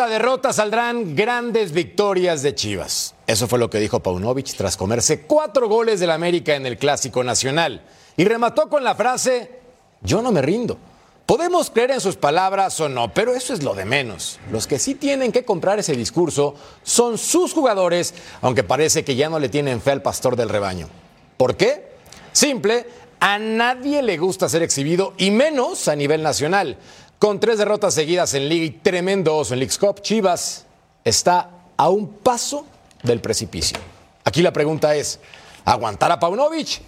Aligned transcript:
Esta 0.00 0.12
derrota 0.12 0.50
saldrán 0.54 1.14
grandes 1.14 1.72
victorias 1.72 2.40
de 2.40 2.54
Chivas. 2.54 3.14
Eso 3.26 3.46
fue 3.46 3.58
lo 3.58 3.68
que 3.68 3.78
dijo 3.78 4.00
Paunovic 4.00 4.56
tras 4.56 4.74
comerse 4.74 5.26
cuatro 5.26 5.68
goles 5.68 6.00
del 6.00 6.10
América 6.10 6.54
en 6.56 6.64
el 6.64 6.78
Clásico 6.78 7.22
Nacional. 7.22 7.82
Y 8.16 8.24
remató 8.24 8.70
con 8.70 8.82
la 8.82 8.94
frase, 8.94 9.60
yo 10.00 10.22
no 10.22 10.32
me 10.32 10.40
rindo. 10.40 10.78
Podemos 11.26 11.68
creer 11.68 11.90
en 11.90 12.00
sus 12.00 12.16
palabras 12.16 12.80
o 12.80 12.88
no, 12.88 13.12
pero 13.12 13.34
eso 13.34 13.52
es 13.52 13.62
lo 13.62 13.74
de 13.74 13.84
menos. 13.84 14.40
Los 14.50 14.66
que 14.66 14.78
sí 14.78 14.94
tienen 14.94 15.32
que 15.32 15.44
comprar 15.44 15.78
ese 15.78 15.92
discurso 15.92 16.54
son 16.82 17.18
sus 17.18 17.52
jugadores, 17.52 18.14
aunque 18.40 18.64
parece 18.64 19.04
que 19.04 19.16
ya 19.16 19.28
no 19.28 19.38
le 19.38 19.50
tienen 19.50 19.82
fe 19.82 19.90
al 19.90 20.00
pastor 20.00 20.34
del 20.34 20.48
rebaño. 20.48 20.88
¿Por 21.36 21.58
qué? 21.58 21.90
Simple, 22.32 22.86
a 23.20 23.38
nadie 23.38 24.02
le 24.02 24.16
gusta 24.16 24.48
ser 24.48 24.62
exhibido 24.62 25.12
y 25.18 25.30
menos 25.30 25.88
a 25.88 25.94
nivel 25.94 26.22
nacional. 26.22 26.78
Con 27.20 27.38
tres 27.38 27.58
derrotas 27.58 27.92
seguidas 27.92 28.32
en 28.32 28.48
Liga 28.48 28.64
y 28.64 28.70
tremendo 28.70 29.36
oso 29.36 29.52
en 29.52 29.60
Leagues 29.60 29.76
Cup, 29.76 30.00
Chivas 30.00 30.64
está 31.04 31.50
a 31.76 31.90
un 31.90 32.08
paso 32.08 32.66
del 33.02 33.20
precipicio. 33.20 33.76
Aquí 34.24 34.40
la 34.40 34.54
pregunta 34.54 34.94
es, 34.94 35.20
¿aguantar 35.66 36.10
a 36.12 36.18
Paunovic 36.18 36.80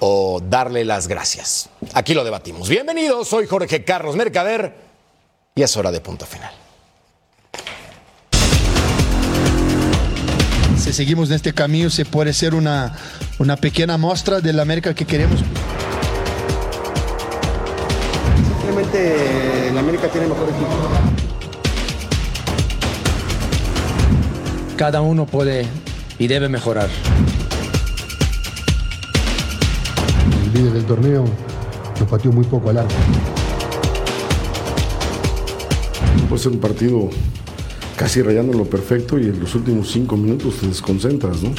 o 0.00 0.42
darle 0.44 0.84
las 0.84 1.06
gracias? 1.06 1.68
Aquí 1.94 2.12
lo 2.12 2.24
debatimos. 2.24 2.68
Bienvenidos, 2.68 3.28
soy 3.28 3.46
Jorge 3.46 3.84
Carlos 3.84 4.16
Mercader 4.16 4.74
y 5.54 5.62
es 5.62 5.76
hora 5.76 5.92
de 5.92 6.00
punto 6.00 6.26
final. 6.26 6.50
Si 10.76 10.92
seguimos 10.92 11.28
en 11.28 11.36
este 11.36 11.54
camino, 11.54 11.88
se 11.88 12.04
puede 12.04 12.32
ser 12.32 12.56
una, 12.56 12.98
una 13.38 13.54
pequeña 13.54 13.96
muestra 13.96 14.40
de 14.40 14.52
la 14.52 14.62
América 14.62 14.92
que 14.92 15.04
queremos. 15.04 15.38
Simplemente 18.62 19.68
el 19.70 19.76
América 19.76 20.06
tiene 20.06 20.28
mejor 20.28 20.48
equipo. 20.48 20.70
Cada 24.76 25.00
uno 25.00 25.26
puede 25.26 25.66
y 26.16 26.28
debe 26.28 26.48
mejorar. 26.48 26.88
El 30.44 30.52
líder 30.54 30.74
del 30.74 30.84
torneo 30.84 31.24
nos 31.98 32.08
pateó 32.08 32.30
muy 32.30 32.44
poco 32.44 32.70
al 32.70 32.78
arco. 32.78 32.94
Puede 36.28 36.40
ser 36.40 36.52
un 36.52 36.60
partido 36.60 37.10
casi 37.96 38.22
rayando 38.22 38.56
lo 38.56 38.64
perfecto 38.64 39.18
y 39.18 39.24
en 39.24 39.40
los 39.40 39.56
últimos 39.56 39.90
cinco 39.90 40.16
minutos 40.16 40.58
te 40.60 40.68
desconcentras, 40.68 41.42
¿no? 41.42 41.52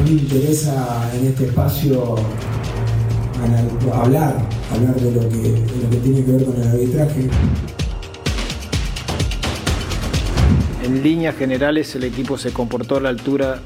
A 0.00 0.02
mí 0.02 0.12
me 0.14 0.22
interesa 0.22 1.10
en 1.14 1.26
este 1.26 1.44
espacio 1.44 2.16
hablar, 3.94 4.34
hablar 4.72 4.94
de 4.94 5.12
lo, 5.12 5.28
que, 5.28 5.36
de 5.36 5.82
lo 5.82 5.90
que 5.90 5.96
tiene 5.96 6.24
que 6.24 6.32
ver 6.32 6.44
con 6.44 6.56
el 6.56 6.68
arbitraje. 6.68 7.30
En 10.82 11.02
líneas 11.02 11.36
generales 11.36 11.94
el 11.94 12.04
equipo 12.04 12.38
se 12.38 12.52
comportó 12.52 12.96
a 12.96 13.00
la 13.00 13.08
altura 13.10 13.60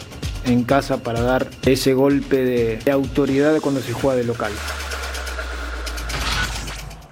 en 0.45 0.65
casa 0.65 0.99
para 0.99 1.21
dar 1.21 1.49
ese 1.65 1.95
golpe 1.95 2.45
de, 2.45 2.77
de 2.77 2.91
autoridad 2.91 3.61
cuando 3.61 3.81
se 3.81 3.93
juega 3.93 4.17
de 4.17 4.25
local. 4.25 4.53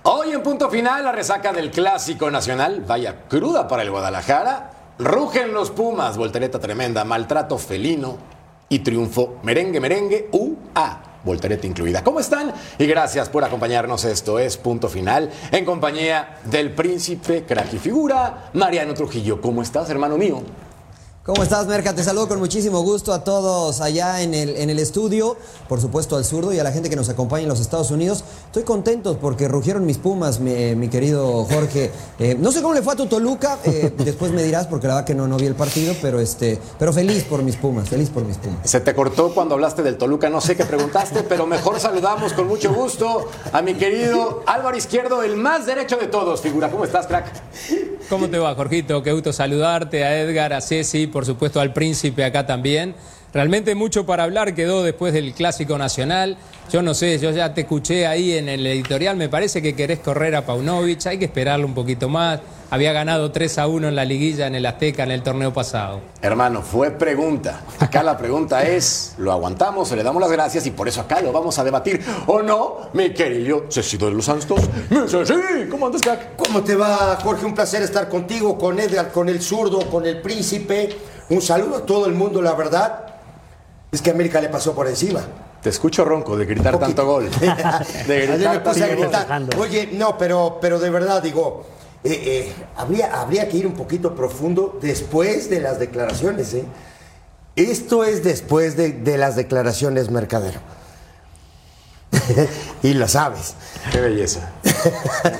Hoy 0.04 0.32
en 0.32 0.42
punto 0.42 0.68
final, 0.68 1.04
la 1.04 1.12
resaca 1.12 1.52
del 1.52 1.70
Clásico 1.70 2.30
Nacional. 2.30 2.84
Vaya 2.86 3.28
cruda 3.28 3.68
para 3.68 3.82
el 3.82 3.90
Guadalajara. 3.90 4.70
Rugen 4.98 5.54
los 5.54 5.70
Pumas, 5.70 6.16
voltereta 6.16 6.58
tremenda, 6.58 7.04
maltrato 7.04 7.56
felino 7.56 8.18
y 8.68 8.80
triunfo 8.80 9.38
merengue, 9.42 9.80
merengue, 9.80 10.28
UA. 10.32 11.11
Voltereta 11.24 11.66
incluida. 11.66 12.02
¿Cómo 12.02 12.20
están? 12.20 12.52
Y 12.78 12.86
gracias 12.86 13.28
por 13.28 13.44
acompañarnos. 13.44 14.04
Esto 14.04 14.38
es 14.38 14.56
Punto 14.56 14.88
Final 14.88 15.30
en 15.50 15.64
compañía 15.64 16.38
del 16.44 16.72
príncipe 16.72 17.44
crack 17.44 17.74
y 17.74 17.78
figura, 17.78 18.50
Mariano 18.54 18.94
Trujillo. 18.94 19.40
¿Cómo 19.40 19.62
estás, 19.62 19.88
hermano 19.90 20.18
mío? 20.18 20.42
¿Cómo 21.24 21.44
estás, 21.44 21.68
Merca? 21.68 21.94
Te 21.94 22.02
saludo 22.02 22.26
con 22.26 22.40
muchísimo 22.40 22.80
gusto 22.80 23.12
a 23.12 23.22
todos 23.22 23.80
allá 23.80 24.22
en 24.22 24.34
el, 24.34 24.56
en 24.56 24.70
el 24.70 24.80
estudio, 24.80 25.36
por 25.68 25.80
supuesto 25.80 26.16
al 26.16 26.24
zurdo 26.24 26.52
y 26.52 26.58
a 26.58 26.64
la 26.64 26.72
gente 26.72 26.90
que 26.90 26.96
nos 26.96 27.08
acompaña 27.08 27.44
en 27.44 27.48
los 27.48 27.60
Estados 27.60 27.92
Unidos. 27.92 28.24
Estoy 28.46 28.64
contento 28.64 29.16
porque 29.18 29.46
rugieron 29.46 29.86
mis 29.86 29.98
pumas, 29.98 30.40
mi, 30.40 30.74
mi 30.74 30.88
querido 30.88 31.44
Jorge. 31.44 31.92
Eh, 32.18 32.36
no 32.36 32.50
sé 32.50 32.60
cómo 32.60 32.74
le 32.74 32.82
fue 32.82 32.94
a 32.94 32.96
tu 32.96 33.06
Toluca, 33.06 33.56
eh, 33.62 33.94
después 33.98 34.32
me 34.32 34.42
dirás 34.42 34.66
porque 34.66 34.88
la 34.88 34.94
verdad 34.94 35.06
que 35.06 35.14
no, 35.14 35.28
no 35.28 35.36
vi 35.36 35.46
el 35.46 35.54
partido, 35.54 35.94
pero, 36.02 36.18
este, 36.18 36.58
pero 36.76 36.92
feliz 36.92 37.22
por 37.22 37.44
mis 37.44 37.54
pumas, 37.54 37.88
feliz 37.88 38.10
por 38.10 38.24
mis 38.24 38.38
pumas. 38.38 38.68
Se 38.68 38.80
te 38.80 38.92
cortó 38.92 39.32
cuando 39.32 39.54
hablaste 39.54 39.84
del 39.84 39.98
Toluca, 39.98 40.28
no 40.28 40.40
sé 40.40 40.56
qué 40.56 40.64
preguntaste, 40.64 41.22
pero 41.28 41.46
mejor 41.46 41.78
saludamos 41.78 42.32
con 42.32 42.48
mucho 42.48 42.74
gusto 42.74 43.28
a 43.52 43.62
mi 43.62 43.74
querido 43.74 44.42
Álvaro 44.44 44.76
Izquierdo, 44.76 45.22
el 45.22 45.36
más 45.36 45.66
derecho 45.66 45.98
de 45.98 46.08
todos. 46.08 46.40
Figura, 46.40 46.68
¿cómo 46.68 46.84
estás, 46.84 47.06
crack? 47.06 47.26
¿Cómo 48.08 48.28
te 48.28 48.38
va, 48.38 48.54
Jorgito? 48.56 49.02
Qué 49.04 49.12
gusto 49.12 49.32
saludarte, 49.32 50.04
a 50.04 50.20
Edgar, 50.20 50.52
a 50.52 50.60
Ceci, 50.60 51.11
por 51.12 51.24
supuesto 51.24 51.60
al 51.60 51.72
príncipe 51.72 52.24
acá 52.24 52.46
también. 52.46 52.94
Realmente 53.32 53.74
mucho 53.74 54.04
para 54.04 54.24
hablar 54.24 54.54
quedó 54.54 54.82
después 54.82 55.14
del 55.14 55.32
Clásico 55.32 55.78
Nacional. 55.78 56.36
Yo 56.70 56.82
no 56.82 56.92
sé, 56.92 57.18
yo 57.18 57.30
ya 57.30 57.54
te 57.54 57.62
escuché 57.62 58.06
ahí 58.06 58.32
en 58.32 58.48
el 58.48 58.66
editorial, 58.66 59.16
me 59.16 59.28
parece 59.28 59.62
que 59.62 59.74
querés 59.74 60.00
correr 60.00 60.36
a 60.36 60.44
Paunovic, 60.44 61.06
hay 61.06 61.18
que 61.18 61.26
esperarlo 61.26 61.66
un 61.66 61.74
poquito 61.74 62.08
más. 62.08 62.40
Había 62.70 62.92
ganado 62.92 63.30
3 63.30 63.58
a 63.58 63.66
1 63.66 63.88
en 63.88 63.96
la 63.96 64.06
liguilla 64.06 64.46
en 64.46 64.54
el 64.54 64.64
Azteca 64.64 65.02
en 65.02 65.10
el 65.10 65.22
torneo 65.22 65.52
pasado. 65.52 66.00
Hermano, 66.22 66.62
fue 66.62 66.90
pregunta. 66.90 67.60
Acá 67.78 68.02
la 68.02 68.16
pregunta 68.16 68.62
es, 68.62 69.14
¿lo 69.18 69.30
aguantamos 69.30 69.92
o 69.92 69.96
le 69.96 70.02
damos 70.02 70.22
las 70.22 70.32
gracias? 70.32 70.66
Y 70.66 70.70
por 70.70 70.88
eso 70.88 71.02
acá 71.02 71.20
lo 71.20 71.32
vamos 71.32 71.58
a 71.58 71.64
debatir. 71.64 72.02
¿O 72.26 72.40
no, 72.40 72.88
mi 72.94 73.10
querido 73.12 73.66
Cecido 73.68 74.08
de 74.08 74.14
los 74.14 74.24
Santos? 74.24 74.60
Ceci, 75.08 75.68
¿cómo 75.70 75.86
andas, 75.86 76.00
crack? 76.00 76.36
¿Cómo 76.36 76.62
te 76.62 76.74
va, 76.74 77.18
Jorge? 77.22 77.44
Un 77.44 77.54
placer 77.54 77.82
estar 77.82 78.08
contigo, 78.08 78.56
con 78.56 78.80
Edgar, 78.80 79.12
con 79.12 79.28
el 79.28 79.42
zurdo, 79.42 79.90
con 79.90 80.06
el 80.06 80.22
príncipe. 80.22 80.96
Un 81.28 81.42
saludo 81.42 81.76
a 81.76 81.86
todo 81.86 82.06
el 82.06 82.14
mundo, 82.14 82.40
la 82.40 82.54
verdad. 82.54 83.11
Es 83.92 84.00
que 84.00 84.10
América 84.10 84.40
le 84.40 84.48
pasó 84.48 84.74
por 84.74 84.88
encima. 84.88 85.20
Te 85.62 85.68
escucho 85.68 86.04
ronco 86.04 86.36
de 86.36 86.46
gritar 86.46 86.78
tanto 86.78 87.04
gol. 87.06 87.28
De 88.06 88.22
Ayer 88.22 88.30
me 88.30 88.36
gritar 88.36 88.62
puse 88.64 88.82
a 88.84 88.88
tanto 89.26 89.56
gol. 89.58 89.68
gritar. 89.68 89.86
Oye, 89.86 89.90
no, 89.92 90.16
pero, 90.16 90.58
pero 90.60 90.80
de 90.80 90.88
verdad 90.90 91.22
digo, 91.22 91.66
eh, 92.02 92.10
eh, 92.48 92.52
habría, 92.76 93.20
habría 93.20 93.48
que 93.48 93.58
ir 93.58 93.66
un 93.66 93.74
poquito 93.74 94.14
profundo 94.14 94.78
después 94.80 95.50
de 95.50 95.60
las 95.60 95.78
declaraciones. 95.78 96.54
¿eh? 96.54 96.64
Esto 97.54 98.02
es 98.04 98.24
después 98.24 98.76
de, 98.78 98.92
de 98.92 99.18
las 99.18 99.36
declaraciones, 99.36 100.10
Mercadero. 100.10 100.60
y 102.82 102.94
lo 102.94 103.08
sabes. 103.08 103.54
Qué 103.90 104.00
belleza. 104.00 104.50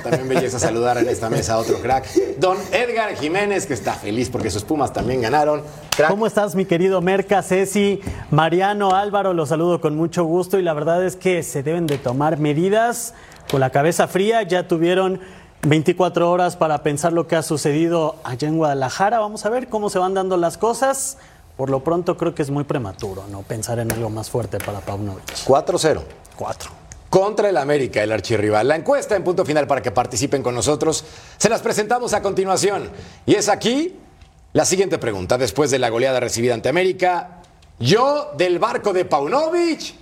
También 0.03 0.29
belleza 0.29 0.59
saludar 0.59 0.99
en 0.99 1.09
esta 1.09 1.31
mesa 1.31 1.55
a 1.55 1.59
otro 1.59 1.79
crack. 1.81 2.07
Don 2.39 2.59
Edgar 2.73 3.15
Jiménez, 3.17 3.67
que 3.67 3.75
está 3.75 3.95
feliz 3.95 4.31
porque 4.31 4.51
sus 4.51 4.65
Pumas 4.65 4.93
también 4.93 5.21
ganaron. 5.21 5.63
Crack. 5.97 6.11
¿Cómo 6.11 6.27
estás, 6.27 6.55
mi 6.55 6.65
querido 6.65 7.01
Merca, 7.01 7.43
Ceci, 7.43 8.01
Mariano, 8.31 8.95
Álvaro? 8.95 9.33
Los 9.33 9.51
saludo 9.51 9.81
con 9.81 9.97
mucho 9.97 10.25
gusto 10.25 10.59
y 10.59 10.63
la 10.63 10.73
verdad 10.73 11.05
es 11.05 11.17
que 11.17 11.43
se 11.43 11.63
deben 11.63 11.87
de 11.87 11.99
tomar 11.99 12.39
medidas 12.39 13.15
con 13.51 13.61
la 13.61 13.71
cabeza 13.71 14.09
fría. 14.09 14.43
Ya 14.43 14.67
tuvieron 14.67 15.21
24 15.63 16.31
horas 16.31 16.57
para 16.57 16.83
pensar 16.83 17.13
lo 17.13 17.27
que 17.27 17.37
ha 17.37 17.43
sucedido 17.43 18.17
allá 18.25 18.49
en 18.49 18.57
Guadalajara. 18.57 19.21
Vamos 19.21 19.47
a 19.47 19.51
ver 19.51 19.69
cómo 19.69 19.91
se 19.91 19.99
van 19.99 20.15
dando 20.15 20.37
las 20.37 20.59
cosas. 20.59 21.19
Por 21.57 21.71
lo 21.71 21.85
pronto 21.85 22.17
creo 22.17 22.35
que 22.35 22.43
es 22.43 22.51
muy 22.51 22.65
prematuro, 22.65 23.25
¿no? 23.31 23.43
Pensar 23.43 23.79
en 23.79 23.93
algo 23.93 24.11
más 24.11 24.31
fuerte 24.31 24.59
para 24.59 24.81
Paunovic. 24.81 25.45
4-0. 25.47 26.01
4. 26.43 26.71
Contra 27.09 27.49
el 27.49 27.57
América, 27.57 28.03
el 28.03 28.11
archirrival. 28.11 28.67
La 28.67 28.75
encuesta 28.75 29.15
en 29.15 29.23
punto 29.23 29.45
final 29.45 29.69
para 29.69 29.81
que 29.81 29.93
participen 29.93 30.43
con 30.43 30.57
nosotros. 30.57 31.05
Se 31.39 31.49
las 31.49 31.61
presentamos 31.61 32.15
a 32.15 32.23
continuación. 32.23 32.91
Y 33.27 33.37
es 33.37 33.49
aquí 33.49 33.97
la 34.53 34.65
siguiente 34.65 34.99
pregunta. 34.99 35.39
Después 35.39 35.71
de 35.71 35.79
la 35.79 35.89
goleada 35.89 36.19
recibida 36.19 36.55
ante 36.55 36.69
América, 36.69 37.43
yo 37.79 38.33
del 38.37 38.59
barco 38.59 38.93
de 38.93 39.05
Paunovic 39.05 39.95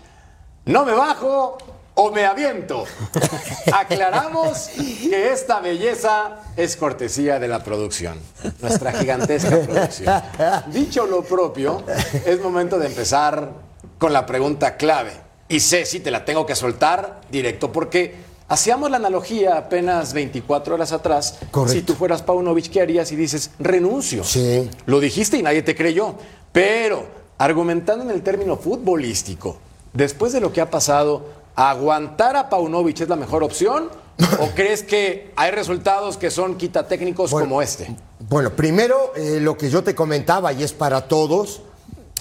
no 0.65 0.87
me 0.87 0.93
bajo 0.93 1.59
o 1.95 2.11
me 2.11 2.25
aviento. 2.25 2.85
Aclaramos 3.75 4.71
que 5.11 5.31
esta 5.31 5.61
belleza 5.61 6.39
es 6.57 6.75
cortesía 6.75 7.39
de 7.39 7.49
la 7.49 7.63
producción, 7.63 8.19
nuestra 8.63 8.93
gigantesca 8.93 9.61
producción. 9.61 10.23
Dicho 10.69 11.05
lo 11.05 11.23
propio, 11.23 11.85
es 12.25 12.41
momento 12.41 12.79
de 12.79 12.87
empezar 12.87 13.51
con 13.99 14.15
la 14.15 14.25
pregunta 14.25 14.79
clave. 14.79 15.30
Y 15.51 15.59
sé 15.59 15.85
si 15.85 15.99
te 15.99 16.13
la 16.13 16.25
tengo 16.25 16.47
que 16.47 16.55
soltar 16.55 17.23
directo 17.29 17.73
porque 17.73 18.15
hacíamos 18.47 18.89
la 18.89 18.99
analogía 18.99 19.59
apenas 19.59 20.13
24 20.13 20.75
horas 20.75 20.93
atrás. 20.93 21.41
Correcto. 21.51 21.73
Si 21.73 21.83
tú 21.83 21.95
fueras 21.95 22.23
Paunovic, 22.23 22.71
¿qué 22.71 22.81
harías? 22.81 23.11
Y 23.11 23.17
dices, 23.17 23.51
renuncio. 23.59 24.23
Sí. 24.23 24.71
Lo 24.87 25.01
dijiste 25.01 25.39
y 25.39 25.43
nadie 25.43 25.63
te 25.63 25.75
creyó. 25.75 26.15
Pero, 26.53 27.05
argumentando 27.37 28.05
en 28.05 28.13
el 28.13 28.23
término 28.23 28.57
futbolístico, 28.57 29.59
después 29.93 30.33
de 30.33 30.41
lo 30.41 30.53
que 30.53 30.61
ha 30.61 30.71
pasado, 30.71 31.27
¿aguantar 31.57 32.37
a 32.37 32.49
Paunovic 32.49 33.01
es 33.01 33.09
la 33.09 33.17
mejor 33.17 33.43
opción? 33.43 33.91
¿O 34.39 34.51
crees 34.55 34.85
que 34.85 35.33
hay 35.35 35.51
resultados 35.51 36.17
que 36.17 36.31
son 36.31 36.57
quitatécnicos 36.59 37.33
Bueno, 37.33 37.49
como 37.49 37.61
este? 37.61 37.93
Bueno, 38.21 38.51
primero 38.51 39.15
eh, 39.17 39.41
lo 39.41 39.57
que 39.57 39.69
yo 39.69 39.83
te 39.83 39.97
comentaba 39.97 40.53
y 40.53 40.63
es 40.63 40.73
para 40.73 41.09
todos, 41.09 41.63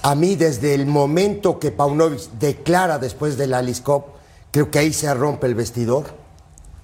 a 0.02 0.16
mí 0.16 0.36
desde 0.36 0.74
el 0.74 0.86
momento 0.86 1.60
que 1.60 1.72
Paunovic 1.72 2.30
declara 2.40 3.00
después 3.00 3.38
de 3.38 3.48
la 3.48 3.60
Alice 3.60 3.84
Cup, 3.84 4.06
creo 4.52 4.72
que 4.72 4.80
ahí 4.80 4.94
se 4.94 5.14
rompe 5.14 5.48
el 5.48 5.56
vestidor. 5.56 6.18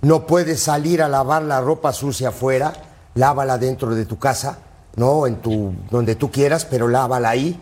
no 0.01 0.27
puedes 0.27 0.59
salir 0.62 1.01
a 1.01 1.07
lavar 1.07 1.41
la 1.41 1.62
ropa 1.62 1.91
sucia 1.91 2.29
afuera, 2.29 2.73
lávala 3.15 3.57
dentro 3.57 3.95
de 3.95 4.06
tu 4.06 4.19
casa, 4.19 4.59
no 4.97 5.25
en 5.25 5.38
tu 5.38 5.73
donde 5.89 6.15
tú 6.15 6.29
quieras, 6.29 6.65
pero 6.65 6.88
lávala 6.88 7.29
ahí. 7.29 7.59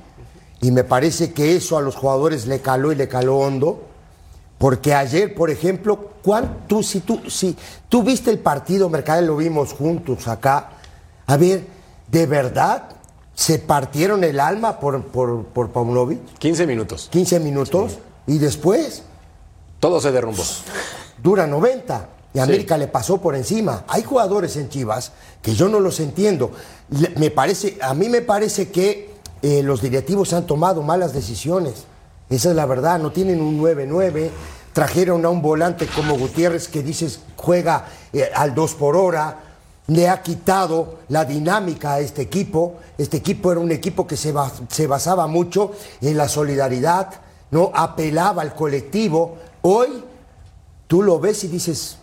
Y 0.62 0.72
me 0.72 0.84
parece 0.84 1.32
que 1.32 1.56
eso 1.56 1.78
a 1.78 1.82
los 1.82 1.96
jugadores 1.96 2.46
le 2.48 2.60
caló 2.60 2.92
y 2.92 2.96
le 2.96 3.08
caló 3.08 3.38
hondo. 3.38 3.84
Porque 4.58 4.94
ayer, 4.94 5.36
por 5.36 5.50
ejemplo, 5.50 6.12
¿cuánto, 6.22 6.84
si 6.84 7.02
tú, 7.02 7.22
si 7.30 7.56
tú 7.90 8.04
viste 8.04 8.30
el 8.30 8.40
partido, 8.40 8.90
Mercado, 8.90 9.22
lo 9.22 9.38
vimos 9.38 9.74
juntos 9.74 10.28
acá. 10.28 10.70
A 11.28 11.38
ver, 11.38 11.66
¿de 12.10 12.26
verdad 12.26 12.90
se 13.36 13.60
partieron 13.60 14.24
el 14.24 14.40
alma 14.40 14.80
por, 14.80 15.04
por, 15.06 15.46
por 15.46 15.70
Paunovic? 15.72 16.20
15 16.38 16.68
minutos. 16.68 17.10
15 17.12 17.40
minutos. 17.40 17.98
Y 18.28 18.38
después. 18.38 19.04
Todo 19.80 20.00
se 20.00 20.12
derrumbó. 20.12 20.44
Dura 21.22 21.48
90. 21.48 22.10
Y 22.34 22.38
Sí. 22.38 22.40
América 22.40 22.78
le 22.78 22.88
pasó 22.88 23.20
por 23.22 23.36
encima. 23.36 23.84
Hay 23.88 24.02
jugadores 24.04 24.56
en 24.58 24.70
Chivas 24.70 25.12
que 25.42 25.54
yo 25.54 25.68
no 25.70 25.80
los 25.80 26.00
entiendo. 26.00 26.52
Me 27.18 27.30
parece, 27.30 27.78
a 27.82 27.94
mí 27.94 28.10
me 28.10 28.22
parece 28.22 28.70
que 28.72 29.12
eh, 29.44 29.62
los 29.62 29.82
directivos 29.82 30.34
han 30.34 30.48
tomado 30.48 30.82
malas 30.82 31.14
decisiones. 31.14 31.84
Esa 32.30 32.50
es 32.50 32.56
la 32.56 32.66
verdad. 32.66 32.98
No 33.00 33.12
tienen 33.12 33.40
un 33.42 33.62
9-9. 33.62 34.30
Trajeron 34.74 35.24
a 35.26 35.30
un 35.30 35.44
volante 35.44 35.86
como 35.86 36.18
Gutiérrez 36.18 36.68
que 36.68 36.82
dices 36.82 37.20
juega 37.36 37.86
eh, 38.14 38.32
al 38.34 38.56
2 38.56 38.74
por 38.76 38.96
hora. 38.96 39.53
Le 39.88 40.08
ha 40.08 40.22
quitado 40.22 41.00
la 41.10 41.26
dinámica 41.26 41.94
a 41.94 42.00
este 42.00 42.22
equipo. 42.22 42.76
Este 42.98 43.18
equipo 43.18 43.52
era 43.52 43.60
un 43.60 43.72
equipo 43.72 44.08
que 44.08 44.18
se, 44.18 44.34
se 44.70 44.88
basaba 44.88 45.28
mucho 45.28 45.72
en 46.02 46.18
la 46.18 46.30
solidaridad, 46.30 47.10
¿no? 47.52 47.72
apelaba 47.74 48.42
al 48.42 48.56
colectivo. 48.56 49.38
Hoy 49.62 50.04
tú 50.88 51.02
lo 51.02 51.20
ves 51.20 51.44
y 51.44 51.48
dices, 51.48 51.98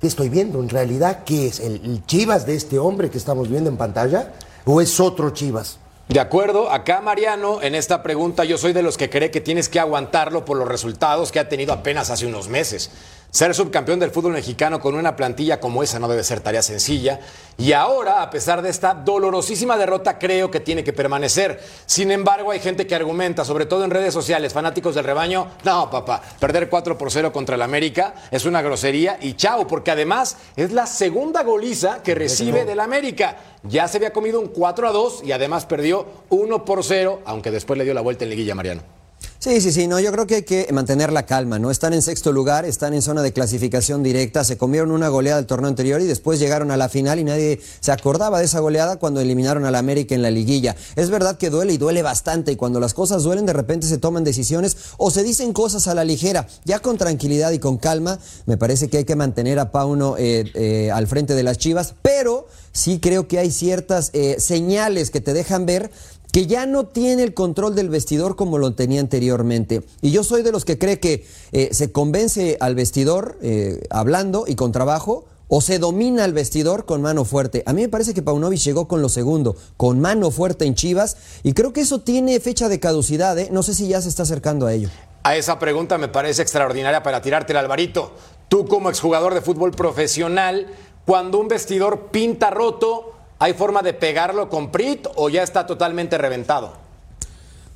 ¿qué 0.00 0.06
estoy 0.06 0.28
viendo? 0.28 0.60
En 0.60 0.68
realidad, 0.68 1.24
¿qué 1.24 1.48
es? 1.48 1.60
¿El, 1.60 1.84
el 1.84 2.06
Chivas 2.06 2.46
de 2.46 2.54
este 2.54 2.78
hombre 2.78 3.10
que 3.10 3.18
estamos 3.18 3.48
viendo 3.48 3.68
en 3.68 3.76
pantalla? 3.76 4.32
¿O 4.64 4.80
es 4.80 5.00
otro 5.00 5.30
Chivas? 5.30 5.78
De 6.08 6.20
acuerdo, 6.20 6.70
acá 6.70 7.00
Mariano, 7.00 7.62
en 7.62 7.74
esta 7.74 8.02
pregunta 8.02 8.44
yo 8.44 8.58
soy 8.58 8.74
de 8.74 8.82
los 8.82 8.98
que 8.98 9.08
cree 9.08 9.30
que 9.30 9.40
tienes 9.40 9.70
que 9.70 9.80
aguantarlo 9.80 10.44
por 10.44 10.58
los 10.58 10.68
resultados 10.68 11.32
que 11.32 11.40
ha 11.40 11.48
tenido 11.48 11.72
apenas 11.72 12.10
hace 12.10 12.26
unos 12.26 12.48
meses. 12.48 12.90
Ser 13.34 13.52
subcampeón 13.52 13.98
del 13.98 14.12
fútbol 14.12 14.34
mexicano 14.34 14.78
con 14.78 14.94
una 14.94 15.16
plantilla 15.16 15.58
como 15.58 15.82
esa 15.82 15.98
no 15.98 16.06
debe 16.06 16.22
ser 16.22 16.38
tarea 16.38 16.62
sencilla. 16.62 17.18
Y 17.58 17.72
ahora, 17.72 18.22
a 18.22 18.30
pesar 18.30 18.62
de 18.62 18.70
esta 18.70 18.94
dolorosísima 18.94 19.76
derrota, 19.76 20.20
creo 20.20 20.52
que 20.52 20.60
tiene 20.60 20.84
que 20.84 20.92
permanecer. 20.92 21.60
Sin 21.84 22.12
embargo, 22.12 22.52
hay 22.52 22.60
gente 22.60 22.86
que 22.86 22.94
argumenta, 22.94 23.44
sobre 23.44 23.66
todo 23.66 23.84
en 23.84 23.90
redes 23.90 24.14
sociales, 24.14 24.52
fanáticos 24.52 24.94
del 24.94 25.02
rebaño, 25.02 25.48
no, 25.64 25.90
papá, 25.90 26.22
perder 26.38 26.68
4 26.68 26.96
por 26.96 27.10
0 27.10 27.32
contra 27.32 27.56
el 27.56 27.62
América 27.62 28.14
es 28.30 28.44
una 28.44 28.62
grosería 28.62 29.18
y 29.20 29.34
chao, 29.34 29.66
porque 29.66 29.90
además 29.90 30.36
es 30.54 30.70
la 30.70 30.86
segunda 30.86 31.42
goliza 31.42 32.04
que 32.04 32.14
recibe 32.14 32.64
del 32.64 32.78
América. 32.78 33.36
Ya 33.64 33.88
se 33.88 33.96
había 33.96 34.12
comido 34.12 34.38
un 34.38 34.46
4 34.46 34.86
a 34.86 34.92
2 34.92 35.22
y 35.24 35.32
además 35.32 35.66
perdió 35.66 36.06
1 36.28 36.64
por 36.64 36.84
0, 36.84 37.22
aunque 37.24 37.50
después 37.50 37.76
le 37.78 37.82
dio 37.82 37.94
la 37.94 38.00
vuelta 38.00 38.22
en 38.22 38.30
liguilla, 38.30 38.54
Mariano. 38.54 39.03
Sí, 39.44 39.60
sí, 39.60 39.72
sí, 39.72 39.86
no, 39.88 40.00
yo 40.00 40.10
creo 40.10 40.26
que 40.26 40.36
hay 40.36 40.42
que 40.44 40.66
mantener 40.72 41.12
la 41.12 41.26
calma, 41.26 41.58
¿no? 41.58 41.70
Están 41.70 41.92
en 41.92 42.00
sexto 42.00 42.32
lugar, 42.32 42.64
están 42.64 42.94
en 42.94 43.02
zona 43.02 43.20
de 43.20 43.34
clasificación 43.34 44.02
directa, 44.02 44.42
se 44.42 44.56
comieron 44.56 44.90
una 44.90 45.08
goleada 45.08 45.36
del 45.36 45.44
torneo 45.44 45.68
anterior 45.68 46.00
y 46.00 46.06
después 46.06 46.40
llegaron 46.40 46.70
a 46.70 46.78
la 46.78 46.88
final 46.88 47.18
y 47.18 47.24
nadie 47.24 47.60
se 47.80 47.92
acordaba 47.92 48.38
de 48.38 48.46
esa 48.46 48.60
goleada 48.60 48.96
cuando 48.96 49.20
eliminaron 49.20 49.66
al 49.66 49.74
América 49.74 50.14
en 50.14 50.22
la 50.22 50.30
liguilla. 50.30 50.76
Es 50.96 51.10
verdad 51.10 51.36
que 51.36 51.50
duele 51.50 51.74
y 51.74 51.76
duele 51.76 52.00
bastante 52.00 52.52
y 52.52 52.56
cuando 52.56 52.80
las 52.80 52.94
cosas 52.94 53.22
duelen 53.22 53.44
de 53.44 53.52
repente 53.52 53.86
se 53.86 53.98
toman 53.98 54.24
decisiones 54.24 54.78
o 54.96 55.10
se 55.10 55.22
dicen 55.22 55.52
cosas 55.52 55.88
a 55.88 55.94
la 55.94 56.04
ligera. 56.04 56.46
Ya 56.64 56.78
con 56.78 56.96
tranquilidad 56.96 57.52
y 57.52 57.58
con 57.58 57.76
calma, 57.76 58.18
me 58.46 58.56
parece 58.56 58.88
que 58.88 58.96
hay 58.96 59.04
que 59.04 59.14
mantener 59.14 59.58
a 59.58 59.70
Pauno 59.70 60.16
eh, 60.16 60.50
eh, 60.54 60.90
al 60.90 61.06
frente 61.06 61.34
de 61.34 61.42
las 61.42 61.58
Chivas, 61.58 61.92
pero 62.00 62.46
sí 62.72 62.98
creo 62.98 63.28
que 63.28 63.38
hay 63.38 63.50
ciertas 63.50 64.08
eh, 64.14 64.36
señales 64.38 65.10
que 65.10 65.20
te 65.20 65.34
dejan 65.34 65.66
ver 65.66 65.90
que 66.34 66.48
ya 66.48 66.66
no 66.66 66.86
tiene 66.86 67.22
el 67.22 67.32
control 67.32 67.76
del 67.76 67.90
vestidor 67.90 68.34
como 68.34 68.58
lo 68.58 68.74
tenía 68.74 69.00
anteriormente. 69.00 69.84
Y 70.00 70.10
yo 70.10 70.24
soy 70.24 70.42
de 70.42 70.50
los 70.50 70.64
que 70.64 70.78
cree 70.78 70.98
que 70.98 71.24
eh, 71.52 71.68
se 71.70 71.92
convence 71.92 72.56
al 72.58 72.74
vestidor 72.74 73.38
eh, 73.40 73.86
hablando 73.88 74.44
y 74.48 74.56
con 74.56 74.72
trabajo. 74.72 75.26
O 75.46 75.60
se 75.60 75.78
domina 75.78 76.24
al 76.24 76.32
vestidor 76.32 76.86
con 76.86 77.02
mano 77.02 77.24
fuerte. 77.24 77.62
A 77.66 77.72
mí 77.72 77.82
me 77.82 77.88
parece 77.88 78.14
que 78.14 78.22
Paunovic 78.22 78.58
llegó 78.60 78.88
con 78.88 79.00
lo 79.00 79.08
segundo, 79.08 79.54
con 79.76 80.00
mano 80.00 80.32
fuerte 80.32 80.64
en 80.64 80.74
Chivas, 80.74 81.18
y 81.44 81.52
creo 81.52 81.72
que 81.72 81.82
eso 81.82 82.00
tiene 82.00 82.40
fecha 82.40 82.68
de 82.68 82.80
caducidad. 82.80 83.38
¿eh? 83.38 83.50
No 83.52 83.62
sé 83.62 83.74
si 83.74 83.86
ya 83.86 84.00
se 84.00 84.08
está 84.08 84.24
acercando 84.24 84.66
a 84.66 84.72
ello. 84.72 84.88
A 85.22 85.36
esa 85.36 85.60
pregunta 85.60 85.98
me 85.98 86.08
parece 86.08 86.42
extraordinaria 86.42 87.04
para 87.04 87.22
tirarte 87.22 87.52
el 87.52 87.58
Alvarito. 87.58 88.10
Tú 88.48 88.66
como 88.66 88.88
exjugador 88.88 89.34
de 89.34 89.42
fútbol 89.42 89.70
profesional, 89.70 90.66
cuando 91.04 91.38
un 91.38 91.46
vestidor 91.46 92.08
pinta 92.10 92.50
roto, 92.50 93.13
¿hay 93.38 93.54
forma 93.54 93.82
de 93.82 93.94
pegarlo 93.94 94.48
con 94.48 94.70
Prit 94.70 95.06
o 95.16 95.28
ya 95.28 95.42
está 95.42 95.66
totalmente 95.66 96.18
reventado? 96.18 96.84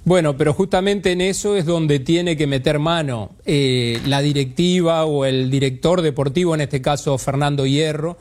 Bueno, 0.04 0.38
pero 0.38 0.54
justamente 0.54 1.12
en 1.12 1.20
eso 1.20 1.54
es 1.54 1.66
donde 1.66 1.98
tiene 1.98 2.36
que 2.36 2.46
meter 2.46 2.78
mano 2.78 3.32
eh, 3.44 4.00
la 4.06 4.22
directiva 4.22 5.04
o 5.04 5.26
el 5.26 5.50
director 5.50 6.00
deportivo, 6.00 6.54
en 6.54 6.62
este 6.62 6.80
caso 6.80 7.18
Fernando 7.18 7.66
Hierro, 7.66 8.16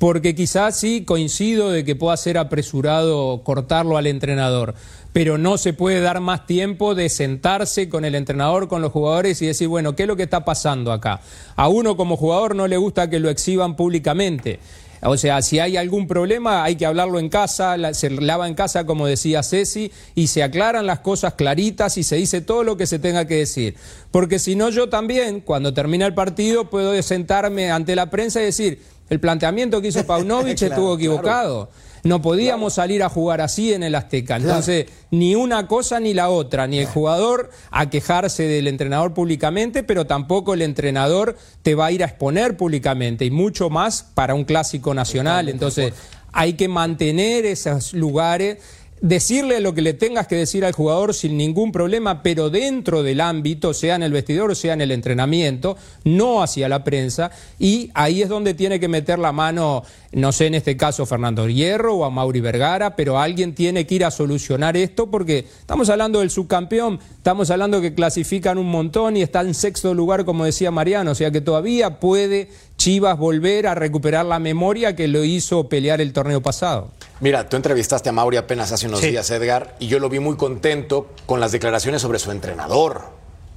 porque 0.00 0.34
quizás 0.34 0.78
sí 0.78 1.04
coincido 1.04 1.70
de 1.70 1.84
que 1.84 1.94
pueda 1.94 2.16
ser 2.16 2.38
apresurado 2.38 3.42
cortarlo 3.42 3.96
al 3.96 4.06
entrenador, 4.06 4.74
pero 5.12 5.38
no 5.38 5.58
se 5.58 5.72
puede 5.72 6.00
dar 6.00 6.20
más 6.20 6.46
tiempo 6.46 6.94
de 6.94 7.08
sentarse 7.08 7.88
con 7.88 8.04
el 8.04 8.14
entrenador, 8.14 8.68
con 8.68 8.80
los 8.80 8.92
jugadores 8.92 9.40
y 9.42 9.46
decir, 9.46 9.68
bueno, 9.68 9.94
¿qué 9.94 10.04
es 10.04 10.08
lo 10.08 10.16
que 10.16 10.22
está 10.22 10.44
pasando 10.44 10.90
acá? 10.90 11.20
A 11.54 11.68
uno 11.68 11.96
como 11.98 12.16
jugador 12.16 12.54
no 12.54 12.66
le 12.66 12.76
gusta 12.76 13.10
que 13.10 13.20
lo 13.20 13.28
exhiban 13.28 13.76
públicamente. 13.76 14.58
O 15.02 15.16
sea, 15.16 15.40
si 15.42 15.58
hay 15.58 15.76
algún 15.76 16.06
problema 16.06 16.62
hay 16.64 16.76
que 16.76 16.84
hablarlo 16.86 17.18
en 17.18 17.28
casa, 17.28 17.76
la- 17.76 17.94
se 17.94 18.10
lava 18.10 18.46
en 18.48 18.54
casa 18.54 18.84
como 18.84 19.06
decía 19.06 19.42
Ceci 19.42 19.90
y 20.14 20.26
se 20.26 20.42
aclaran 20.42 20.86
las 20.86 21.00
cosas 21.00 21.34
claritas 21.34 21.96
y 21.96 22.02
se 22.02 22.16
dice 22.16 22.40
todo 22.40 22.64
lo 22.64 22.76
que 22.76 22.86
se 22.86 22.98
tenga 22.98 23.26
que 23.26 23.36
decir. 23.36 23.76
Porque 24.10 24.38
si 24.38 24.56
no 24.56 24.68
yo 24.70 24.88
también, 24.88 25.40
cuando 25.40 25.72
termina 25.72 26.06
el 26.06 26.14
partido, 26.14 26.68
puedo 26.68 27.00
sentarme 27.02 27.70
ante 27.70 27.96
la 27.96 28.10
prensa 28.10 28.40
y 28.42 28.44
decir, 28.46 28.82
el 29.08 29.20
planteamiento 29.20 29.80
que 29.80 29.88
hizo 29.88 30.04
Paunovic 30.06 30.58
Claro, 30.58 30.74
estuvo 30.74 30.94
equivocado. 30.94 31.70
No 32.04 32.22
podíamos 32.22 32.74
salir 32.74 33.02
a 33.02 33.08
jugar 33.08 33.40
así 33.40 33.72
en 33.72 33.82
el 33.82 33.94
Azteca. 33.94 34.36
Entonces, 34.36 34.86
ni 35.10 35.34
una 35.34 35.66
cosa 35.66 36.00
ni 36.00 36.14
la 36.14 36.30
otra, 36.30 36.66
ni 36.66 36.78
el 36.78 36.86
jugador 36.86 37.50
a 37.70 37.90
quejarse 37.90 38.44
del 38.44 38.68
entrenador 38.68 39.14
públicamente, 39.14 39.82
pero 39.82 40.06
tampoco 40.06 40.54
el 40.54 40.62
entrenador 40.62 41.36
te 41.62 41.74
va 41.74 41.86
a 41.86 41.92
ir 41.92 42.02
a 42.02 42.06
exponer 42.06 42.56
públicamente, 42.56 43.24
y 43.24 43.30
mucho 43.30 43.70
más 43.70 44.02
para 44.14 44.34
un 44.34 44.44
clásico 44.44 44.94
nacional. 44.94 45.48
Entonces, 45.48 45.92
hay 46.32 46.54
que 46.54 46.68
mantener 46.68 47.44
esos 47.44 47.92
lugares. 47.92 48.58
Decirle 49.02 49.60
lo 49.60 49.72
que 49.72 49.80
le 49.80 49.94
tengas 49.94 50.26
que 50.26 50.36
decir 50.36 50.62
al 50.62 50.72
jugador 50.72 51.14
sin 51.14 51.38
ningún 51.38 51.72
problema, 51.72 52.22
pero 52.22 52.50
dentro 52.50 53.02
del 53.02 53.22
ámbito, 53.22 53.72
sea 53.72 53.94
en 53.94 54.02
el 54.02 54.12
vestidor 54.12 54.50
o 54.50 54.54
sea 54.54 54.74
en 54.74 54.82
el 54.82 54.90
entrenamiento, 54.90 55.78
no 56.04 56.42
hacia 56.42 56.68
la 56.68 56.84
prensa, 56.84 57.30
y 57.58 57.90
ahí 57.94 58.20
es 58.20 58.28
donde 58.28 58.52
tiene 58.52 58.78
que 58.78 58.88
meter 58.88 59.18
la 59.18 59.32
mano, 59.32 59.84
no 60.12 60.32
sé 60.32 60.48
en 60.48 60.54
este 60.54 60.76
caso 60.76 61.06
Fernando 61.06 61.48
Hierro 61.48 61.94
o 61.94 62.04
a 62.04 62.10
Mauri 62.10 62.42
Vergara, 62.42 62.94
pero 62.94 63.18
alguien 63.18 63.54
tiene 63.54 63.86
que 63.86 63.94
ir 63.94 64.04
a 64.04 64.10
solucionar 64.10 64.76
esto 64.76 65.10
porque 65.10 65.46
estamos 65.60 65.88
hablando 65.88 66.20
del 66.20 66.28
subcampeón, 66.28 67.00
estamos 67.16 67.50
hablando 67.50 67.80
que 67.80 67.94
clasifican 67.94 68.58
un 68.58 68.68
montón 68.68 69.16
y 69.16 69.22
está 69.22 69.40
en 69.40 69.54
sexto 69.54 69.94
lugar, 69.94 70.26
como 70.26 70.44
decía 70.44 70.70
Mariano, 70.70 71.12
o 71.12 71.14
sea 71.14 71.30
que 71.30 71.40
todavía 71.40 72.00
puede 72.00 72.50
Chivas 72.80 73.18
volver 73.18 73.66
a 73.66 73.74
recuperar 73.74 74.24
la 74.24 74.38
memoria 74.38 74.96
que 74.96 75.06
lo 75.06 75.22
hizo 75.22 75.68
pelear 75.68 76.00
el 76.00 76.14
torneo 76.14 76.40
pasado. 76.40 76.88
Mira, 77.20 77.46
tú 77.46 77.56
entrevistaste 77.56 78.08
a 78.08 78.12
Mauri 78.12 78.38
apenas 78.38 78.72
hace 78.72 78.86
unos 78.86 79.00
Sí. 79.00 79.10
días, 79.10 79.30
Edgar, 79.30 79.76
y 79.80 79.88
yo 79.88 79.98
lo 79.98 80.08
vi 80.08 80.18
muy 80.18 80.38
contento 80.38 81.08
con 81.26 81.40
las 81.40 81.52
declaraciones 81.52 82.00
sobre 82.00 82.18
su 82.18 82.30
entrenador. 82.30 83.02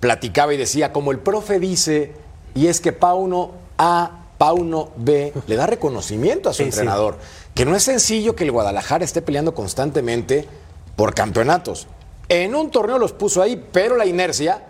Platicaba 0.02 0.54
y 0.54 0.58
decía, 0.58 0.92
como 0.92 1.12
el 1.14 1.20
profe 1.20 1.60
dice, 1.60 2.12
y 2.54 2.68
es 2.68 2.82
que 2.82 2.92
Pauno 2.92 3.52
A, 3.78 4.26
Pauno 4.38 4.92
B, 4.98 5.32
le 5.48 5.56
da 5.56 5.68
reconocimiento 5.68 6.50
a 6.50 6.52
su 6.54 6.58
Sí, 6.58 6.64
sí. 6.64 6.70
entrenador. 6.72 7.18
Que 7.56 7.64
no 7.64 7.78
es 7.78 7.84
sencillo 7.84 8.36
que 8.36 8.44
el 8.44 8.52
Guadalajara 8.52 9.06
esté 9.06 9.22
peleando 9.22 9.54
constantemente 9.54 10.50
por 10.98 11.14
campeonatos. 11.16 11.88
En 12.28 12.56
un 12.56 12.72
torneo 12.72 12.98
los 13.00 13.14
puso 13.14 13.42
ahí, 13.42 13.64
pero 13.72 13.96
la 13.96 14.06
inercia 14.06 14.64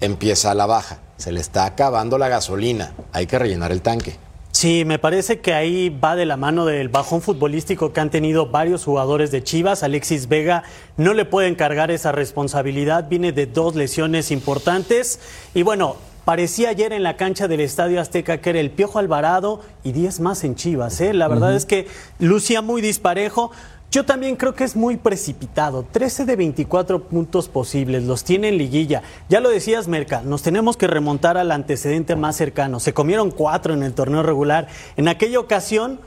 empieza 0.00 0.50
a 0.50 0.54
la 0.54 0.64
baja. 0.64 1.00
Se 1.22 1.30
le 1.30 1.38
está 1.38 1.66
acabando 1.66 2.18
la 2.18 2.28
gasolina. 2.28 2.94
Hay 3.12 3.28
que 3.28 3.38
rellenar 3.38 3.70
el 3.70 3.80
tanque. 3.80 4.16
Sí, 4.50 4.84
me 4.84 4.98
parece 4.98 5.38
que 5.38 5.54
ahí 5.54 5.88
va 5.88 6.16
de 6.16 6.26
la 6.26 6.36
mano 6.36 6.66
del 6.66 6.88
bajón 6.88 7.22
futbolístico 7.22 7.92
que 7.92 8.00
han 8.00 8.10
tenido 8.10 8.46
varios 8.46 8.82
jugadores 8.82 9.30
de 9.30 9.40
Chivas. 9.44 9.84
Alexis 9.84 10.28
Vega 10.28 10.64
no 10.96 11.14
le 11.14 11.24
puede 11.24 11.46
encargar 11.46 11.92
esa 11.92 12.10
responsabilidad, 12.10 13.08
viene 13.08 13.30
de 13.30 13.46
dos 13.46 13.76
lesiones 13.76 14.32
importantes. 14.32 15.20
Y 15.54 15.62
bueno, 15.62 15.94
parecía 16.24 16.70
ayer 16.70 16.92
en 16.92 17.04
la 17.04 17.16
cancha 17.16 17.46
del 17.46 17.60
Estadio 17.60 18.00
Azteca 18.00 18.38
que 18.38 18.50
era 18.50 18.58
el 18.58 18.72
Piojo 18.72 18.98
Alvarado 18.98 19.60
y 19.84 19.92
10 19.92 20.18
más 20.18 20.42
en 20.42 20.56
Chivas. 20.56 21.00
¿eh? 21.00 21.14
La 21.14 21.28
verdad 21.28 21.54
es 21.54 21.66
que 21.66 21.86
lucía 22.18 22.62
muy 22.62 22.82
disparejo. 22.82 23.52
Yo 23.92 24.06
también 24.06 24.36
creo 24.36 24.54
que 24.54 24.64
es 24.64 24.74
muy 24.74 24.96
precipitado. 24.96 25.82
13 25.82 26.24
de 26.24 26.34
24 26.34 27.02
puntos 27.08 27.50
posibles, 27.50 28.04
los 28.04 28.24
tiene 28.24 28.48
en 28.48 28.56
liguilla. 28.56 29.02
Ya 29.28 29.38
lo 29.40 29.50
decías, 29.50 29.86
Merca, 29.86 30.22
nos 30.22 30.40
tenemos 30.40 30.78
que 30.78 30.86
remontar 30.86 31.36
al 31.36 31.52
antecedente 31.52 32.16
más 32.16 32.36
cercano. 32.36 32.80
Se 32.80 32.94
comieron 32.94 33.30
cuatro 33.30 33.74
en 33.74 33.82
el 33.82 33.92
torneo 33.92 34.22
regular. 34.22 34.68
En 34.96 35.08
aquella 35.08 35.38
ocasión, 35.38 36.00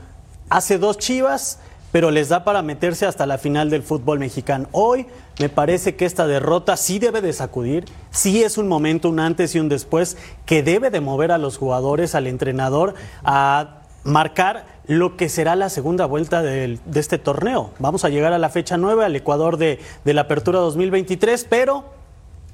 hace 0.50 0.78
dos 0.78 0.98
chivas, 0.98 1.60
pero 1.92 2.10
les 2.10 2.28
da 2.28 2.42
para 2.42 2.60
meterse 2.60 3.06
hasta 3.06 3.24
la 3.24 3.38
final 3.38 3.70
del 3.70 3.84
fútbol 3.84 4.18
mexicano. 4.18 4.66
Hoy 4.72 5.06
me 5.38 5.48
parece 5.48 5.94
que 5.94 6.06
esta 6.06 6.26
derrota 6.26 6.76
sí 6.76 6.98
debe 6.98 7.20
de 7.20 7.32
sacudir, 7.32 7.84
sí 8.10 8.42
es 8.42 8.58
un 8.58 8.66
momento, 8.66 9.10
un 9.10 9.20
antes 9.20 9.54
y 9.54 9.60
un 9.60 9.68
después, 9.68 10.16
que 10.44 10.64
debe 10.64 10.90
de 10.90 11.00
mover 11.00 11.30
a 11.30 11.38
los 11.38 11.56
jugadores, 11.56 12.16
al 12.16 12.26
entrenador, 12.26 12.94
a 13.22 13.85
marcar 14.06 14.66
lo 14.86 15.16
que 15.16 15.28
será 15.28 15.56
la 15.56 15.68
segunda 15.68 16.06
vuelta 16.06 16.42
de, 16.42 16.78
este 16.94 17.18
torneo. 17.18 17.72
Vamos 17.78 18.04
a 18.04 18.08
llegar 18.08 18.32
a 18.32 18.38
la 18.38 18.48
fecha 18.48 18.76
9, 18.76 19.04
al 19.04 19.16
Ecuador 19.16 19.56
de, 19.56 19.80
de 20.04 20.14
la 20.14 20.22
Apertura 20.22 20.60
2023, 20.60 21.46
pero 21.48 21.96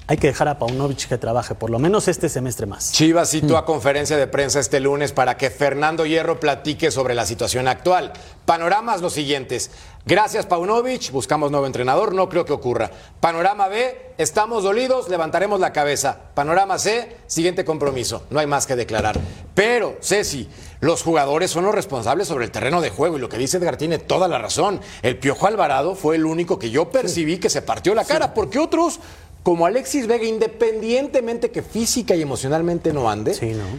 hay 0.05 0.17
que 0.17 0.27
dejar 0.27 0.49
a 0.49 0.59
Paunovic 0.59 1.07
que 1.07 1.17
trabaje 1.17 1.55
por 1.55 1.69
lo 1.69 1.79
menos 1.79 2.09
este 2.09 2.27
semestre 2.27 2.65
más. 2.65 2.91
Chivas 2.91 3.29
citó 3.29 3.57
a 3.57 3.65
conferencia 3.65 4.17
de 4.17 4.27
prensa 4.27 4.59
este 4.59 4.81
lunes 4.81 5.13
para 5.13 5.37
que 5.37 5.49
Fernando 5.49 6.05
Hierro 6.05 6.41
platique 6.41 6.91
sobre 6.91 7.15
la 7.15 7.25
situación 7.25 7.69
actual. 7.69 8.11
Panoramas 8.45 9.01
los 9.01 9.13
siguientes. 9.13 9.71
Gracias 10.05 10.45
Paunovic, 10.45 11.11
buscamos 11.11 11.51
nuevo 11.51 11.65
entrenador, 11.65 12.13
no 12.13 12.27
creo 12.27 12.43
que 12.43 12.51
ocurra. 12.51 12.91
Panorama 13.21 13.69
B, 13.69 14.13
estamos 14.17 14.63
dolidos, 14.63 15.07
levantaremos 15.07 15.61
la 15.61 15.71
cabeza. 15.71 16.17
Panorama 16.33 16.77
C, 16.77 17.15
siguiente 17.27 17.63
compromiso, 17.63 18.25
no 18.29 18.41
hay 18.41 18.47
más 18.47 18.67
que 18.67 18.75
declarar. 18.75 19.17
Pero, 19.55 19.95
Ceci, 20.01 20.49
los 20.83 21.01
jugadores 21.01 21.49
son 21.49 21.63
los 21.63 21.73
responsables 21.73 22.27
sobre 22.27 22.43
el 22.43 22.51
terreno 22.51 22.81
de 22.81 22.89
juego 22.89 23.15
y 23.17 23.21
lo 23.21 23.29
que 23.29 23.37
dice 23.37 23.55
Edgar 23.57 23.77
tiene 23.77 23.99
toda 23.99 24.27
la 24.27 24.37
razón. 24.37 24.81
El 25.01 25.17
Piojo 25.17 25.47
Alvarado 25.47 25.95
fue 25.95 26.17
el 26.17 26.25
único 26.25 26.59
que 26.59 26.69
yo 26.71 26.89
percibí 26.89 27.37
que 27.37 27.49
se 27.49 27.61
partió 27.61 27.95
la 27.95 28.03
cara, 28.03 28.33
porque 28.33 28.59
otros, 28.59 28.99
como 29.43 29.65
Alexis 29.65 30.07
Vega, 30.07 30.25
independientemente 30.25 31.51
que 31.51 31.61
física 31.61 32.15
y 32.15 32.21
emocionalmente 32.21 32.91
no 32.91 33.09
ande, 33.09 33.31
Pues 33.31 33.39
que 33.39 33.53
no 33.55 33.69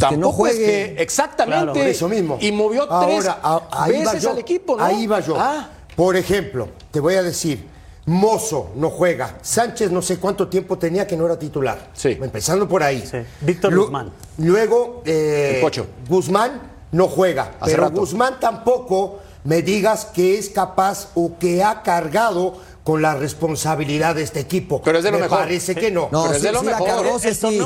tampoco 0.00 0.46
es 0.48 0.56
juegue. 0.56 0.66
que 0.94 1.02
exactamente 1.02 1.66
Por 1.80 1.88
eso 1.88 2.08
mismo. 2.08 2.36
y 2.40 2.52
movió 2.52 2.86
tres 3.06 3.26
a- 3.26 3.62
ahí 3.70 3.92
veces 4.00 4.22
yo. 4.22 4.30
al 4.32 4.38
equipo, 4.38 4.76
¿no? 4.76 4.84
Ahí 4.84 5.06
va 5.06 5.20
yo. 5.20 5.36
Ah. 5.38 5.70
Por 5.96 6.14
ejemplo, 6.14 6.68
te 6.90 7.00
voy 7.00 7.14
a 7.14 7.22
decir, 7.22 7.64
Mozo 8.06 8.70
no 8.76 8.90
juega. 8.90 9.38
Sánchez 9.40 9.90
no 9.90 10.02
sé 10.02 10.18
cuánto 10.18 10.48
tiempo 10.48 10.76
tenía 10.78 11.06
que 11.06 11.16
no 11.16 11.24
era 11.26 11.38
titular. 11.38 11.88
Sí. 11.94 12.18
Empezando 12.20 12.68
por 12.68 12.82
ahí. 12.82 13.02
Víctor 13.40 13.72
Lu- 13.72 13.84
Guzmán. 13.84 14.10
Luego, 14.38 15.02
eh, 15.06 15.52
El 15.56 15.60
Pocho. 15.62 15.86
Guzmán 16.08 16.60
no 16.92 17.08
juega. 17.08 17.54
Hace 17.60 17.72
pero 17.72 17.84
rato. 17.84 18.00
Guzmán 18.00 18.38
tampoco 18.40 19.20
me 19.44 19.62
digas 19.62 20.06
que 20.06 20.38
es 20.38 20.50
capaz 20.50 21.08
o 21.14 21.38
que 21.38 21.62
ha 21.62 21.82
cargado 21.82 22.58
con 22.82 23.00
la 23.00 23.14
responsabilidad 23.14 24.14
de 24.14 24.22
este 24.22 24.40
equipo. 24.40 24.82
Pero 24.82 24.98
es 24.98 25.04
de 25.04 25.10
lo 25.10 25.16
me 25.16 25.22
mejor. 25.22 25.38
parece 25.38 25.74
que 25.74 25.90
no. 25.90 26.08
No, 26.12 26.24
Pero 26.24 26.34
es 26.34 26.40
sí, 26.40 26.46
de 26.46 26.52
lo 26.52 26.60
sí 26.60 26.66
la 26.66 26.78
cargó, 26.78 27.18
sí. 27.18 27.34
Sí. 27.34 27.36
Sí, 27.50 27.58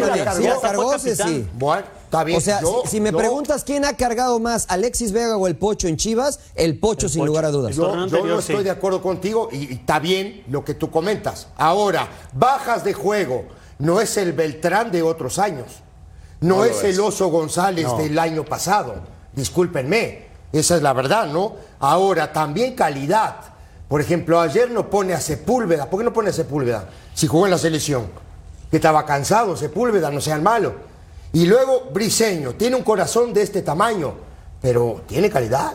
la 0.00 0.16
la 0.16 0.24
cargó. 0.60 0.98
sí, 0.98 1.14
sí. 1.14 1.46
Bueno, 1.54 1.84
está 2.12 2.24
bien. 2.24 2.36
O 2.38 2.40
sea, 2.40 2.60
Yo- 2.60 2.82
si, 2.84 2.90
si 2.92 3.00
me 3.00 3.10
yo- 3.10 3.16
preguntas 3.18 3.64
quién 3.64 3.84
ha 3.86 3.96
cargado 3.96 4.38
más, 4.38 4.66
Alexis 4.68 5.12
Vega 5.12 5.36
o 5.36 5.46
el 5.46 5.56
Pocho 5.56 5.88
en 5.88 5.96
Chivas, 5.96 6.40
el 6.54 6.78
Pocho 6.78 7.08
sin 7.08 7.20
Pocho. 7.20 7.26
lugar 7.26 7.44
a 7.46 7.50
dudas. 7.50 7.74
Yo, 7.74 7.84
torneo 7.84 7.98
yo 7.98 8.04
anterior, 8.04 8.28
no 8.28 8.38
estoy 8.38 8.56
sí. 8.58 8.62
de 8.64 8.70
acuerdo 8.70 9.00
contigo 9.02 9.48
y, 9.50 9.70
y 9.70 9.72
está 9.74 9.98
bien 9.98 10.44
lo 10.48 10.64
que 10.64 10.74
tú 10.74 10.90
comentas. 10.90 11.48
Ahora, 11.56 12.08
bajas 12.34 12.84
de 12.84 12.92
juego 12.92 13.44
no 13.78 14.00
es 14.00 14.16
el 14.18 14.32
Beltrán 14.34 14.90
de 14.92 15.02
otros 15.02 15.38
años. 15.38 15.66
No, 16.40 16.56
No 16.56 16.64
lo 16.64 16.64
es, 16.66 16.78
es. 16.78 16.94
el 16.94 17.00
Oso 17.00 17.28
González 17.28 17.86
del 17.96 18.18
año 18.18 18.44
pasado. 18.44 18.96
Discúlpenme, 19.34 20.26
esa 20.52 20.76
es 20.76 20.82
la 20.82 20.92
verdad, 20.92 21.26
¿no? 21.26 21.54
Ahora, 21.80 22.32
también 22.32 22.74
calidad. 22.74 23.36
Por 23.88 24.00
ejemplo, 24.00 24.40
ayer 24.40 24.70
no 24.70 24.88
pone 24.90 25.12
a 25.14 25.20
Sepúlveda. 25.20 25.88
¿Por 25.88 26.00
qué 26.00 26.04
no 26.04 26.12
pone 26.12 26.30
a 26.30 26.32
Sepúlveda? 26.32 26.88
Si 27.14 27.26
jugó 27.26 27.46
en 27.46 27.50
la 27.52 27.58
selección. 27.58 28.06
Que 28.70 28.76
estaba 28.76 29.04
cansado, 29.04 29.56
Sepúlveda, 29.56 30.10
no 30.10 30.20
sean 30.20 30.42
malo. 30.42 30.74
Y 31.32 31.46
luego, 31.46 31.88
Briseño, 31.92 32.54
tiene 32.54 32.76
un 32.76 32.82
corazón 32.82 33.32
de 33.32 33.42
este 33.42 33.62
tamaño, 33.62 34.14
pero 34.60 35.02
tiene 35.06 35.30
calidad. 35.30 35.72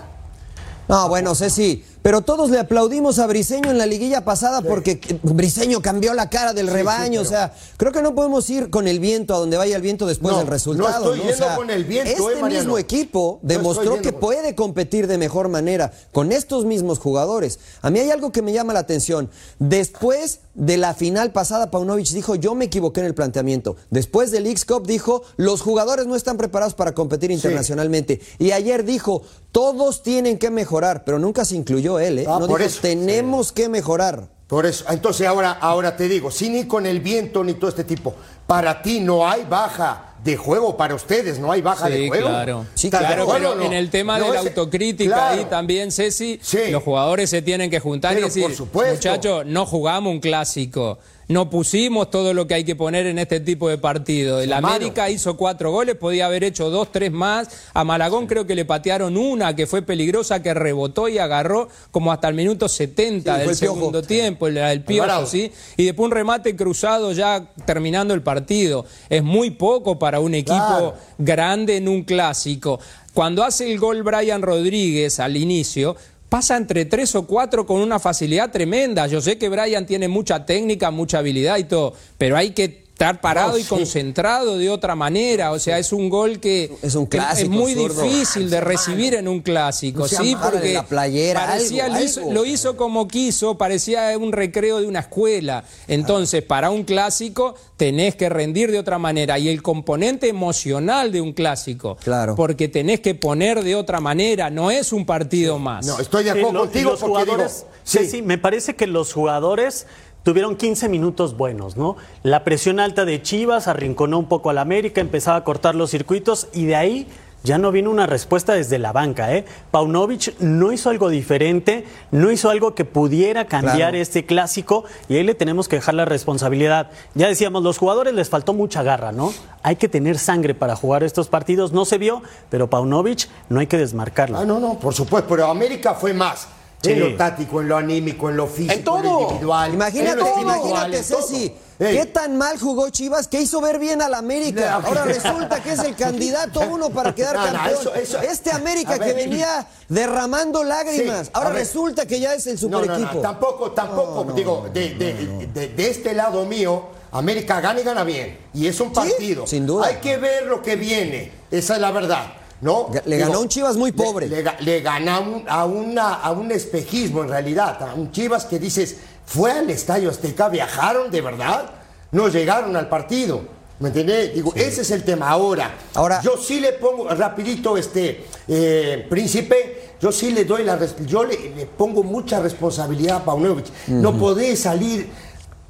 No, 0.88 1.10
bueno, 1.10 1.36
Ceci, 1.36 1.84
pero 2.02 2.22
todos 2.22 2.50
le 2.50 2.60
aplaudimos 2.60 3.20
a 3.20 3.28
Briseño 3.28 3.70
en 3.72 3.78
la 3.78 3.86
liguilla 3.86 4.24
pasada 4.24 4.62
porque 4.62 5.02
Briseño 5.24 5.82
cambió 5.82 6.14
la 6.14 6.30
cara 6.30 6.54
del 6.54 6.68
rebaño. 6.68 7.20
O 7.20 7.26
sea, 7.26 7.54
creo 7.76 7.92
que 7.92 8.02
no 8.02 8.16
podemos 8.16 8.50
ir 8.50 8.70
con 8.70 8.88
el 8.88 9.02
viento 9.02 9.36
a 9.36 9.40
donde 9.40 9.58
vaya 9.58 9.76
el 9.76 9.82
viento 9.82 10.06
después 10.06 10.32
No, 10.32 10.40
del 10.40 10.48
resultado. 10.48 11.04
no 11.08 11.14
estoy 11.14 11.28
yendo 11.28 11.46
sea, 11.46 11.56
con 11.58 11.70
el 11.70 11.84
viento, 11.84 12.10
Este 12.12 12.22
eh, 12.24 12.42
Mariano. 12.42 12.48
mismo 12.64 12.78
equipo 12.78 13.40
demostró 13.42 14.02
que 14.02 14.12
con- 14.14 14.22
puede 14.22 14.56
competir 14.56 15.08
de 15.08 15.18
mejor 15.18 15.50
manera 15.50 15.92
con 16.14 16.32
estos 16.32 16.64
mismos 16.64 17.00
jugadores. 17.00 17.60
A 17.82 17.90
mí 17.90 18.00
hay 18.00 18.10
algo 18.12 18.32
que 18.32 18.42
me 18.42 18.54
llama 18.54 18.72
la 18.72 18.80
atención. 18.80 19.30
Después 19.60 20.40
de 20.58 20.76
la 20.76 20.96
final 20.96 21.32
pasada, 21.32 21.70
Paunovic 21.70 22.08
dijo, 22.10 22.34
yo 22.34 22.56
me 22.56 22.66
equivoqué 22.66 23.00
en 23.02 23.06
el 23.06 23.14
planteamiento. 23.14 23.78
Después 23.92 24.32
del 24.32 24.48
X 24.48 24.66
Cup 24.66 24.88
dijo, 24.88 25.22
los 25.38 25.62
jugadores 25.62 26.08
no 26.08 26.16
están 26.16 26.36
preparados 26.36 26.74
para 26.74 26.94
competir 26.94 27.30
internacionalmente. 27.30 28.20
Y 28.40 28.52
ayer 28.52 28.84
dijo, 28.84 29.22
todos 29.52 30.02
tienen 30.02 30.40
que 30.40 30.50
mejorar, 30.50 31.04
pero 31.06 31.20
nunca 31.20 31.46
se 31.46 31.56
incluyó 31.56 32.00
él. 32.00 32.20
¿eh? 32.20 32.26
Ah, 32.28 32.40
no 32.40 32.48
por 32.48 32.58
dijo, 32.58 32.70
eso. 32.70 32.80
tenemos 32.82 33.52
que 33.52 33.70
mejorar. 33.70 34.30
Por 34.48 34.66
eso, 34.66 34.86
entonces 34.90 35.28
ahora, 35.28 35.52
ahora 35.52 35.96
te 35.96 36.08
digo, 36.08 36.32
sin 36.32 36.56
ir 36.56 36.68
con 36.68 36.88
el 36.88 37.02
viento 37.02 37.44
ni 37.44 37.54
todo 37.54 37.70
este 37.70 37.84
tipo, 37.84 38.16
para 38.48 38.82
ti 38.82 39.00
no 39.00 39.28
hay 39.28 39.44
baja 39.44 40.07
de 40.24 40.36
juego, 40.36 40.76
para 40.78 40.96
ustedes 40.96 41.40
no 41.40 41.52
hay 41.52 41.62
baja 41.62 41.88
de 41.90 42.08
juego. 42.08 42.28
claro. 42.28 42.66
Sí, 42.74 42.88
¿Estás 42.88 43.02
de 43.02 43.08
Claro, 43.16 43.28
pero 43.32 43.56
no? 43.56 43.64
en 43.64 43.74
el 43.74 43.90
tema 43.90 44.18
No, 44.20 44.26
de 44.28 44.34
la 44.34 44.40
autocrítica 44.42 45.14
claro. 45.16 45.40
ahí 45.40 45.46
también, 45.46 45.92
Ceci, 45.92 46.40
Sí. 46.42 46.70
los 46.72 46.84
jugadores 46.84 47.30
se 47.30 47.42
tienen 47.42 47.70
que 47.70 47.80
juntar 47.80 48.14
Pero 48.14 48.28
y 48.28 48.30
decir, 48.30 48.50
muchachos, 48.74 49.46
no 49.46 49.66
jugamos 49.66 50.12
un 50.12 50.20
clásico, 50.20 50.98
no 51.30 51.50
pusimos 51.50 52.10
todo 52.10 52.34
lo 52.34 52.48
que 52.48 52.54
hay 52.54 52.64
que 52.64 52.76
poner 52.76 53.06
en 53.06 53.20
este 53.20 53.40
tipo 53.42 53.68
de 53.70 53.78
partido. 53.78 54.40
El. 54.40 54.54
América 54.54 55.10
hizo 55.10 55.36
cuatro 55.36 55.72
goles, 55.72 55.96
podía 55.96 56.26
haber 56.28 56.44
hecho 56.44 56.70
dos, 56.70 56.92
tres 56.92 57.12
más. 57.12 57.50
A 57.74 57.84
Malagón 57.84 58.28
creo 58.28 58.48
que 58.48 58.56
le 58.56 58.64
patearon 58.66 59.18
una 59.18 59.56
que 59.56 59.68
fue 59.68 59.82
peligrosa, 59.82 60.42
que 60.42 60.54
rebotó 60.54 61.10
y 61.10 61.18
agarró 61.18 61.68
como 61.92 62.12
hasta 62.12 62.28
el 62.30 62.36
minuto 62.36 62.70
70 62.70 63.36
Sí, 63.36 63.42
fue 63.44 63.48
del 63.48 63.60
Piojo. 63.60 63.76
segundo 63.76 64.02
tiempo, 64.04 64.48
el, 64.48 64.58
el 64.58 64.82
Piojo. 64.84 65.26
¿sí? 65.26 65.52
Y 65.76 65.86
después 65.86 66.06
un 66.06 66.12
remate 66.12 66.56
cruzado 66.56 67.12
ya 67.12 67.52
terminando 67.66 68.14
el 68.14 68.22
partido. 68.22 68.86
Es 69.10 69.24
muy 69.24 69.52
poco 69.52 70.00
para 70.00 70.20
un 70.20 70.34
equipo 70.34 70.56
Claro. 70.58 70.94
grande 71.18 71.78
en 71.78 71.88
un 71.90 72.04
clásico. 72.04 72.80
Cuando 73.14 73.44
hace 73.44 73.72
el 73.72 73.80
gol 73.80 74.04
Brian 74.04 74.42
Rodríguez 74.42 75.20
al 75.20 75.36
inicio, 75.38 75.96
pasa 76.30 76.58
entre 76.58 76.86
tres 76.86 77.16
o 77.16 77.26
cuatro 77.26 77.66
con 77.66 77.82
una 77.82 78.00
facilidad 78.00 78.52
tremenda. 78.52 79.08
Yo 79.08 79.22
sé 79.22 79.38
que 79.38 79.50
Brian 79.50 79.86
tiene 79.86 80.08
mucha 80.08 80.46
técnica, 80.46 80.92
mucha 80.92 81.20
habilidad 81.20 81.58
y 81.58 81.66
todo, 81.66 81.94
pero 82.18 82.38
hay 82.38 82.52
que 82.52 82.87
estar 82.98 83.22
parado 83.22 83.60
y 83.60 83.62
sí. 83.62 83.70
concentrado 83.70 84.58
de 84.58 84.72
otra 84.72 84.96
manera. 84.96 85.52
O 85.52 85.60
sea, 85.60 85.78
es 85.78 85.94
un 85.94 86.10
gol 86.10 86.40
que 86.40 86.76
Es 86.82 86.96
un 86.96 87.06
clásico, 87.06 87.52
muy 87.52 87.76
zurdo. 87.76 88.02
difícil 88.02 88.50
de 88.50 88.60
recibir 88.60 89.14
en 89.14 89.28
un 89.28 89.42
clásico. 89.42 90.00
No 90.00 90.08
sí, 90.08 90.36
porque 90.42 90.74
la 90.74 90.84
playera, 90.84 91.46
parecía, 91.46 91.86
algo, 91.86 91.98
lo, 92.00 92.04
hizo, 92.04 92.20
algo. 92.22 92.34
lo 92.34 92.46
hizo 92.46 92.76
como 92.76 93.08
quiso, 93.08 93.56
parecía 93.56 94.18
un 94.18 94.32
recreo 94.32 94.80
de 94.80 94.88
una 94.88 95.02
escuela. 95.02 95.64
Entonces, 95.88 96.42
para 96.42 96.72
un 96.72 96.84
clásico 96.86 97.54
tenés 97.78 98.16
que 98.16 98.30
rendir 98.30 98.72
de 98.72 98.80
otra 98.80 98.98
manera. 98.98 99.38
Y 99.38 99.48
el 99.50 99.62
componente 99.62 100.28
emocional 100.28 101.12
de 101.12 101.22
un 101.22 101.34
clásico, 101.34 101.98
Claro. 102.04 102.34
porque 102.36 102.68
tenés 102.68 103.00
que 103.02 103.14
poner 103.14 103.64
de 103.64 103.76
otra 103.76 104.00
manera, 104.00 104.50
no 104.50 104.72
es 104.72 104.92
un 104.92 105.06
partido 105.06 105.60
más. 105.60 105.86
No, 105.86 106.00
estoy 106.00 106.24
de 106.24 106.32
acuerdo 106.32 106.62
contigo 106.62 106.90
los 106.92 107.00
porque 107.00 107.12
jugadores, 107.26 107.58
digo, 107.60 107.70
sí, 107.84 108.10
sí, 108.10 108.22
me 108.24 108.40
parece 108.40 108.76
que 108.76 108.88
los 108.88 109.14
jugadores 109.14 109.86
tuvieron 110.24 110.56
15 110.56 110.90
minutos 110.90 111.38
buenos, 111.38 111.78
¿no? 111.78 111.96
La 112.24 112.44
presión 112.44 112.80
alta 112.80 113.06
de 113.06 113.22
Chivas 113.22 113.68
arrinconó 113.68 114.20
un 114.20 114.26
poco 114.26 114.50
al 114.50 114.58
América, 114.58 115.02
empezaba 115.02 115.38
a 115.38 115.44
cortar 115.44 115.76
los 115.76 115.92
circuitos 115.92 116.48
y 116.54 116.66
de 116.66 116.76
ahí 116.76 117.08
ya 117.44 117.58
no 117.58 117.72
vino 117.72 117.92
una 117.92 118.08
respuesta 118.08 118.54
desde 118.54 118.78
la 118.78 118.92
banca, 118.92 119.34
¿eh? 119.34 119.46
Paunovic 119.72 120.38
no 120.40 120.74
hizo 120.74 120.90
algo 120.90 121.08
diferente, 121.08 121.86
no 122.12 122.30
hizo 122.32 122.50
algo 122.50 122.76
que 122.76 122.84
pudiera 122.84 123.46
cambiar 123.46 123.78
Claro. 123.78 123.98
este 123.98 124.26
clásico 124.26 124.84
y 125.08 125.16
ahí 125.16 125.24
le 125.24 125.34
tenemos 125.36 125.70
que 125.70 125.78
dejar 125.78 125.94
la 125.94 126.04
responsabilidad. 126.04 126.90
Ya 127.14 127.28
decíamos, 127.28 127.64
los 127.64 127.78
jugadores 127.78 128.14
les 128.16 128.28
faltó 128.30 128.54
mucha 128.54 128.84
garra, 128.84 129.14
¿no? 129.14 129.32
Hay 129.64 129.78
que 129.78 129.88
tener 129.88 130.18
sangre 130.18 130.56
para 130.56 130.76
jugar 130.76 131.04
estos 131.04 131.30
partidos, 131.30 131.72
no 131.72 131.86
se 131.86 131.98
vio, 132.00 132.22
pero 132.50 132.70
Paunovic 132.70 133.30
no 133.48 133.62
hay 133.62 133.68
que 133.68 133.78
desmarcarlo. 133.78 134.38
Ah, 134.40 134.46
no, 134.46 134.60
no, 134.60 134.78
por 134.80 134.94
supuesto, 134.94 135.30
pero 135.30 135.46
América 135.50 135.94
fue 135.94 136.14
más. 136.14 136.50
Sí. 136.82 136.92
En 136.92 137.00
lo 137.00 137.16
táctico, 137.18 137.60
en 137.62 137.70
lo 137.70 137.76
anímico, 137.78 138.30
en 138.30 138.38
lo 138.38 138.46
físico, 138.46 138.74
En 138.74 138.84
todo. 138.84 139.02
lo 139.02 139.22
individual. 139.24 139.74
Imagínate, 139.74 140.12
en 140.12 140.18
lo 140.20 140.42
imagínate. 140.42 141.04
Ceci, 141.04 141.52
qué 141.80 142.06
tan 142.06 142.38
mal 142.38 142.60
jugó 142.60 142.90
Chivas 142.92 143.28
que 143.28 143.42
hizo 143.42 143.60
ver 143.62 143.80
bien 143.80 144.00
al 144.02 144.14
América. 144.14 144.76
Ahora 144.76 145.04
resulta 145.06 145.62
que 145.64 145.72
es 145.74 145.80
el 145.80 145.96
candidato 145.96 146.60
uno 146.70 146.92
para 146.92 147.16
quedar 147.16 147.36
No, 147.36 147.48
no, 147.48 147.52
campeón. 147.54 147.80
eso- 147.82 147.96
eso- 147.96 148.22
este 148.22 148.52
América 148.52 149.00
que 149.00 149.14
venía 149.14 149.68
derramando 149.90 150.64
lágrimas, 150.64 151.26
Sí, 151.28 151.32
ahora 151.34 151.50
resulta 151.50 152.06
que 152.06 152.20
ya 152.20 152.36
es 152.36 152.46
el 152.46 152.60
super 152.60 152.84
equipo. 152.92 153.22
tampoco, 153.22 153.72
tampoco, 153.72 154.32
digo, 154.34 154.68
de, 154.72 154.90
de- 154.94 155.48
de- 155.52 155.68
de 155.70 155.90
este 155.90 156.14
lado 156.14 156.46
mío, 156.46 156.86
América 157.12 157.60
gana 157.60 157.80
y 157.80 157.84
gana 157.84 158.04
bien. 158.04 158.38
Y 158.54 158.68
es 158.68 158.80
un 158.80 158.94
partido. 158.94 159.48
sin 159.48 159.66
duda. 159.66 159.88
Hay 159.88 159.96
que 159.96 160.18
ver 160.18 160.46
lo 160.46 160.62
que 160.62 160.76
viene, 160.76 161.32
esa 161.50 161.74
es 161.76 161.82
la 161.82 161.90
verdad. 161.92 162.34
¿No? 162.62 162.90
Le 163.06 163.18
ganó 163.18 163.42
un 163.42 163.48
Chivas 163.48 163.78
muy 163.78 163.92
pobre. 163.92 164.28
Le, 164.28 164.44
le, 164.44 164.52
le 164.62 164.82
gana 164.82 165.20
un, 165.20 165.44
a, 165.48 165.66
una, 165.66 166.16
a 166.16 166.32
un 166.32 166.52
espejismo 166.52 167.24
en 167.24 167.30
realidad, 167.30 167.82
a 167.84 167.94
un 167.94 168.12
Chivas 168.12 168.46
que 168.46 168.60
dices, 168.60 168.98
fue 169.26 169.52
al 169.52 169.70
Estadio 169.70 170.10
Azteca, 170.10 170.50
viajaron 170.50 171.12
de 171.12 171.22
verdad, 171.22 171.70
no 172.12 172.28
llegaron 172.30 172.76
al 172.76 172.90
partido. 172.90 173.42
¿Me 173.80 173.90
entendés? 173.90 174.34
Digo, 174.34 174.54
sí. 174.56 174.62
ese 174.62 174.82
es 174.82 174.90
el 174.90 175.04
tema. 175.04 175.30
Ahora, 175.30 175.72
Ahora, 175.94 176.20
yo 176.24 176.36
sí 176.38 176.60
le 176.60 176.74
pongo, 176.74 177.08
rapidito, 177.10 177.78
este, 177.78 178.26
eh, 178.48 179.06
príncipe, 179.08 179.92
yo 180.02 180.12
sí 180.12 180.32
le 180.32 180.46
doy 180.46 180.64
la, 180.64 180.80
yo 181.06 181.24
le, 181.24 181.54
le 181.56 181.66
pongo 181.68 182.02
mucha 182.02 182.40
responsabilidad 182.40 183.18
a 183.18 183.24
Paunovic. 183.26 183.66
Uh 183.68 183.92
-huh. 183.92 184.02
No 184.02 184.18
podés 184.18 184.62
salir 184.62 185.08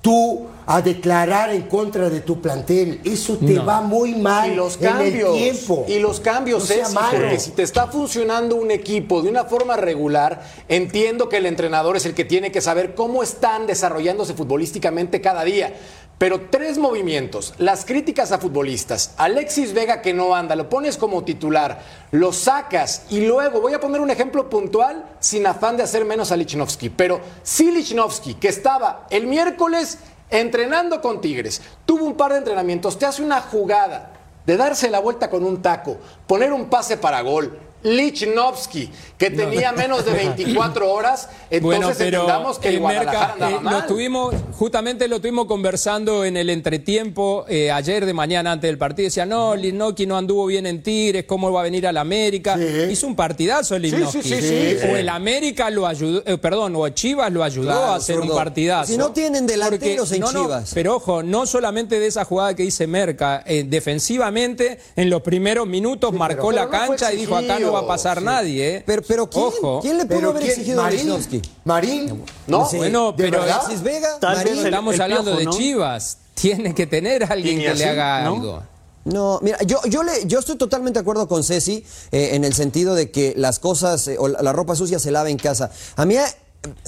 tú 0.08 0.48
a 0.66 0.82
declarar 0.82 1.50
en 1.50 1.64
contra 1.64 2.10
de 2.10 2.22
tu 2.22 2.40
plantel. 2.42 3.02
Eso 3.04 3.38
te 3.38 3.54
no. 3.54 3.66
va 3.66 3.82
muy 3.82 4.16
mal 4.16 4.52
y 4.52 4.56
los 4.56 4.78
cambios, 4.78 5.14
en 5.14 5.26
el 5.26 5.54
tiempo. 5.54 5.86
Y 5.88 6.00
los 6.00 6.22
cambios, 6.22 6.70
no 6.70 6.76
es 6.76 6.90
porque 6.90 7.40
si 7.40 7.52
te 7.52 7.64
está 7.64 7.88
funcionando 7.88 8.56
un 8.56 8.72
equipo 8.72 9.22
de 9.22 9.30
una 9.30 9.44
forma 9.44 9.76
regular, 9.76 10.42
entiendo 10.70 11.28
que 11.28 11.38
el 11.38 11.46
entrenador 11.46 11.98
es 11.98 12.06
el 12.06 12.14
que 12.14 12.24
tiene 12.24 12.54
que 12.54 12.62
saber 12.62 12.96
cómo 12.96 13.22
están 13.22 13.68
desarrollándose 13.68 14.34
futbolísticamente 14.34 15.20
cada 15.20 15.44
día. 15.44 15.74
Pero 16.18 16.48
tres 16.50 16.80
movimientos, 16.80 17.54
las 17.60 17.86
críticas 17.86 18.32
a 18.32 18.40
futbolistas, 18.40 19.14
Alexis 19.18 19.74
Vega 19.74 20.02
que 20.02 20.16
no 20.16 20.34
anda, 20.34 20.56
lo 20.56 20.68
pones 20.68 20.98
como 20.98 21.24
titular, 21.24 21.84
lo 22.10 22.34
sacas 22.34 23.04
y 23.12 23.22
luego, 23.22 23.62
voy 23.62 23.74
a 23.74 23.80
poner 23.80 24.02
un 24.02 24.10
ejemplo 24.10 24.50
puntual 24.50 25.06
sin 25.20 25.46
afán 25.46 25.78
de 25.78 25.84
hacer 25.84 26.06
menos 26.06 26.32
a 26.32 26.38
Lichnowsky, 26.38 26.90
pero 26.90 27.22
sí 27.44 27.70
Lichnowsky, 27.70 28.34
que 28.34 28.48
estaba 28.48 29.06
el 29.12 29.28
miércoles 29.28 30.00
entrenando 30.32 31.02
con 31.02 31.22
Tigres, 31.22 31.62
tuvo 31.86 32.06
un 32.06 32.18
par 32.18 32.32
de 32.32 32.40
entrenamientos, 32.40 32.98
te 32.98 33.06
hace 33.06 33.22
una 33.22 33.40
jugada 33.40 34.14
de 34.48 34.58
darse 34.58 34.90
la 34.90 35.00
vuelta 35.00 35.30
con 35.30 35.44
un 35.44 35.62
taco, 35.62 35.98
poner 36.26 36.52
un 36.52 36.66
pase 36.66 36.98
para 36.98 37.22
gol, 37.22 37.60
Lichnowsky, 37.84 38.90
que 39.18 39.30
tenía 39.30 39.72
no. 39.72 39.78
menos 39.78 40.06
de 40.06 40.12
24 40.12 40.92
horas, 40.92 41.30
entonces 41.50 41.62
bueno, 41.62 41.92
pero 41.98 42.22
entendamos 42.22 42.60
que 42.60 42.70
el 42.70 42.82
Merca, 42.82 43.36
eh, 43.40 43.58
lo 43.62 43.86
tuvimos, 43.86 44.36
justamente 44.54 45.08
lo 45.08 45.20
tuvimos 45.20 45.46
conversando 45.46 46.26
en 46.26 46.38
el 46.38 46.50
entretiempo 46.50 47.46
eh, 47.48 47.72
ayer 47.72 48.06
de 48.06 48.14
mañana 48.14 48.52
antes 48.54 48.68
del 48.68 48.78
partido. 48.78 49.06
Decía, 49.06 49.26
no, 49.26 49.56
Lichnowsky 49.56 50.06
no 50.06 50.18
anduvo 50.18 50.48
bien 50.48 50.66
en 50.66 50.82
Tigres, 50.82 51.26
¿cómo 51.26 51.52
va 51.52 51.62
a 51.62 51.64
venir 51.64 51.88
al 51.88 51.98
América? 51.98 52.58
Sí. 52.58 52.92
Hizo 52.92 53.08
un 53.08 53.16
partidazo 53.16 53.78
Lichnowsky. 53.78 54.22
Sí, 54.24 54.42
sí, 54.42 54.78
o 54.92 54.96
el 54.96 55.10
América 55.10 55.70
lo 55.70 55.88
ayudó, 55.88 56.24
eh, 56.26 56.38
perdón, 56.38 56.76
o 56.76 56.90
Chivas 56.90 57.32
lo 57.32 57.44
ayudó 57.44 57.72
claro, 57.72 57.92
a 57.92 57.96
hacer 57.96 58.20
un 58.20 58.30
partidazo. 58.30 58.92
Si 58.92 58.98
no 58.98 59.12
tienen 59.12 59.46
delanteros 59.46 60.10
Porque, 60.10 60.16
en 60.16 60.22
no, 60.22 60.32
Chivas. 60.32 60.70
No, 60.70 60.76
pero 60.76 60.96
ojo, 60.96 61.24
no 61.24 61.46
solamente 61.46 62.00
de 62.00 62.08
esa 62.08 62.26
jugada 62.26 62.56
que 62.56 62.64
dice 62.64 62.88
Merca, 62.88 63.44
eh, 63.46 63.66
defensivamente 63.68 64.80
en 64.96 65.10
los 65.10 65.22
primeros 65.22 65.68
minutos 65.68 66.14
marcó 66.14 66.50
pero, 66.50 66.64
la 66.64 66.70
pero 66.70 66.88
cancha 66.88 67.14
y 67.14 67.18
dijo, 67.18 67.36
acá 67.36 67.60
no 67.60 67.67
va 67.74 67.80
a 67.80 67.88
pasar 67.88 68.22
nadie, 68.22 68.76
¿eh? 68.78 68.84
Pero, 68.86 69.02
pero 69.08 69.30
¿quién, 69.30 69.46
Ojo. 69.46 69.80
¿quién 69.82 69.98
le 69.98 70.06
pudo 70.06 70.30
haber 70.30 70.42
¿quién? 70.44 70.52
exigido 70.54 70.80
a 70.82 70.84
Marín. 70.84 71.00
Lichnowsky? 71.00 71.42
Marín. 71.66 72.24
No, 72.48 72.70
Sí, 72.70 72.78
bueno, 72.78 73.12
¿de 73.12 73.24
pero 73.24 73.40
verdad? 73.42 73.60
Alexis 73.66 73.84
Vega, 73.84 74.20
Tal 74.20 74.36
Marín. 74.38 74.54
vez 74.54 74.62
el- 74.62 74.68
estamos 74.68 74.96
el 74.96 75.02
hablando 75.02 75.24
Piojo, 75.32 75.40
de 75.40 75.46
¿no? 75.46 75.52
Chivas. 75.58 76.18
Tiene 76.34 76.76
que 76.76 76.86
tener 76.88 77.24
alguien 77.32 77.60
que 77.60 77.70
así, 77.70 77.80
le 77.80 77.86
haga 77.90 78.22
¿no? 78.24 78.36
algo. 78.36 78.64
No, 79.06 79.40
mira, 79.42 79.58
yo, 79.66 79.80
yo, 79.90 80.04
le, 80.04 80.12
yo 80.26 80.40
estoy 80.40 80.58
totalmente 80.58 81.00
de 81.00 81.02
acuerdo 81.02 81.28
con 81.30 81.44
Ceci 81.44 81.84
eh, 82.12 82.32
en 82.34 82.44
el 82.44 82.54
sentido 82.54 82.94
de 82.94 83.10
que 83.10 83.34
las 83.38 83.58
cosas 83.60 84.08
eh, 84.10 84.18
o 84.20 84.28
la, 84.28 84.42
la 84.42 84.52
ropa 84.52 84.76
sucia 84.76 85.00
se 85.00 85.12
lava 85.12 85.30
en 85.30 85.38
casa. 85.38 85.72
A 85.96 86.06
mí, 86.06 86.18
eh, 86.18 86.24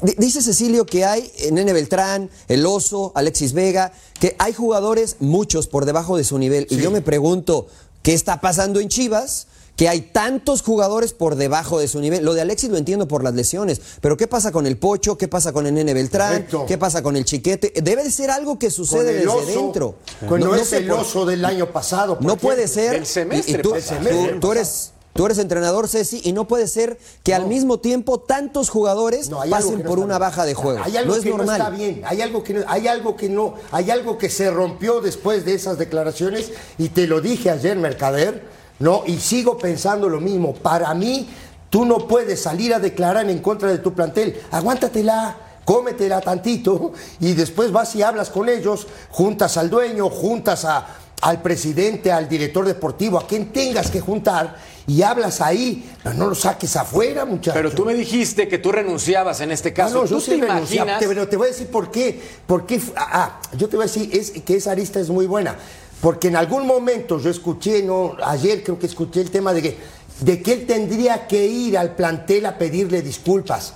di- 0.04 0.16
dice 0.18 0.42
Cecilio 0.42 0.86
que 0.86 1.06
hay 1.06 1.32
Nene 1.54 1.72
Beltrán, 1.72 2.30
El 2.50 2.66
Oso, 2.66 3.14
Alexis 3.16 3.54
Vega, 3.54 3.94
que 4.20 4.36
hay 4.38 4.52
jugadores, 4.54 5.16
muchos 5.20 5.68
por 5.68 5.86
debajo 5.86 6.18
de 6.18 6.26
su 6.26 6.38
nivel. 6.38 6.68
Y 6.70 6.76
yo 6.78 6.92
me 6.92 7.02
pregunto, 7.02 7.68
¿qué 8.04 8.13
está 8.13 8.42
pasando 8.42 8.82
en 8.82 8.89
Chivas? 8.89 9.48
Que 9.80 9.88
hay 9.88 10.02
tantos 10.02 10.62
jugadores 10.62 11.13
por 11.13 11.36
debajo 11.38 11.80
de 11.80 11.88
su 11.88 12.02
nivel. 12.02 12.26
Lo 12.26 12.34
de 12.34 12.42
Alexis 12.42 12.70
lo 12.70 12.76
entiendo 12.76 13.08
por 13.08 13.24
las 13.24 13.34
lesiones, 13.34 13.80
pero 14.02 14.18
¿qué 14.18 14.28
pasa 14.28 14.52
con 14.52 14.68
el 14.68 14.76
Pocho? 14.78 15.18
¿Qué 15.18 15.30
pasa 15.30 15.54
con 15.54 15.65
el 15.68 15.74
Nene 15.74 15.94
Beltrán? 15.94 16.34
Correcto. 16.34 16.65
¿Qué 16.68 16.78
pasa 16.78 17.02
con 17.02 17.15
el 17.15 17.24
Chiquete? 17.24 17.72
Debe 17.82 18.04
de 18.04 18.12
ser 18.12 18.30
algo 18.30 18.60
que 18.60 18.68
Con 18.68 18.74
sucede 18.74 19.12
el 19.12 19.18
desde 19.20 19.30
oso, 19.30 19.46
dentro. 19.46 19.96
Cuando 20.28 20.48
No- 20.48 20.56
no 20.56 20.62
es 20.62 20.74
el 20.74 20.86
por- 20.86 21.00
oso 21.00 21.26
del 21.26 21.46
año 21.46 21.72
pasado. 21.72 22.18
no 22.20 22.36
puede 22.36 22.68
ser. 22.68 22.92
Del 22.92 23.06
semestre 23.06 23.54
y- 23.54 23.56
y 23.56 23.62
tú, 23.62 23.70
pasado. 23.72 24.02
tú- 24.10 24.39
tú 24.42 24.52
eres. 24.52 24.92
Tú 25.13 25.26
eres 25.26 25.38
entrenador, 25.38 25.88
Ceci, 25.88 26.22
y 26.24 26.34
no 26.34 26.48
puede 26.48 26.68
ser 26.68 26.98
que 27.24 27.34
al 27.34 27.46
mismo 27.48 27.80
tiempo 27.80 28.20
tantos 28.20 28.70
jugadores 28.70 29.30
No, 29.30 29.42
pasen 29.50 29.80
no 29.80 29.84
por 29.86 30.00
una 30.00 30.15
bien. 30.15 30.20
baja 30.20 30.46
de 30.46 30.54
juego. 30.54 30.80
Hay 30.84 30.96
algo 30.98 31.12
no 31.12 31.18
es 31.18 31.24
que 31.24 31.30
normal. 31.32 31.48
no 31.48 31.54
está 31.65 31.70
bien, 31.72 32.02
hay 32.06 32.22
algo 32.22 32.44
que 32.44 32.54
no, 32.54 32.62
hay 32.68 32.88
algo 32.88 33.15
que 33.18 33.28
no, 33.28 33.56
hay 33.72 33.89
algo 33.92 34.18
que 34.18 34.30
se 34.30 34.52
rompió 34.52 35.02
después 35.02 35.44
de 35.46 35.56
esas 35.56 35.78
declaraciones 35.78 36.52
y 36.78 36.89
te 36.89 37.08
lo 37.08 37.20
dije 37.22 37.50
ayer, 37.50 37.76
Mercader, 37.78 38.44
no, 38.80 39.04
y 39.06 39.18
sigo 39.20 39.58
pensando 39.58 40.08
lo 40.10 40.20
mismo. 40.20 40.54
Para 40.54 40.94
mí, 40.94 41.30
tú 41.70 41.86
no 41.86 42.08
puedes 42.08 42.42
salir 42.42 42.74
a 42.74 42.80
declarar 42.80 43.30
en 43.30 43.39
contra 43.39 43.70
de 43.70 43.78
tu 43.80 43.94
plantel. 43.94 44.39
Aguántatela. 44.52 45.38
Cómetela 45.65 46.20
tantito 46.20 46.94
y 47.20 47.34
después 47.34 47.72
vas 47.72 47.94
y 47.96 48.02
hablas 48.02 48.32
con 48.32 48.50
ellos, 48.50 48.88
juntas 49.12 49.56
al 49.56 49.70
dueño, 49.70 50.10
juntas 50.10 50.65
a, 50.65 50.88
al 51.22 51.44
presidente, 51.44 52.12
al 52.12 52.28
director 52.28 52.65
deportivo, 52.65 53.20
a 53.20 53.28
quien 53.28 53.54
tengas 53.54 53.92
que 53.92 54.00
juntar 54.02 54.56
y 54.88 55.04
hablas 55.04 55.42
ahí, 55.42 55.88
pero 56.02 56.15
no 56.15 56.26
lo 56.26 56.34
saques 56.34 56.76
afuera, 56.76 57.24
muchachos. 57.26 57.54
Pero 57.54 57.70
tú 57.72 57.86
me 57.86 57.94
dijiste 57.94 58.48
que 58.48 58.58
tú 58.58 58.72
renunciabas 58.72 59.42
en 59.42 59.52
este 59.52 59.72
caso. 59.72 60.00
Ah, 60.00 60.02
no, 60.02 60.08
yo 60.08 60.15
¿Tú 60.15 60.22
sí 60.24 60.32
te 60.32 60.38
renunciaba, 60.48 60.63
imaginas? 60.94 61.00
te- 61.02 61.08
pero 61.08 61.28
te 61.28 61.38
voy 61.38 61.46
a 61.46 61.52
decir 61.52 61.68
por 61.68 61.92
qué. 61.92 62.20
Por 62.48 62.65
qué 62.65 62.82
ah, 62.96 63.08
ah, 63.12 63.39
yo 63.56 63.70
te 63.70 63.76
voy 63.76 63.84
a 63.84 63.88
decir 63.88 64.10
es, 64.12 64.32
que 64.32 64.56
esa 64.56 64.72
arista 64.72 65.00
es 65.00 65.10
muy 65.12 65.28
buena. 65.28 65.56
Porque 66.02 66.30
en 66.30 66.36
algún 66.36 66.66
momento 66.66 67.20
yo 67.20 67.30
escuché, 67.30 67.84
no, 67.84 68.16
ayer 68.24 68.64
creo 68.64 68.80
que 68.80 68.86
escuché 68.86 69.22
el 69.22 69.32
tema 69.32 69.54
de 69.54 69.62
que, 69.62 69.78
de 70.22 70.42
que 70.42 70.54
él 70.54 70.66
tendría 70.66 71.28
que 71.28 71.46
ir 71.46 71.78
al 71.78 71.96
plantel 71.96 72.46
a 72.46 72.58
pedirle 72.58 73.02
disculpas. 73.02 73.74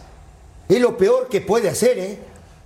Es 0.70 0.80
lo 0.80 0.98
peor 0.98 1.28
que 1.28 1.42
puede 1.42 1.70
hacer, 1.70 2.00
¿eh? 2.00 2.20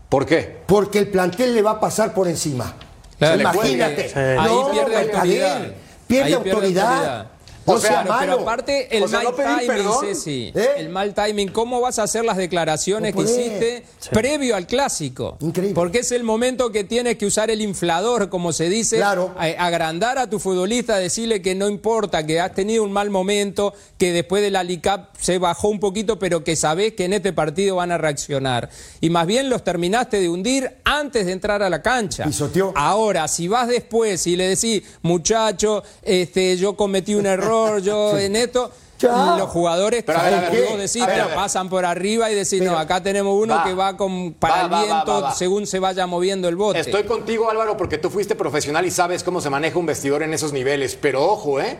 ¿Por 0.10 0.26
qué? 0.26 0.58
Porque 0.66 1.00
el 1.00 1.10
plantel 1.10 1.56
le 1.56 1.62
va 1.62 1.72
a 1.72 1.80
pasar 1.80 2.14
por 2.14 2.28
encima. 2.28 2.76
Claro, 3.18 3.42
Imagínate. 3.42 4.10
sí. 4.10 4.16
Ahí 4.16 4.58
pierde 4.72 4.98
autoridad. 4.98 5.72
Pierde 6.08 6.24
Ahí 6.26 6.34
autoridad. 6.34 7.28
No 7.68 7.80
sea, 7.80 8.04
sea 8.04 8.18
pero 8.20 8.34
aparte, 8.40 8.96
el 8.98 9.04
O 9.04 9.08
sea, 9.08 9.20
mal 9.24 9.34
no 9.38 9.44
timing. 9.68 9.92
Ceci, 10.02 10.52
¿Eh? 10.56 10.68
el 10.78 10.90
mal 10.90 11.14
timing, 11.14 11.50
¿cómo 11.50 11.82
vas 11.82 12.00
a 12.00 12.04
hacer 12.04 12.24
las 12.26 12.38
declaraciones 12.38 13.14
No 13.14 13.24
que 13.24 13.30
hiciste 13.32 13.84
previo 14.12 14.56
al 14.56 14.66
clásico? 14.68 15.38
Increíble. 15.42 15.76
Porque 15.76 16.00
es 16.00 16.12
el 16.12 16.24
momento 16.24 16.72
que 16.72 16.84
tienes 16.84 17.18
que 17.18 17.26
usar 17.26 17.52
el 17.52 17.62
inflador, 17.62 18.30
como 18.30 18.54
se 18.54 18.70
dice, 18.70 18.98
Claro. 18.98 19.34
a- 19.38 19.46
agrandar 19.66 20.18
a 20.18 20.30
tu 20.30 20.40
futbolista, 20.40 20.98
decirle 20.98 21.42
que 21.42 21.56
no 21.56 21.68
importa, 21.68 22.26
que 22.26 22.40
has 22.40 22.54
tenido 22.54 22.84
un 22.84 22.92
mal 22.92 23.10
momento, 23.10 23.74
que 23.98 24.12
después 24.14 24.42
del 24.42 24.56
ALICAP 24.56 25.16
se 25.20 25.38
bajó 25.38 25.68
un 25.70 25.80
poquito, 25.80 26.18
pero 26.20 26.44
que 26.44 26.56
sabés 26.56 26.94
que 26.94 27.06
en 27.06 27.14
este 27.14 27.34
partido 27.34 27.76
van 27.76 27.92
a 27.92 27.98
reaccionar. 27.98 28.70
Y 29.02 29.10
más 29.10 29.28
bien 29.28 29.50
los 29.50 29.64
terminaste 29.64 30.20
de 30.20 30.30
hundir 30.30 30.72
antes 30.86 31.26
de 31.26 31.32
entrar 31.34 31.62
a 31.64 31.70
la 31.70 31.82
cancha. 31.82 32.24
Pisoteó. 32.26 32.72
Ahora, 32.76 33.28
si 33.28 33.48
vas 33.48 33.68
después 33.68 34.26
y 34.28 34.36
le 34.36 34.48
decís, 34.50 34.84
muchacho, 35.02 35.84
este, 36.04 36.56
yo 36.58 36.76
cometí 36.78 37.16
un 37.16 37.26
error, 37.26 37.57
yo 37.80 38.18
en 38.18 38.36
esto, 38.36 38.72
Ya. 39.00 39.36
los 39.38 39.50
jugadores, 39.50 40.04
Pero 40.04 40.20
a 40.20 40.24
ver, 40.24 40.34
a 40.34 40.40
ver, 40.42 40.50
como 40.66 40.76
¿qué? 40.78 40.82
decís, 40.84 41.02
A 41.02 41.06
ver, 41.06 41.16
te 41.16 41.22
a 41.22 41.26
ver. 41.28 41.36
pasan 41.36 41.70
por 41.70 41.86
arriba 41.86 42.32
y 42.32 42.36
decís, 42.36 42.56
Pero- 42.60 42.72
no, 42.72 42.78
acá 42.80 43.02
tenemos 43.04 43.40
uno 43.40 43.56
Va. 43.56 43.64
que 43.64 43.74
va 43.76 43.96
con, 43.96 44.34
para 44.34 44.56
Va, 44.56 44.62
el 44.64 44.74
va, 44.74 44.78
va, 44.80 44.84
viento 44.86 45.12
va, 45.14 45.20
va. 45.22 45.36
según 45.36 45.68
se 45.68 45.80
vaya 45.80 46.08
moviendo 46.08 46.48
el 46.50 46.56
bote. 46.56 46.80
Estoy 46.80 47.04
contigo, 47.04 47.50
Álvaro, 47.50 47.78
porque 47.78 47.98
tú 48.00 48.10
fuiste 48.10 48.34
profesional 48.36 48.86
y 48.86 48.92
sabes 48.92 49.24
cómo 49.24 49.40
se 49.40 49.50
maneja 49.52 49.78
un 49.78 49.86
vestidor 49.86 50.24
en 50.24 50.34
esos 50.34 50.52
niveles. 50.52 50.98
Pero 51.00 51.24
ojo, 51.24 51.60
¿eh? 51.62 51.78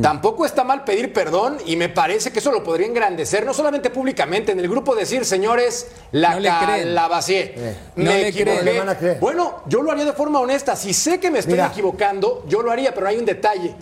Tampoco 0.00 0.44
está 0.44 0.64
mal 0.64 0.82
pedir 0.82 1.12
perdón 1.12 1.58
y 1.66 1.76
me 1.76 1.88
parece 1.88 2.32
que 2.32 2.40
eso 2.40 2.50
lo 2.50 2.64
podría 2.64 2.88
engrandecer, 2.88 3.46
no 3.46 3.54
solamente 3.54 3.90
públicamente, 3.90 4.50
en 4.50 4.58
el 4.58 4.68
grupo 4.68 4.92
decir, 4.96 5.24
señores, 5.24 5.86
la, 6.10 6.30
No 6.34 6.40
la 6.40 7.06
vacié. 7.08 7.54
No 7.94 8.10
me 8.10 8.26
equivoqué. 8.28 9.18
Bueno, 9.20 9.60
yo 9.68 9.82
lo 9.82 9.92
haría 9.92 10.04
de 10.04 10.12
forma 10.12 10.40
honesta. 10.40 10.74
Si 10.74 10.92
sé 10.92 11.20
que 11.20 11.30
me 11.30 11.38
estoy 11.38 11.54
Mira. 11.54 11.68
equivocando, 11.68 12.42
yo 12.48 12.60
lo 12.62 12.72
haría, 12.72 12.92
pero 12.92 13.06
hay 13.06 13.18
un 13.18 13.24
detalle 13.24 13.72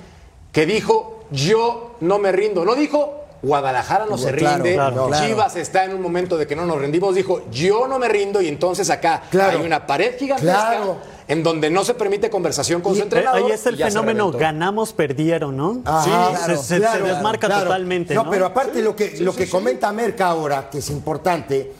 que 0.52 0.66
dijo, 0.66 1.21
yo 1.32 1.96
no 2.00 2.18
me 2.18 2.30
rindo. 2.32 2.64
No 2.64 2.74
dijo, 2.74 3.18
Guadalajara 3.42 4.06
no 4.06 4.16
se 4.16 4.32
Claro, 4.32 4.56
rinde, 4.62 4.74
claro, 4.74 5.06
claro. 5.08 5.26
Chivas 5.26 5.56
está 5.56 5.84
en 5.84 5.94
un 5.94 6.00
momento 6.00 6.36
de 6.38 6.46
que 6.46 6.54
no 6.54 6.64
nos 6.64 6.78
rendimos. 6.78 7.14
Dijo, 7.14 7.42
yo 7.50 7.88
no 7.88 7.98
me 7.98 8.08
rindo 8.08 8.40
y 8.40 8.46
entonces 8.46 8.88
acá 8.90 9.22
Claro. 9.30 9.58
hay 9.58 9.66
una 9.66 9.84
pared 9.84 10.16
gigantesca 10.16 10.68
Claro. 10.68 10.96
en 11.26 11.42
donde 11.42 11.68
no 11.68 11.84
se 11.84 11.94
permite 11.94 12.30
conversación 12.30 12.80
con 12.82 12.94
su 12.94 13.00
Eh, 13.00 13.04
entrenador. 13.04 13.42
Ahí 13.44 13.50
es 13.50 13.66
el 13.66 13.80
y 13.80 13.82
fenómeno 13.82 14.30
ganamos, 14.30 14.92
perdieron, 14.92 15.56
¿no? 15.56 15.80
Ajá, 15.84 16.04
Sí, 16.04 16.10
claro, 16.10 16.56
se, 16.56 16.62
se- 16.62 16.78
claro, 16.78 17.04
se 17.06 17.12
desmarca 17.14 17.46
claro. 17.48 17.62
totalmente. 17.64 18.14
No, 18.14 18.22
No, 18.24 18.30
pero 18.30 18.46
aparte 18.46 18.80
lo 18.80 18.94
que, 18.94 19.16
lo 19.18 19.34
que 19.34 19.48
comenta 19.50 19.90
Merca 19.92 20.28
ahora, 20.28 20.70
que 20.70 20.78
es 20.78 20.88
importante, 20.90 21.72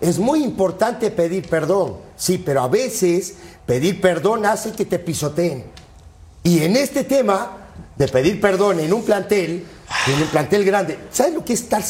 es 0.00 0.18
muy 0.18 0.42
importante 0.42 1.10
pedir 1.10 1.48
perdón. 1.50 1.96
Sí, 2.16 2.38
pero 2.38 2.62
a 2.62 2.68
veces 2.68 3.34
pedir 3.66 4.00
perdón 4.00 4.46
hace 4.46 4.72
que 4.72 4.86
te 4.86 4.98
pisoteen. 4.98 5.64
Y 6.42 6.62
en 6.62 6.76
este 6.76 7.04
tema 7.04 7.58
de 7.96 8.08
pedir 8.08 8.40
perdón 8.40 8.80
en 8.80 8.92
un 8.92 9.04
plantel, 9.04 9.64
en 10.06 10.22
un 10.22 10.28
plantel 10.28 10.64
grande, 10.64 10.98
¿sabes 11.10 11.34
lo 11.34 11.44
que 11.44 11.52
es 11.52 11.62
estar 11.62 11.82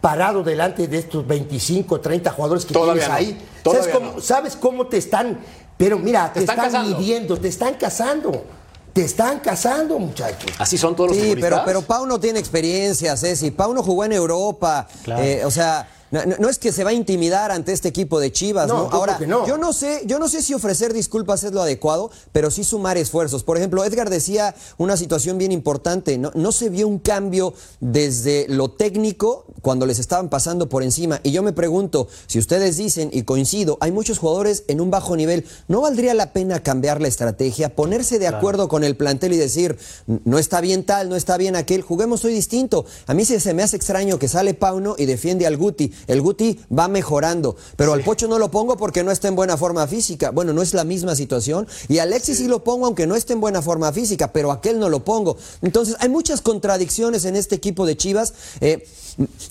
parado 0.00 0.42
delante 0.42 0.88
de 0.88 0.98
estos 0.98 1.26
25, 1.26 2.00
30 2.00 2.30
jugadores 2.30 2.64
que 2.64 2.74
Todavía 2.74 3.06
tienes 3.06 3.08
no, 3.08 3.14
ahí? 3.14 3.48
¿Sabes 3.64 3.88
cómo, 3.88 4.12
no. 4.12 4.20
¿Sabes 4.20 4.56
cómo 4.56 4.86
te 4.86 4.96
están? 4.98 5.38
Pero 5.76 5.98
mira, 5.98 6.32
te, 6.32 6.40
están 6.40 6.64
están, 6.64 6.88
midiendo, 6.88 7.36
te 7.36 7.48
están 7.48 7.74
cazando. 7.74 8.44
te 8.92 9.04
están 9.04 9.40
casando, 9.40 9.98
muchachos. 9.98 10.50
Así 10.58 10.76
son 10.76 10.94
todos 10.94 11.10
los 11.10 11.18
Sí, 11.18 11.34
pero, 11.40 11.62
pero 11.64 11.82
Pau 11.82 12.06
no 12.06 12.20
tiene 12.20 12.38
experiencia, 12.38 13.16
Ceci. 13.16 13.50
Pau 13.50 13.72
no 13.72 13.82
jugó 13.82 14.04
en 14.04 14.12
Europa. 14.12 14.86
Claro. 15.04 15.22
Eh, 15.22 15.44
o 15.44 15.50
sea, 15.50 15.88
no, 16.12 16.24
no- 16.24 16.36
no 16.38 16.48
es 16.48 16.58
que 16.58 16.70
se 16.70 16.84
va 16.84 16.90
a 16.90 16.92
intimidar 16.92 17.50
ante 17.50 17.72
este 17.72 17.88
equipo 17.88 18.20
de 18.20 18.30
Chivas, 18.30 18.68
No, 18.68 18.88
Ahora, 18.92 19.14
yo 19.46 19.58
no 19.58 19.72
sé, 19.72 20.02
yo 20.06 20.18
no 20.20 20.28
sé 20.28 20.42
si 20.42 20.54
ofrecer 20.54 20.92
disculpas 20.92 21.42
es 21.42 21.52
lo 21.52 21.60
adecuado, 21.62 22.10
pero 22.30 22.50
sí 22.52 22.62
sumar 22.62 22.96
esfuerzos. 22.98 23.42
Por 23.42 23.56
ejemplo, 23.56 23.84
Edgar 23.84 24.08
decía 24.10 24.54
una 24.78 24.96
situación 24.96 25.38
bien 25.38 25.50
importante. 25.50 26.18
No, 26.18 26.30
no 26.34 26.52
se 26.52 26.68
vio 26.68 26.86
un 26.86 26.98
cambio 27.00 27.54
desde 27.80 28.46
lo 28.48 28.70
técnico 28.70 29.46
cuando 29.62 29.86
les 29.86 29.98
estaban 29.98 30.28
pasando 30.28 30.68
por 30.68 30.82
encima. 30.82 31.20
Y 31.22 31.32
yo 31.32 31.42
me 31.42 31.52
pregunto, 31.52 32.08
si 32.26 32.38
ustedes 32.38 32.76
dicen, 32.76 33.10
y 33.12 33.22
coincido, 33.22 33.78
hay 33.80 33.90
muchos 33.92 34.18
jugadores 34.18 34.64
en 34.68 34.80
un 34.80 34.90
bajo 34.90 35.16
nivel, 35.16 35.46
¿no 35.68 35.80
valdría 35.80 36.14
la 36.14 36.32
pena 36.32 36.62
cambiar 36.62 37.00
la 37.00 37.08
estrategia, 37.08 37.74
ponerse 37.74 38.18
de 38.18 38.26
acuerdo 38.28 38.68
con 38.68 38.84
el 38.84 38.96
plantel 38.96 39.32
y 39.32 39.36
decir, 39.38 39.78
no 40.24 40.38
está 40.38 40.60
bien 40.60 40.84
tal, 40.84 41.08
no 41.08 41.16
está 41.16 41.36
bien 41.36 41.56
aquel, 41.56 41.82
juguemos 41.82 42.24
hoy 42.24 42.34
distinto? 42.34 42.84
A 43.06 43.14
mí 43.14 43.24
sí 43.24 43.40
se 43.40 43.54
me 43.54 43.62
hace 43.62 43.76
extraño 43.76 44.18
que 44.18 44.28
sale 44.28 44.54
Pauno 44.54 44.94
y 44.98 45.06
defiende 45.06 45.46
al 45.46 45.56
Guti. 45.56 45.92
El 46.06 46.20
Guti 46.22 46.60
va 46.76 46.88
mejorando, 46.88 47.56
pero 47.76 47.92
al 47.92 48.02
Pocho 48.02 48.28
no 48.28 48.38
lo 48.38 48.50
pongo 48.50 48.76
porque 48.76 49.02
no 49.02 49.10
está 49.10 49.28
en 49.28 49.36
buena 49.36 49.56
forma 49.56 49.86
física. 49.86 50.30
Bueno, 50.30 50.52
no 50.52 50.62
es 50.62 50.74
la 50.74 50.84
misma 50.84 51.14
situación. 51.16 51.66
Y 51.88 51.98
a 51.98 52.04
Alexis 52.04 52.38
sí 52.38 52.48
lo 52.48 52.64
pongo 52.64 52.86
aunque 52.86 53.06
no 53.06 53.14
esté 53.16 53.32
en 53.32 53.40
buena 53.40 53.62
forma 53.62 53.92
física, 53.92 54.32
pero 54.32 54.52
aquel 54.52 54.78
no 54.78 54.88
lo 54.88 55.04
pongo. 55.04 55.36
Entonces, 55.62 55.96
hay 56.00 56.08
muchas 56.08 56.40
contradicciones 56.40 57.24
en 57.24 57.36
este 57.36 57.54
equipo 57.54 57.86
de 57.86 57.96
Chivas. 57.96 58.34
Eh, 58.60 58.86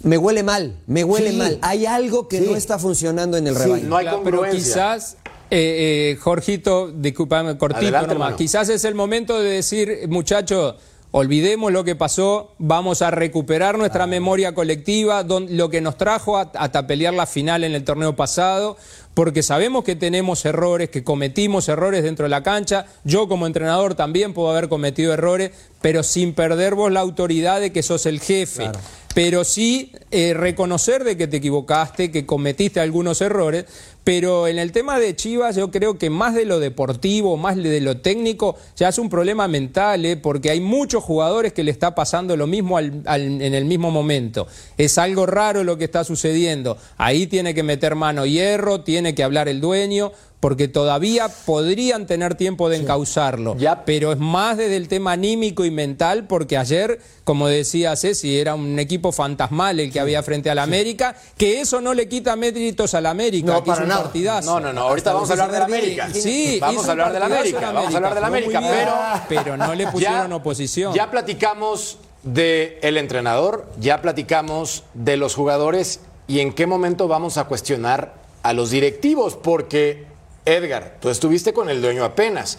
me 0.04 0.18
huele 0.18 0.44
mal, 0.44 0.76
me 0.88 1.04
huele 1.04 1.32
Sí. 1.32 1.38
mal. 1.38 1.60
Hay 1.62 1.86
algo 1.86 2.28
que 2.28 2.40
Sí. 2.40 2.46
no 2.50 2.56
está 2.56 2.80
funcionando 2.80 3.38
en 3.38 3.48
el 3.48 3.56
Sí, 3.56 3.62
rebaño. 3.64 3.88
no 3.88 3.98
hay 3.98 4.06
Claro, 4.06 4.22
pero 4.24 4.44
quizás, 4.50 5.18
eh, 5.52 6.14
eh, 6.14 6.18
Jorgito, 6.20 6.92
discúlpame, 6.92 7.58
cortito 7.58 7.82
Adelante, 7.82 8.14
nomás. 8.14 8.36
Quizás 8.36 8.70
es 8.70 8.84
el 8.86 8.96
momento 8.96 9.40
de 9.40 9.50
decir, 9.52 10.08
muchachos, 10.10 10.76
olvidemos 11.12 11.72
lo 11.72 11.84
que 11.84 11.96
pasó, 11.96 12.54
vamos 12.58 13.02
a 13.02 13.12
recuperar 13.12 13.78
nuestra 13.78 14.08
memoria 14.08 14.54
colectiva, 14.54 15.24
don- 15.24 15.58
lo 15.58 15.70
que 15.70 15.82
nos 15.82 15.98
trajo 15.98 16.38
a- 16.38 16.52
hasta 16.56 16.88
pelear 16.88 17.14
la 17.14 17.26
final 17.26 17.64
en 17.64 17.74
el 17.74 17.84
torneo 17.84 18.16
pasado, 18.16 18.78
porque 19.14 19.44
sabemos 19.44 19.84
que 19.84 19.98
tenemos 19.98 20.46
errores, 20.46 20.90
que 20.90 21.04
cometimos 21.04 21.68
errores 21.68 22.04
dentro 22.04 22.24
de 22.24 22.30
la 22.30 22.44
cancha. 22.44 22.86
Yo 23.04 23.28
como 23.28 23.46
entrenador 23.46 23.94
también 23.96 24.34
puedo 24.34 24.50
haber 24.52 24.70
cometido 24.70 25.14
errores, 25.14 25.52
pero 25.82 26.02
sin 26.04 26.34
perder 26.34 26.76
vos 26.76 26.92
la 26.92 27.02
autoridad 27.02 27.60
de 27.60 27.74
que 27.74 27.84
sos 27.84 28.06
el 28.06 28.22
jefe. 28.22 28.72
Pero 29.14 29.44
sí 29.44 29.92
eh, 30.12 30.34
reconocer 30.34 31.04
de 31.04 31.18
que 31.18 31.28
te 31.28 31.38
equivocaste, 31.38 32.12
que 32.12 32.26
cometiste 32.26 32.80
algunos 32.80 33.22
errores, 33.22 33.66
pero 34.04 34.48
en 34.48 34.58
el 34.60 34.72
tema 34.72 35.00
de 35.00 35.16
Chivas 35.16 35.56
yo 35.56 35.72
creo 35.72 35.98
que 35.98 36.10
más 36.10 36.34
de 36.34 36.46
lo 36.46 36.60
deportivo, 36.60 37.38
más 37.38 37.56
de 37.56 37.82
lo 37.82 37.98
técnico, 37.98 38.56
ya 38.76 38.90
es 38.90 38.98
un 38.98 39.10
problema 39.10 39.48
mental, 39.48 40.06
¿eh? 40.06 40.18
porque 40.18 40.50
hay 40.50 40.60
muchos 40.60 41.04
jugadores 41.04 41.54
que 41.54 41.64
le 41.64 41.72
está 41.72 41.94
pasando 41.96 42.36
lo 42.36 42.48
mismo 42.48 42.78
al- 42.78 43.04
al- 43.06 43.42
en 43.42 43.54
el 43.54 43.66
mismo 43.66 43.92
momento. 43.92 44.48
Es 44.78 44.98
algo 44.98 45.26
raro 45.26 45.64
lo 45.64 45.78
que 45.78 45.86
está 45.86 46.04
sucediendo. 46.04 46.78
Ahí 46.98 47.28
tiene 47.28 47.54
que 47.54 47.64
meter 47.64 47.96
mano 47.96 48.26
hierro, 48.26 48.82
tiene 48.82 49.14
que 49.16 49.24
hablar 49.24 49.48
el 49.48 49.62
dueño, 49.62 50.12
porque 50.40 50.68
todavía 50.68 51.28
podrían 51.46 52.08
tener 52.08 52.34
tiempo 52.34 52.68
de 52.68 52.78
encauzarlo. 52.78 53.56
Ya. 53.60 53.86
Pero 53.86 54.12
es 54.12 54.18
más 54.18 54.58
desde 54.58 54.76
el 54.76 54.88
tema 54.88 55.12
anímico 55.12 55.64
y 55.66 55.70
mental, 55.70 56.26
porque 56.26 56.58
ayer, 56.58 57.00
como 57.24 57.48
decía 57.48 57.96
Ceci, 57.96 58.40
era 58.40 58.56
un 58.56 58.80
equipo 58.80 59.12
fantasmal 59.12 59.80
el 59.80 59.92
que 59.92 60.00
había 60.02 60.24
frente 60.24 60.50
al 60.50 60.60
América, 60.60 61.16
que 61.38 61.62
eso 61.62 61.80
no 61.82 61.94
le 61.94 62.10
quita 62.10 62.36
méritos 62.36 62.94
al 62.94 63.06
América, 63.06 63.54
No, 63.54 63.64
que 63.64 63.72
para 63.72 63.86
nada. 63.86 64.12
No, 64.42 64.60
no, 64.60 64.74
no. 64.74 64.82
Ahorita 64.82 65.14
vamos 65.14 65.30
a 65.30 65.34
hablar 65.34 65.52
de 65.52 65.60
la 65.60 65.66
América. 65.66 66.10
Sí, 66.14 66.58
vamos 66.60 66.88
a 66.88 66.92
hablar 66.92 67.14
de 67.14 67.20
la 67.20 67.26
un 67.28 67.32
partidazo 67.32 67.58
América. 67.58 67.72
Vamos 67.72 67.94
a 67.94 67.98
hablar 67.98 68.16
de 68.16 68.22
la 68.22 68.28
Jugó 68.28 68.42
muy 68.42 68.56
América, 68.56 69.26
pero 69.30 69.42
pero 69.42 69.58
no 69.58 69.76
le 69.76 69.88
pusieron 69.88 70.34
oposición. 70.34 70.94
Ya 70.94 71.10
platicamos 71.10 71.98
del 72.24 72.98
entrenador, 72.98 73.68
ya 73.80 74.02
platicamos 74.02 74.84
de 74.94 75.18
los 75.18 75.36
jugadores 75.36 76.02
y 76.28 76.40
en 76.40 76.54
qué 76.54 76.68
momento 76.68 77.08
vamos 77.08 77.38
a 77.38 77.46
cuestionar 77.46 78.14
a 78.44 78.54
los 78.54 78.70
directivos, 78.70 79.36
porque 79.36 80.11
Edgar, 80.46 80.98
tú 81.00 81.10
estuviste 81.10 81.54
con 81.54 81.70
el 81.70 81.82
dueño 81.82 82.04
apenas. 82.04 82.58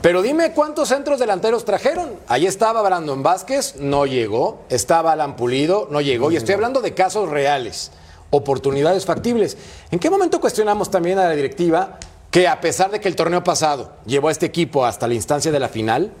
Pero 0.00 0.22
dime 0.22 0.52
cuántos 0.52 0.88
centros 0.88 1.20
delanteros 1.20 1.64
trajeron. 1.64 2.10
Ahí 2.26 2.46
estaba 2.46 2.82
Brandon 2.82 3.22
Vázquez, 3.22 3.76
no 3.76 4.06
llegó. 4.06 4.62
Estaba 4.68 5.12
Alan 5.12 5.36
Pulido, 5.36 5.88
no 5.90 6.00
llegó. 6.00 6.32
Y 6.32 6.36
estoy 6.36 6.54
hablando 6.54 6.80
de 6.80 6.94
casos 6.94 7.28
reales, 7.28 7.92
oportunidades 8.30 9.06
factibles. 9.06 9.56
¿En 9.90 9.98
qué 9.98 10.10
momento 10.10 10.40
cuestionamos 10.40 10.90
también 10.90 11.18
a 11.18 11.28
la 11.28 11.36
directiva 11.36 11.98
que 12.32 12.48
a 12.48 12.60
pesar 12.60 12.90
de 12.90 12.98
que 12.98 13.08
el 13.08 13.14
torneo 13.14 13.44
pasado 13.44 13.92
llevó 14.06 14.28
a 14.28 14.32
este 14.32 14.46
equipo 14.46 14.84
hasta 14.84 15.06
la 15.06 15.14
instancia 15.14 15.52
de 15.52 15.60
la 15.60 15.68
final, 15.68 16.12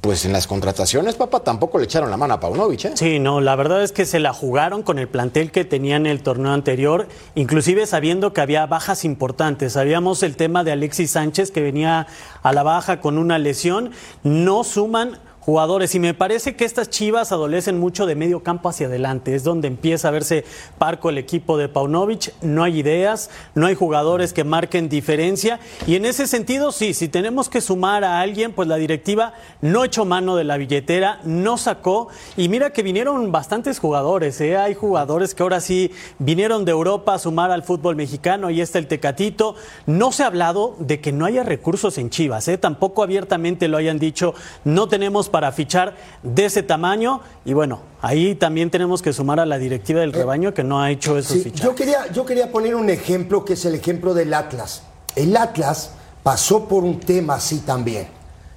pues 0.00 0.24
en 0.24 0.32
las 0.32 0.46
contrataciones, 0.46 1.16
papá, 1.16 1.40
tampoco 1.40 1.78
le 1.78 1.84
echaron 1.84 2.10
la 2.10 2.16
mano 2.16 2.34
a 2.34 2.40
Paunovic, 2.40 2.84
¿eh? 2.84 2.92
Sí, 2.94 3.18
no, 3.18 3.40
la 3.40 3.56
verdad 3.56 3.82
es 3.82 3.92
que 3.92 4.06
se 4.06 4.20
la 4.20 4.32
jugaron 4.32 4.82
con 4.82 4.98
el 4.98 5.08
plantel 5.08 5.50
que 5.50 5.64
tenían 5.64 6.06
en 6.06 6.12
el 6.12 6.22
torneo 6.22 6.52
anterior, 6.52 7.08
inclusive 7.34 7.86
sabiendo 7.86 8.32
que 8.32 8.40
había 8.40 8.66
bajas 8.66 9.04
importantes. 9.04 9.72
Sabíamos 9.72 10.22
el 10.22 10.36
tema 10.36 10.62
de 10.62 10.72
Alexis 10.72 11.10
Sánchez 11.10 11.50
que 11.50 11.60
venía 11.60 12.06
a 12.42 12.52
la 12.52 12.62
baja 12.62 13.00
con 13.00 13.18
una 13.18 13.38
lesión, 13.38 13.90
no 14.22 14.62
suman 14.62 15.18
jugadores. 15.46 15.94
Y 15.94 16.00
me 16.00 16.12
parece 16.12 16.56
que 16.56 16.64
estas 16.64 16.90
Chivas 16.90 17.30
adolecen 17.30 17.78
mucho 17.78 18.04
de 18.04 18.16
medio 18.16 18.42
campo 18.42 18.68
hacia 18.68 18.88
adelante, 18.88 19.36
es 19.36 19.44
donde 19.44 19.68
empieza 19.68 20.08
a 20.08 20.10
verse 20.10 20.44
parco 20.76 21.08
el 21.08 21.18
equipo 21.18 21.56
de 21.56 21.68
Paunovic, 21.68 22.34
no 22.42 22.64
hay 22.64 22.80
ideas, 22.80 23.30
no 23.54 23.66
hay 23.66 23.76
jugadores 23.76 24.32
que 24.32 24.42
marquen 24.42 24.88
diferencia. 24.88 25.60
Y 25.86 25.94
en 25.94 26.04
ese 26.04 26.26
sentido 26.26 26.72
sí, 26.72 26.94
si 26.94 27.06
tenemos 27.06 27.48
que 27.48 27.60
sumar 27.60 28.02
a 28.02 28.20
alguien, 28.20 28.52
pues 28.52 28.66
la 28.66 28.74
directiva 28.74 29.34
no 29.60 29.84
echó 29.84 30.04
mano 30.04 30.34
de 30.34 30.42
la 30.42 30.56
billetera, 30.56 31.20
no 31.22 31.58
sacó. 31.58 32.08
Y 32.36 32.48
mira 32.48 32.70
que 32.70 32.82
vinieron 32.82 33.30
bastantes 33.30 33.78
jugadores, 33.78 34.40
¿eh? 34.40 34.56
hay 34.56 34.74
jugadores 34.74 35.36
que 35.36 35.44
ahora 35.44 35.60
sí 35.60 35.92
vinieron 36.18 36.64
de 36.64 36.72
Europa 36.72 37.14
a 37.14 37.18
sumar 37.20 37.52
al 37.52 37.62
fútbol 37.62 37.94
mexicano, 37.94 38.48
ahí 38.48 38.60
está 38.60 38.80
el 38.80 38.88
Tecatito, 38.88 39.54
no 39.86 40.10
se 40.10 40.24
ha 40.24 40.26
hablado 40.26 40.74
de 40.80 41.00
que 41.00 41.12
no 41.12 41.24
haya 41.24 41.44
recursos 41.44 41.98
en 41.98 42.10
Chivas, 42.10 42.48
¿eh? 42.48 42.58
tampoco 42.58 43.04
abiertamente 43.04 43.68
lo 43.68 43.76
hayan 43.76 44.00
dicho, 44.00 44.34
no 44.64 44.88
tenemos 44.88 45.28
para 45.36 45.52
fichar 45.52 45.94
de 46.22 46.46
ese 46.46 46.62
tamaño 46.62 47.20
y 47.44 47.52
bueno, 47.52 47.80
ahí 48.00 48.34
también 48.36 48.70
tenemos 48.70 49.02
que 49.02 49.12
sumar 49.12 49.38
a 49.38 49.44
la 49.44 49.58
directiva 49.58 50.00
del 50.00 50.14
rebaño 50.14 50.54
que 50.54 50.64
no 50.64 50.80
ha 50.80 50.90
hecho 50.90 51.18
esos 51.18 51.36
Sí, 51.36 51.42
fichajes. 51.42 51.62
yo, 51.62 51.74
quería, 51.74 52.10
yo 52.10 52.24
quería 52.24 52.50
poner 52.50 52.74
un 52.74 52.88
ejemplo 52.88 53.44
que 53.44 53.52
es 53.52 53.62
el 53.66 53.74
ejemplo 53.74 54.14
del 54.14 54.32
Atlas. 54.32 54.80
El 55.14 55.36
Atlas 55.36 55.90
pasó 56.22 56.66
por 56.68 56.84
un 56.84 57.00
tema 57.00 57.34
así 57.34 57.58
también, 57.58 58.08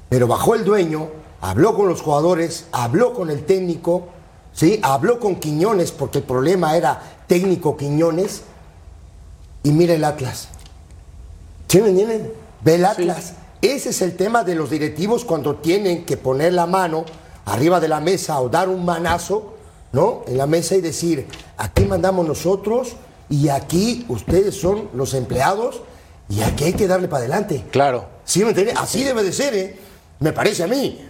pero 0.08 0.26
bajó 0.26 0.56
el 0.56 0.63
dueño, 0.63 1.10
habló 1.42 1.76
con 1.76 1.89
los 1.89 2.00
jugadores, 2.02 2.68
habló 2.72 3.13
con 3.13 3.30
el 3.30 3.44
técnico, 3.44 4.08
¿sí? 4.54 4.80
habló 4.82 5.20
con 5.20 5.36
Quiñones 5.36 5.92
porque 5.92 6.20
el 6.20 6.24
problema 6.24 6.78
era 6.78 7.02
técnico 7.28 7.76
Quiñones 7.76 8.44
y 9.63 9.72
mira 9.72 9.96
el 9.96 10.06
Atlas. 10.06 10.48
¿Sí 11.68 11.82
me 11.82 11.89
entienden? 11.89 12.32
Ve 12.63 12.76
el 12.76 12.86
Atlas. 12.86 13.34
Ese 13.62 13.89
es 13.89 14.02
el 14.02 14.15
tema 14.15 14.43
de 14.43 14.56
los 14.56 14.69
directivos 14.69 15.26
cuando 15.26 15.56
tienen 15.56 16.06
que 16.06 16.15
poner 16.15 16.54
la 16.54 16.65
mano 16.65 17.06
arriba 17.45 17.80
de 17.80 17.89
la 17.89 18.00
mesa 18.00 18.39
o 18.39 18.48
dar 18.48 18.69
un 18.69 18.86
manazo, 18.86 19.56
¿no? 19.91 20.24
En 20.28 20.38
la 20.38 20.48
mesa 20.48 20.76
y 20.76 20.82
decir, 20.82 21.28
aquí 21.58 21.84
mandamos 21.84 22.26
nosotros 22.26 22.95
y 23.30 23.50
aquí 23.50 24.06
ustedes 24.08 24.56
son 24.56 24.89
los 24.93 25.13
empleados 25.13 25.82
y 26.30 26.41
aquí 26.41 26.65
hay 26.65 26.74
que 26.74 26.88
darle 26.88 27.08
para 27.08 27.24
adelante. 27.24 27.65
Claro. 27.72 28.06
¿Sí 28.24 28.45
me? 28.45 28.54
Así 28.78 29.04
debe 29.04 29.24
de 29.24 29.34
ser, 29.34 29.54
¿eh? 29.56 29.80
Me 30.19 30.32
parece 30.32 30.63
a 30.63 30.67
mí. 30.67 31.09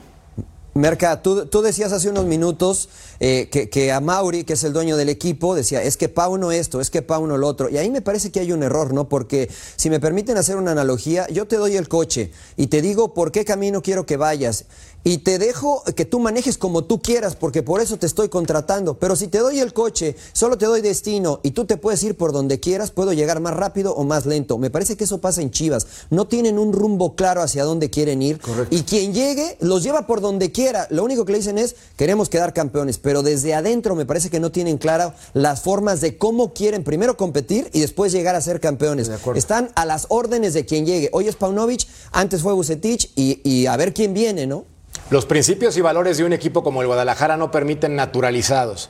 Merca, 0.73 1.21
tú, 1.21 1.61
decías 1.63 1.91
hace 1.91 2.09
unos 2.09 2.25
minutos 2.25 2.89
eh, 3.19 3.49
que, 3.49 3.91
a 3.91 3.99
Mauri, 3.99 4.43
que 4.43 4.53
es 4.53 4.63
el 4.63 4.71
dueño 4.71 4.97
del 4.97 5.09
equipo, 5.09 5.55
decía, 5.55 5.81
es 5.81 5.97
que 5.97 6.09
Pauno 6.09 6.51
esto, 6.51 6.79
es 6.79 6.89
que 6.89 7.01
Pauno 7.01 7.37
lo 7.37 7.47
otro. 7.47 7.69
Y 7.69 7.77
ahí 7.77 7.89
me 7.89 8.01
parece 8.01 8.31
que 8.31 8.39
hay 8.39 8.51
un 8.51 8.63
error, 8.63 8.93
¿no? 8.93 9.09
Porque 9.09 9.49
si 9.75 9.89
me 9.89 9.99
permiten 9.99 10.37
hacer 10.37 10.57
una 10.57 10.71
analogía, 10.71 11.27
yo 11.29 11.47
te 11.47 11.57
doy 11.57 11.75
el 11.75 11.87
coche 11.87 12.31
y 12.55 12.67
te 12.67 12.81
digo 12.81 13.13
por 13.13 13.31
qué 13.31 13.45
camino 13.45 13.81
quiero 13.81 14.05
que 14.05 14.17
vayas. 14.17 14.65
Y 15.03 15.19
te 15.19 15.39
dejo 15.39 15.83
que 15.95 16.05
tú 16.05 16.19
manejes 16.19 16.57
como 16.57 16.83
tú 16.83 17.01
quieras, 17.01 17.35
porque 17.35 17.63
por 17.63 17.81
eso 17.81 17.97
te 17.97 18.05
estoy 18.05 18.27
contratando. 18.27 18.99
Pero 18.99 19.15
si 19.15 19.27
te 19.27 19.39
doy 19.39 19.59
el 19.59 19.73
coche, 19.73 20.15
solo 20.33 20.57
te 20.57 20.65
doy 20.65 20.81
destino 20.81 21.39
y 21.41 21.51
tú 21.51 21.65
te 21.65 21.77
puedes 21.77 22.03
ir 22.03 22.15
por 22.15 22.33
donde 22.33 22.59
quieras, 22.59 22.91
puedo 22.91 23.13
llegar 23.13 23.39
más 23.39 23.55
rápido 23.55 23.95
o 23.95 24.03
más 24.03 24.25
lento. 24.25 24.57
Me 24.57 24.69
parece 24.69 24.97
que 24.97 25.05
eso 25.05 25.19
pasa 25.19 25.41
en 25.41 25.51
Chivas. 25.51 25.87
No 26.09 26.27
tienen 26.27 26.59
un 26.59 26.73
rumbo 26.73 27.15
claro 27.15 27.41
hacia 27.41 27.63
dónde 27.63 27.89
quieren 27.89 28.21
ir. 28.21 28.41
Y 28.69 28.83
quien 28.83 29.13
llegue, 29.13 29.57
los 29.61 29.83
lleva 29.83 30.05
por 30.05 30.19
donde 30.19 30.51
quiera. 30.51 30.87
Lo 30.89 31.03
único 31.03 31.23
que 31.23 31.31
le 31.31 31.37
dicen 31.37 31.57
es, 31.57 31.75
queremos 31.95 32.27
quedar 32.27 32.53
campeones. 32.53 32.97
Pero 32.97 33.23
desde 33.23 33.53
adentro 33.53 33.95
me 33.95 34.05
parece 34.05 34.29
que 34.29 34.41
no 34.41 34.51
tienen 34.51 34.77
claras 34.77 35.13
las 35.33 35.61
formas 35.61 36.01
de 36.01 36.17
cómo 36.17 36.53
quieren 36.53 36.83
primero 36.83 37.15
competir 37.15 37.69
y 37.73 37.79
después 37.79 38.11
llegar 38.11 38.35
a 38.35 38.41
ser 38.41 38.59
campeones. 38.59 39.09
Están 39.35 39.71
a 39.75 39.85
las 39.85 40.07
órdenes 40.09 40.53
de 40.53 40.65
quien 40.65 40.85
llegue. 40.85 41.09
Hoy 41.13 41.27
es 41.29 41.35
Paunovic, 41.35 41.87
antes 42.11 42.41
fue 42.41 42.53
Bucetich 42.53 43.11
y, 43.15 43.39
y 43.49 43.65
a 43.67 43.77
ver 43.77 43.93
quién 43.93 44.13
viene, 44.13 44.45
¿no? 44.45 44.65
Los 45.09 45.25
principios 45.25 45.75
y 45.77 45.81
valores 45.81 46.17
de 46.17 46.23
un 46.23 46.33
equipo 46.33 46.63
como 46.63 46.81
el 46.81 46.87
Guadalajara 46.87 47.35
no 47.35 47.51
permiten 47.51 47.95
naturalizados. 47.95 48.89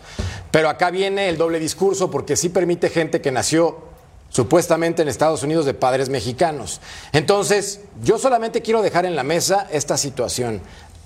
Pero 0.52 0.70
acá 0.70 0.92
viene 0.92 1.30
el 1.30 1.38
doble 1.38 1.60
discurso 1.60 2.12
porque 2.12 2.36
sí 2.36 2.50
permite 2.50 2.90
gente 2.90 3.22
que 3.22 3.32
nació 3.32 3.90
supuestamente 4.30 5.02
en 5.02 5.08
Estados 5.08 5.44
Unidos 5.44 5.66
de 5.66 5.74
padres 5.74 6.10
mexicanos. 6.10 6.82
Entonces, 7.14 7.82
yo 8.04 8.18
solamente 8.18 8.62
quiero 8.62 8.82
dejar 8.82 9.06
en 9.06 9.16
la 9.16 9.24
mesa 9.24 9.68
esta 9.72 9.98
situación. 9.98 10.62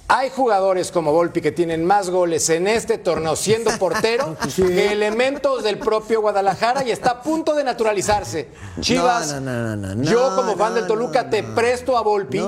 Hay 0.09 0.29
jugadores 0.29 0.91
como 0.91 1.13
Volpi 1.13 1.39
que 1.41 1.51
tienen 1.53 1.85
más 1.85 2.09
goles 2.09 2.49
en 2.49 2.67
este 2.67 2.97
torneo 2.97 3.35
siendo 3.37 3.71
portero 3.79 4.35
que 4.55 4.91
elementos 4.91 5.63
del 5.63 5.79
propio 5.79 6.21
Guadalajara 6.21 6.83
y 6.83 6.91
está 6.91 7.11
a 7.11 7.21
punto 7.21 7.55
de 7.55 7.63
naturalizarse. 7.63 8.49
Chivas, 8.81 9.31
No, 9.33 9.39
no, 9.39 9.75
no, 9.77 9.95
no, 9.95 10.03
yo 10.03 10.29
no, 10.29 10.35
como 10.35 10.57
fan 10.57 10.75
del 10.75 10.87
Toluca 10.87 11.29
te 11.29 11.41
presto 11.41 11.97
a 11.97 12.01
Volpi 12.01 12.43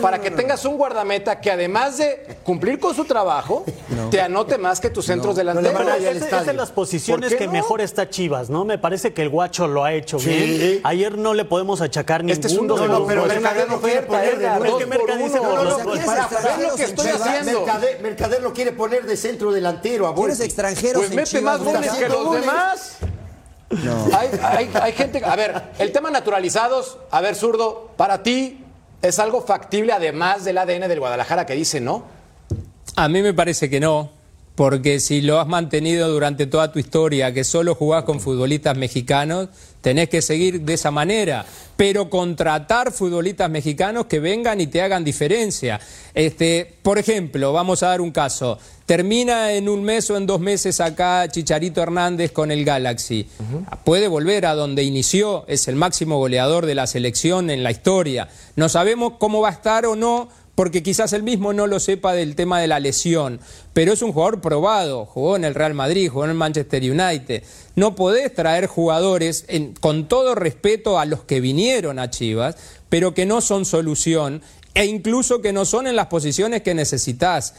para 0.00 0.20
que 0.20 0.30
tengas 0.30 0.64
un 0.64 0.76
guardameta 0.76 1.40
que 1.40 1.50
además 1.50 1.98
de 1.98 2.38
cumplir 2.44 2.78
con 2.78 2.94
su 2.94 3.04
trabajo, 3.04 3.64
te 4.10 4.20
anote 4.20 4.56
más 4.56 4.80
que 4.80 4.88
tus 4.88 5.04
centros 5.06 5.34
delanteros. 5.36 5.74
Pero 5.76 5.94
es, 5.94 6.22
es 6.22 6.46
de 6.46 6.52
las 6.54 6.70
posiciones 6.70 7.30
¿Por 7.30 7.38
qué 7.38 7.44
que 7.44 7.46
no? 7.46 7.52
mejor 7.52 7.80
está 7.80 8.08
Chivas, 8.08 8.50
¿no? 8.50 8.64
Me 8.64 8.78
parece 8.78 9.12
que 9.12 9.22
el 9.22 9.28
guacho 9.30 9.66
lo 9.66 9.84
ha 9.84 9.92
hecho 9.92 10.18
Sí. 10.20 10.30
bien. 10.30 10.80
Ayer 10.84 11.18
no 11.18 11.34
le 11.34 11.44
podemos 11.44 11.80
achacar 11.80 12.22
ningún 12.22 12.32
Este 12.32 12.46
es 12.46 12.56
un. 12.56 12.68
Mercader 12.68 12.88
no 13.68 13.80
poner 13.80 14.06
Pero 14.06 14.64
es 14.64 14.74
que 14.74 14.86
Mercader 14.86 15.18
dice 15.24 15.36
No, 15.36 15.42
para 15.42 16.28
ver 16.28 16.68
lo 16.68 16.76
que 16.76 16.84
estoy 17.06 17.28
haciendo. 17.32 17.60
Mercader, 17.64 18.00
Mercader 18.02 18.42
lo 18.42 18.52
quiere 18.52 18.72
poner 18.72 19.04
de 19.06 19.16
centro 19.16 19.52
delantero 19.52 20.06
a 20.06 20.14
¿Quieres 20.14 20.38
Volpi. 20.38 20.44
extranjeros 20.46 20.94
Pues 21.00 21.10
en 21.10 21.16
mete 21.16 21.28
Chivas, 21.30 21.60
más 21.60 21.72
goles 21.74 21.90
que 21.92 22.08
los 22.08 22.24
Goles. 22.24 22.40
demás. 22.42 22.96
Hay, 24.12 24.30
hay- 24.42 24.70
hay 24.82 24.92
gente. 24.92 25.22
A 25.24 25.36
ver, 25.36 25.62
el 25.78 25.92
tema 25.92 26.10
naturalizados, 26.10 26.98
a 27.10 27.20
ver, 27.20 27.36
zurdo, 27.36 27.90
para 27.96 28.22
ti 28.22 28.64
es 29.00 29.18
algo 29.18 29.42
factible 29.42 29.92
además 29.92 30.44
del 30.44 30.58
ADN 30.58 30.88
del 30.88 30.98
Guadalajara 31.00 31.46
que 31.46 31.54
dice 31.54 31.80
no. 31.80 32.04
A 32.96 33.08
mí 33.08 33.22
me 33.22 33.32
parece 33.32 33.70
que 33.70 33.78
no, 33.78 34.10
porque 34.60 35.00
si 35.00 35.22
lo 35.22 35.40
has 35.40 35.46
mantenido 35.46 36.10
durante 36.10 36.46
toda 36.46 36.70
tu 36.70 36.78
historia, 36.78 37.32
que 37.32 37.44
solo 37.44 37.74
jugás 37.74 38.04
con 38.04 38.20
futbolistas 38.20 38.76
mexicanos, 38.76 39.48
tenés 39.80 40.10
que 40.10 40.20
seguir 40.20 40.60
de 40.60 40.74
esa 40.74 40.90
manera, 40.90 41.46
pero 41.78 42.10
contratar 42.10 42.92
futbolistas 42.92 43.48
mexicanos 43.48 44.04
que 44.04 44.20
vengan 44.20 44.60
y 44.60 44.66
te 44.66 44.82
hagan 44.82 45.02
diferencia. 45.02 45.80
Este, 46.12 46.74
por 46.82 46.98
ejemplo, 46.98 47.54
vamos 47.54 47.82
a 47.82 47.86
dar 47.86 48.02
un 48.02 48.10
caso. 48.10 48.58
Termina 48.84 49.52
en 49.54 49.66
un 49.66 49.82
mes 49.82 50.10
o 50.10 50.18
en 50.18 50.26
dos 50.26 50.40
meses 50.40 50.80
acá 50.80 51.26
Chicharito 51.28 51.80
Hernández 51.80 52.32
con 52.32 52.50
el 52.50 52.66
Galaxy. 52.66 53.28
Puede 53.84 54.08
volver 54.08 54.44
a 54.44 54.54
donde 54.54 54.82
inició, 54.82 55.46
es 55.48 55.68
el 55.68 55.76
máximo 55.76 56.18
goleador 56.18 56.66
de 56.66 56.74
la 56.74 56.86
selección 56.86 57.48
en 57.48 57.62
la 57.62 57.70
historia. 57.70 58.28
No 58.56 58.68
sabemos 58.68 59.14
cómo 59.18 59.40
va 59.40 59.48
a 59.48 59.52
estar 59.52 59.86
o 59.86 59.96
no, 59.96 60.28
porque 60.60 60.82
quizás 60.82 61.14
él 61.14 61.22
mismo 61.22 61.54
no 61.54 61.66
lo 61.66 61.80
sepa 61.80 62.12
del 62.12 62.36
tema 62.36 62.60
de 62.60 62.66
la 62.66 62.80
lesión, 62.80 63.40
pero 63.72 63.94
es 63.94 64.02
un 64.02 64.12
jugador 64.12 64.42
probado, 64.42 65.06
jugó 65.06 65.34
en 65.36 65.46
el 65.46 65.54
Real 65.54 65.72
Madrid, 65.72 66.10
jugó 66.10 66.24
en 66.24 66.32
el 66.32 66.36
Manchester 66.36 66.82
United. 66.82 67.42
No 67.76 67.94
podés 67.94 68.34
traer 68.34 68.66
jugadores, 68.66 69.46
con 69.80 70.06
todo 70.06 70.34
respeto 70.34 70.98
a 70.98 71.06
los 71.06 71.22
que 71.22 71.40
vinieron 71.40 71.98
a 71.98 72.10
Chivas, 72.10 72.56
pero 72.90 73.14
que 73.14 73.24
no 73.24 73.40
son 73.40 73.64
solución 73.64 74.42
e 74.74 74.84
incluso 74.84 75.40
que 75.40 75.54
no 75.54 75.64
son 75.64 75.86
en 75.86 75.96
las 75.96 76.08
posiciones 76.08 76.60
que 76.60 76.74
necesitas. 76.74 77.54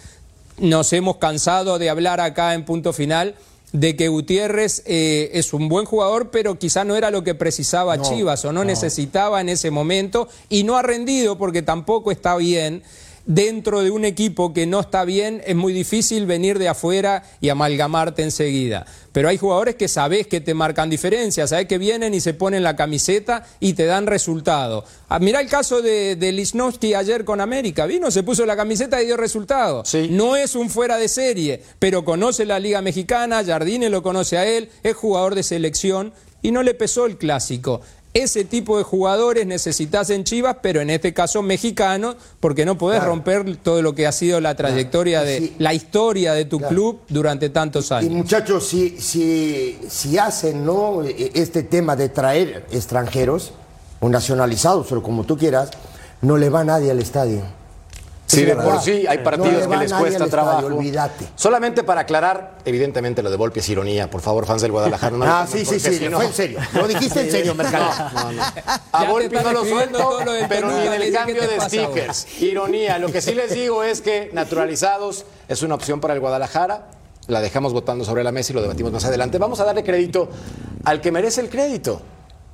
Nos 0.59 0.93
hemos 0.93 1.17
cansado 1.17 1.79
de 1.79 1.89
hablar 1.89 2.21
acá 2.21 2.53
en 2.53 2.65
punto 2.65 2.93
final 2.93 3.33
de 3.71 3.95
que 3.95 4.09
Gutiérrez 4.09 4.83
eh, 4.85 5.31
es 5.33 5.53
un 5.53 5.69
buen 5.69 5.85
jugador, 5.85 6.29
pero 6.29 6.59
quizá 6.59 6.83
no 6.83 6.95
era 6.95 7.11
lo 7.11 7.23
que 7.23 7.35
precisaba 7.35 8.01
Chivas 8.01 8.43
o 8.45 8.51
no, 8.51 8.63
necesitaba 8.65 9.39
en 9.41 9.49
ese 9.49 9.71
momento 9.71 10.27
y 10.49 10.63
no 10.63 10.77
ha 10.77 10.81
rendido 10.81 11.37
porque 11.37 11.61
tampoco 11.61 12.11
está 12.11 12.35
bien. 12.35 12.83
Dentro 13.25 13.81
de 13.81 13.91
un 13.91 14.05
equipo 14.05 14.53
que 14.53 14.65
no 14.65 14.79
está 14.79 15.05
bien, 15.05 15.41
es 15.45 15.55
muy 15.55 15.73
difícil 15.73 16.25
venir 16.25 16.57
de 16.57 16.69
afuera 16.69 17.23
y 17.39 17.49
amalgamarte 17.49 18.23
enseguida. 18.23 18.85
Pero 19.11 19.29
hay 19.29 19.37
jugadores 19.37 19.75
que 19.75 19.87
sabés 19.87 20.27
que 20.27 20.41
te 20.41 20.53
marcan 20.53 20.89
diferencias, 20.89 21.49
sabés 21.49 21.67
que 21.67 21.77
vienen 21.77 22.13
y 22.13 22.21
se 22.21 22.33
ponen 22.33 22.63
la 22.63 22.75
camiseta 22.75 23.45
y 23.59 23.73
te 23.73 23.85
dan 23.85 24.07
resultado. 24.07 24.85
Ah, 25.09 25.19
mirá 25.19 25.41
el 25.41 25.47
caso 25.47 25.81
de, 25.81 26.15
de 26.15 26.31
Lichnowsky 26.31 26.93
ayer 26.93 27.25
con 27.25 27.41
América. 27.41 27.85
Vino, 27.85 28.09
se 28.09 28.23
puso 28.23 28.45
la 28.45 28.55
camiseta 28.55 29.01
y 29.01 29.05
dio 29.05 29.17
resultado. 29.17 29.83
No 30.09 30.35
es 30.35 30.55
un 30.55 30.69
fuera 30.69 30.97
de 30.97 31.09
serie, 31.09 31.61
pero 31.79 32.03
conoce 32.05 32.45
la 32.45 32.59
Liga 32.59 32.81
Mexicana, 32.81 33.43
Jardine 33.43 33.89
lo 33.89 34.01
conoce 34.01 34.37
a 34.37 34.47
él, 34.47 34.69
es 34.83 34.95
jugador 34.95 35.35
de 35.35 35.43
selección 35.43 36.13
y 36.41 36.51
no 36.51 36.63
le 36.63 36.73
pesó 36.73 37.05
el 37.05 37.17
clásico. 37.17 37.81
Ese 38.13 38.43
tipo 38.43 38.77
de 38.77 38.83
jugadores 38.83 39.45
necesitas 39.47 40.09
en 40.09 40.25
Chivas, 40.25 40.57
pero 40.61 40.81
en 40.81 40.89
este 40.89 41.13
caso 41.13 41.41
mexicanos, 41.41 42.17
porque 42.41 42.65
no 42.65 42.77
podés 42.77 43.01
romper 43.01 43.55
todo 43.55 43.81
lo 43.81 43.95
que 43.95 44.05
ha 44.05 44.11
sido 44.11 44.41
la 44.41 44.53
trayectoria 44.55 45.23
de 45.23 45.53
la 45.59 45.73
historia 45.73 46.33
de 46.33 46.43
tu 46.43 46.59
club 46.59 46.99
durante 47.07 47.49
tantos 47.49 47.89
Y 47.89 47.93
años. 47.93 48.11
muchachos, 48.11 48.67
si, 48.67 48.99
si, 48.99 49.79
si 49.87 50.17
hacen 50.17 50.65
¿no? 50.65 51.03
E- 51.05 51.31
este 51.35 51.63
tema 51.63 51.95
de 51.95 52.09
traer 52.09 52.65
extranjeros 52.71 53.53
o 54.01 54.09
nacionalizados 54.09 54.91
o 54.91 55.01
como 55.01 55.23
tú 55.23 55.37
quieras, 55.37 55.69
no 56.21 56.35
le 56.35 56.49
va 56.49 56.65
nadie 56.65 56.91
al 56.91 56.99
estadio. 56.99 57.43
Sí, 58.31 58.45
de 58.45 58.55
por 58.55 58.81
sí 58.81 59.05
hay 59.07 59.17
No 59.17 59.23
partidos 59.23 59.61
le 59.63 59.67
que 59.69 59.77
les 59.77 59.93
cuesta 59.93 60.27
trabajo. 60.27 60.65
olvídate. 60.67 61.27
Solamente 61.35 61.83
para 61.83 62.01
aclarar, 62.01 62.57
evidentemente 62.65 63.21
lo 63.21 63.29
de 63.29 63.37
Volpi 63.37 63.59
es 63.59 63.69
ironía. 63.69 64.09
Por 64.09 64.21
favor, 64.21 64.45
fans 64.45 64.61
del 64.61 64.71
Guadalajara. 64.71 65.17
No 65.17 65.25
Ah, 65.25 65.45
sí, 65.51 65.65
sí, 65.65 65.79
sí, 65.79 65.95
si 65.95 66.09
no- 66.09 66.17
fue 66.17 66.27
en 66.27 66.33
serio. 66.33 66.59
Lo 66.73 66.87
dijiste 66.87 67.21
en 67.21 67.31
serio, 67.31 67.55
Mercado. 67.55 67.89
No, 68.13 68.23
no, 68.23 68.31
no. 68.33 68.43
A 68.91 69.03
Volpi 69.05 69.35
no 69.35 69.51
lo 69.53 69.65
suelto, 69.65 70.19
pero 70.49 70.71
ni 70.71 70.87
en 70.87 70.93
el 71.01 71.13
cambio 71.13 71.35
¿qué 71.35 71.41
te 71.41 71.47
de 71.47 71.55
pasa, 71.57 71.69
stickers. 71.69 72.41
Ironía. 72.41 72.97
Lo 72.97 73.11
que 73.11 73.21
sí 73.21 73.33
les 73.33 73.53
digo 73.53 73.83
es 73.83 74.01
que 74.01 74.29
naturalizados 74.33 75.25
es 75.47 75.61
una 75.61 75.75
opción 75.75 75.99
para 75.99 76.13
el 76.13 76.19
Guadalajara. 76.19 76.87
La 77.27 77.39
dejamos 77.41 77.71
votando 77.73 78.03
sobre 78.03 78.23
la 78.23 78.31
mesa 78.31 78.51
y 78.51 78.55
lo 78.55 78.61
debatimos 78.61 78.91
más 78.91 79.05
adelante. 79.05 79.37
Vamos 79.37 79.59
a 79.59 79.65
darle 79.65 79.83
crédito 79.83 80.29
al 80.85 81.01
que 81.01 81.11
merece 81.11 81.41
el 81.41 81.49
crédito. 81.49 82.01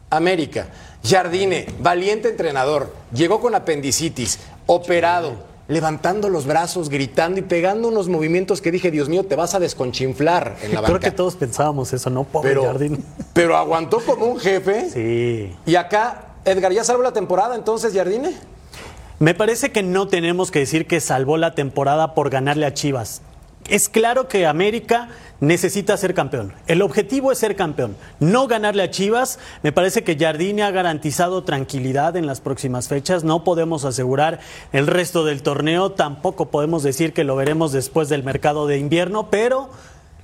América, 0.10 0.68
Jardine, 1.04 1.68
valiente 1.80 2.30
entrenador, 2.30 2.94
llegó 3.14 3.42
con 3.42 3.56
apendicitis, 3.56 4.40
operado, 4.66 5.36
levantando 5.68 6.30
los 6.30 6.46
brazos, 6.46 6.90
gritando 6.90 7.40
y 7.40 7.44
pegando 7.44 7.90
unos 7.90 8.08
movimientos 8.08 8.62
que 8.62 8.72
dije, 8.72 8.90
Dios 8.92 9.10
mío, 9.10 9.26
te 9.26 9.36
vas 9.36 9.54
a 9.54 9.60
desconchinflar 9.60 10.58
en 10.62 10.74
la 10.74 10.82
Creo 10.82 10.94
banca. 10.94 11.00
que 11.10 11.12
todos 11.12 11.36
pensábamos 11.36 11.92
eso, 11.94 12.10
¿no? 12.10 12.24
Pobre 12.24 12.50
Pero, 12.50 12.64
Jardín. 12.66 13.04
pero 13.34 13.58
aguantó 13.58 14.00
como 14.00 14.26
un 14.26 14.40
jefe. 14.40 14.90
Sí. 14.90 15.56
Y 15.66 15.76
acá, 15.76 16.36
Edgar, 16.46 16.72
¿ya 16.72 16.84
salvó 16.84 17.04
la 17.04 17.14
temporada 17.14 17.56
entonces, 17.56 17.94
Jardine? 17.94 18.34
Me 19.20 19.34
parece 19.34 19.72
que 19.72 19.84
no 19.84 20.08
tenemos 20.08 20.52
que 20.52 20.60
decir 20.60 20.88
que 20.88 21.02
salvó 21.02 21.38
la 21.38 21.56
temporada 21.56 22.14
por 22.14 22.30
ganarle 22.30 22.66
a 22.66 22.74
Chivas. 22.74 23.22
Es 23.70 23.90
claro 23.90 24.28
que 24.28 24.46
América 24.46 25.10
necesita 25.40 25.98
ser 25.98 26.14
campeón. 26.14 26.54
El 26.68 26.82
objetivo 26.82 27.32
es 27.32 27.38
ser 27.38 27.56
campeón, 27.56 27.96
no 28.20 28.48
ganarle 28.48 28.84
a 28.84 28.90
Chivas. 28.90 29.40
Me 29.62 29.72
parece 29.72 30.04
que 30.04 30.18
Jardine 30.18 30.64
ha 30.64 30.72
garantizado 30.72 31.44
tranquilidad 31.44 32.16
en 32.16 32.26
las 32.26 32.40
próximas 32.40 32.88
fechas. 32.88 33.24
No 33.24 33.44
podemos 33.44 33.86
asegurar 33.86 34.40
el 34.72 34.88
resto 34.88 35.26
del 35.26 35.44
torneo. 35.44 35.92
Tampoco 35.92 36.50
podemos 36.50 36.82
decir 36.82 37.14
que 37.14 37.24
lo 37.24 37.36
veremos 37.36 37.72
después 37.72 38.10
del 38.10 38.24
mercado 38.24 38.68
de 38.68 38.78
invierno, 38.78 39.30
pero 39.30 39.70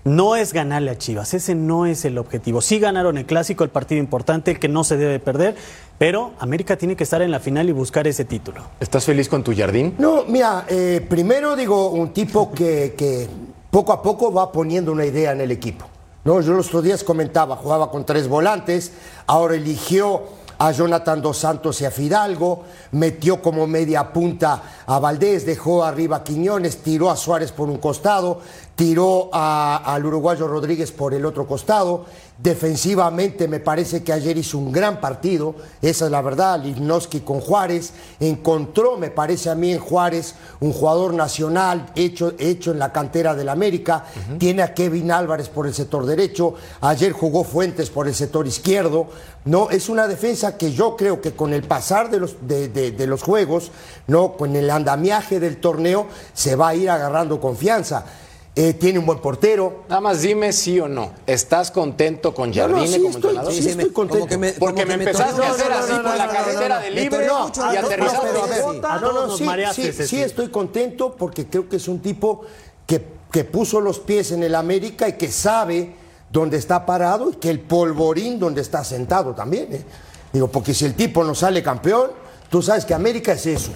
no 0.03 0.35
es 0.35 0.53
ganarle 0.53 0.91
a 0.91 0.97
Chivas. 0.97 1.33
Ese 1.33 1.55
no 1.55 1.85
es 1.85 2.05
el 2.05 2.17
objetivo. 2.17 2.61
Sí 2.61 2.79
ganaron 2.79 3.17
el 3.17 3.25
clásico, 3.25 3.63
el 3.63 3.69
partido 3.69 3.99
importante, 3.99 4.51
el 4.51 4.59
que 4.59 4.67
no 4.67 4.83
se 4.83 4.97
debe 4.97 5.19
perder, 5.19 5.55
pero 5.97 6.31
América 6.39 6.77
tiene 6.77 6.95
que 6.95 7.03
estar 7.03 7.21
en 7.21 7.31
la 7.31 7.39
final 7.39 7.69
y 7.69 7.71
buscar 7.71 8.07
ese 8.07 8.25
título. 8.25 8.61
¿Estás 8.79 9.05
feliz 9.05 9.29
con 9.29 9.43
tu 9.43 9.55
Jardín? 9.55 9.95
No, 9.97 10.25
mira, 10.27 10.65
eh, 10.67 11.05
primero 11.09 11.55
digo, 11.55 11.89
un 11.89 12.13
tipo 12.13 12.51
que, 12.51 12.95
que 12.97 13.27
poco 13.69 13.93
a 13.93 14.01
poco 14.01 14.31
va 14.33 14.51
poniendo 14.51 14.91
una 14.91 15.05
idea 15.05 15.31
en 15.31 15.41
el 15.41 15.51
equipo. 15.51 15.85
No, 16.25 16.39
yo 16.39 16.53
los 16.53 16.67
otros 16.67 16.83
días 16.83 17.03
comentaba, 17.03 17.55
jugaba 17.55 17.91
con 17.91 18.05
tres 18.05 18.27
volantes, 18.29 18.93
ahora 19.27 19.55
eligió 19.55 20.23
a 20.63 20.71
Jonathan 20.71 21.21
Dos 21.21 21.39
Santos 21.39 21.81
y 21.81 21.85
a 21.85 21.91
Fidalgo, 21.91 22.63
metió 22.91 23.41
como 23.41 23.67
media 23.67 24.13
punta 24.13 24.63
a 24.85 24.97
Valdés, 24.97 25.45
dejó 25.45 25.83
arriba 25.83 26.17
a 26.17 26.23
Quiñones, 26.23 26.77
tiró 26.77 27.11
a 27.11 27.17
Suárez 27.17 27.51
por 27.51 27.67
un 27.69 27.79
costado, 27.79 28.39
tiró 28.73 29.29
al 29.33 30.05
uruguayo 30.05 30.47
Rodríguez 30.47 30.93
por 30.93 31.13
el 31.13 31.25
otro 31.25 31.45
costado. 31.45 32.05
Defensivamente 32.39 33.47
me 33.47 33.59
parece 33.59 34.03
que 34.03 34.11
ayer 34.11 34.37
hizo 34.37 34.57
un 34.57 34.71
gran 34.71 34.99
partido, 34.99 35.55
esa 35.81 36.05
es 36.05 36.11
la 36.11 36.21
verdad, 36.21 36.59
Lichnowsky 36.63 37.19
con 37.19 37.39
Juárez, 37.39 37.93
encontró, 38.19 38.97
me 38.97 39.11
parece 39.11 39.49
a 39.49 39.55
mí 39.55 39.71
en 39.71 39.79
Juárez, 39.79 40.35
un 40.59 40.73
jugador 40.73 41.13
nacional 41.13 41.91
hecho, 41.95 42.33
hecho 42.39 42.71
en 42.71 42.79
la 42.79 42.91
cantera 42.91 43.35
del 43.35 43.49
América, 43.49 44.05
tiene 44.39 44.63
a 44.63 44.73
Kevin 44.73 45.11
Álvarez 45.11 45.47
por 45.47 45.67
el 45.67 45.73
sector 45.73 46.05
derecho, 46.05 46.55
ayer 46.81 47.11
jugó 47.11 47.43
Fuentes 47.43 47.89
por 47.89 48.07
el 48.07 48.15
sector 48.15 48.47
izquierdo, 48.47 49.07
no, 49.45 49.69
es 49.69 49.87
una 49.87 50.07
defensa 50.07 50.57
que 50.57 50.71
yo 50.71 50.95
creo 50.97 51.21
que 51.21 51.33
con 51.33 51.53
el 51.53 51.63
pasar 51.63 52.09
de 52.09 52.19
los, 52.19 52.35
de, 52.47 52.67
de- 52.67 52.91
de 52.91 53.07
los 53.07 53.21
juegos, 53.21 53.71
no, 54.07 54.33
con 54.37 54.55
el 54.55 54.69
andamiaje 54.69 55.39
del 55.39 55.57
torneo, 55.57 56.07
se 56.33 56.55
va 56.55 56.69
a 56.69 56.75
ir 56.75 56.89
agarrando 56.89 57.39
confianza. 57.39 58.05
Eh, 58.55 58.73
tiene 58.73 58.99
un 58.99 59.05
buen 59.07 59.17
portero, 59.17 59.83
Nada 59.89 59.99
más 59.99 60.21
dime 60.21 60.53
sí 60.53 60.79
o 60.79 60.87
no. 60.87 61.11
¿Estás 61.25 61.71
contento 61.71 62.35
con 62.35 62.51
No, 62.51 62.67
no, 62.67 62.75
Jardine 62.75 62.87
sí 62.87 62.93
como 63.01 63.09
estoy- 63.09 63.15
entrenador? 63.31 63.51
sí, 63.53 63.63
sí, 63.63 63.69
estoy 63.69 63.89
contento. 63.91 64.19
como 64.19 64.29
que 64.29 64.37
me- 64.37 64.51
Porque 64.53 64.85
me 64.85 64.93
empezaste 64.93 65.43
a 65.43 65.49
hacer 65.51 65.71
así 65.73 65.91
no, 65.91 65.95
por 66.03 66.11
no, 66.11 66.15
la 66.15 66.27
carretera 66.29 66.75
no, 66.77 66.83
de 66.83 66.91
libre 66.91 67.23
y 67.23 67.27
no, 67.27 67.39
no, 67.49 67.63
aterrizaste. 67.63 68.27
a 68.87 68.97
no, 68.99 69.11
nos 69.25 69.37
sí, 69.39 69.43
mareaste, 69.43 69.93
sí, 70.07 70.21
estoy 70.21 70.49
contento 70.49 71.15
porque 71.17 71.47
creo 71.47 71.67
que 71.67 71.77
es 71.77 71.87
un 71.87 71.99
tipo 71.99 72.41
que, 72.85 73.03
que 73.31 73.43
puso 73.43 73.81
los 73.81 73.97
pies 73.97 74.31
en 74.31 74.43
el 74.43 74.53
América 74.53 75.07
y 75.09 75.13
que 75.13 75.31
sabe 75.31 75.95
donde 76.31 76.57
está 76.57 76.85
parado 76.85 77.31
y 77.31 77.35
que 77.37 77.49
el 77.49 77.59
polvorín 77.59 78.37
donde 78.39 78.61
está 78.61 78.83
sentado 78.83 79.33
también. 79.33 79.67
¿eh? 79.73 79.83
Digo, 80.31 80.47
porque 80.47 80.75
si 80.75 80.85
el 80.85 80.93
tipo 80.93 81.23
no 81.23 81.33
sale 81.33 81.63
campeón, 81.63 82.11
tú 82.51 82.61
sabes 82.61 82.85
que 82.85 82.93
América 82.93 83.31
es 83.33 83.47
eso. 83.47 83.71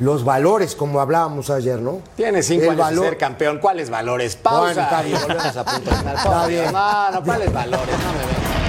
Los 0.00 0.24
valores, 0.24 0.74
como 0.74 0.98
hablábamos 1.00 1.50
ayer, 1.50 1.78
¿no? 1.78 2.00
Tiene 2.16 2.42
cinco 2.42 2.64
El 2.64 2.70
años 2.70 2.80
valor- 2.80 3.04
de 3.04 3.08
ser 3.10 3.18
campeón. 3.18 3.58
¿Cuáles 3.58 3.90
valores? 3.90 4.34
Pausa. 4.36 4.60
Bueno, 4.60 4.80
está 4.82 5.02
y 5.02 5.06
bien. 5.08 5.20
volvemos 5.20 5.56
a 5.56 5.64
punto 5.64 5.90
final. 5.90 6.16
Está 6.16 6.30
Por 6.40 6.48
bien. 6.48 6.60
Dios, 6.62 6.72
No, 6.72 7.10
no, 7.10 7.22
¿cuáles 7.24 7.52
valores? 7.52 7.94
No 7.98 8.12
me 8.12 8.18
vengas. 8.18 8.59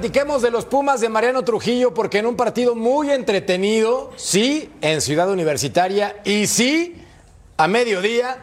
Platiquemos 0.00 0.40
de 0.40 0.50
los 0.50 0.64
Pumas 0.64 1.02
de 1.02 1.10
Mariano 1.10 1.42
Trujillo 1.42 1.92
porque 1.92 2.20
en 2.20 2.24
un 2.24 2.34
partido 2.34 2.74
muy 2.74 3.10
entretenido, 3.10 4.10
sí, 4.16 4.72
en 4.80 5.02
Ciudad 5.02 5.30
Universitaria 5.30 6.16
y 6.24 6.46
sí, 6.46 7.04
a 7.58 7.68
mediodía, 7.68 8.38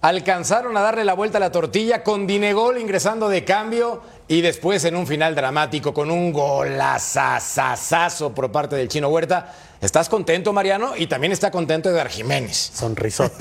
alcanzaron 0.00 0.74
a 0.74 0.80
darle 0.80 1.04
la 1.04 1.12
vuelta 1.12 1.36
a 1.36 1.40
la 1.42 1.52
tortilla 1.52 2.02
con 2.02 2.26
Dinegol 2.26 2.78
ingresando 2.78 3.28
de 3.28 3.44
cambio 3.44 4.00
y 4.32 4.40
después 4.40 4.82
en 4.86 4.96
un 4.96 5.06
final 5.06 5.34
dramático 5.34 5.92
con 5.92 6.10
un 6.10 6.32
golazazazazo 6.32 8.34
por 8.34 8.50
parte 8.50 8.76
del 8.76 8.88
Chino 8.88 9.10
Huerta. 9.10 9.52
¿Estás 9.82 10.08
contento, 10.08 10.52
Mariano? 10.52 10.96
Y 10.96 11.08
también 11.08 11.32
está 11.32 11.50
contento 11.50 11.90
Edgar 11.90 12.08
Jiménez. 12.08 12.70
Sonrisot. 12.72 13.32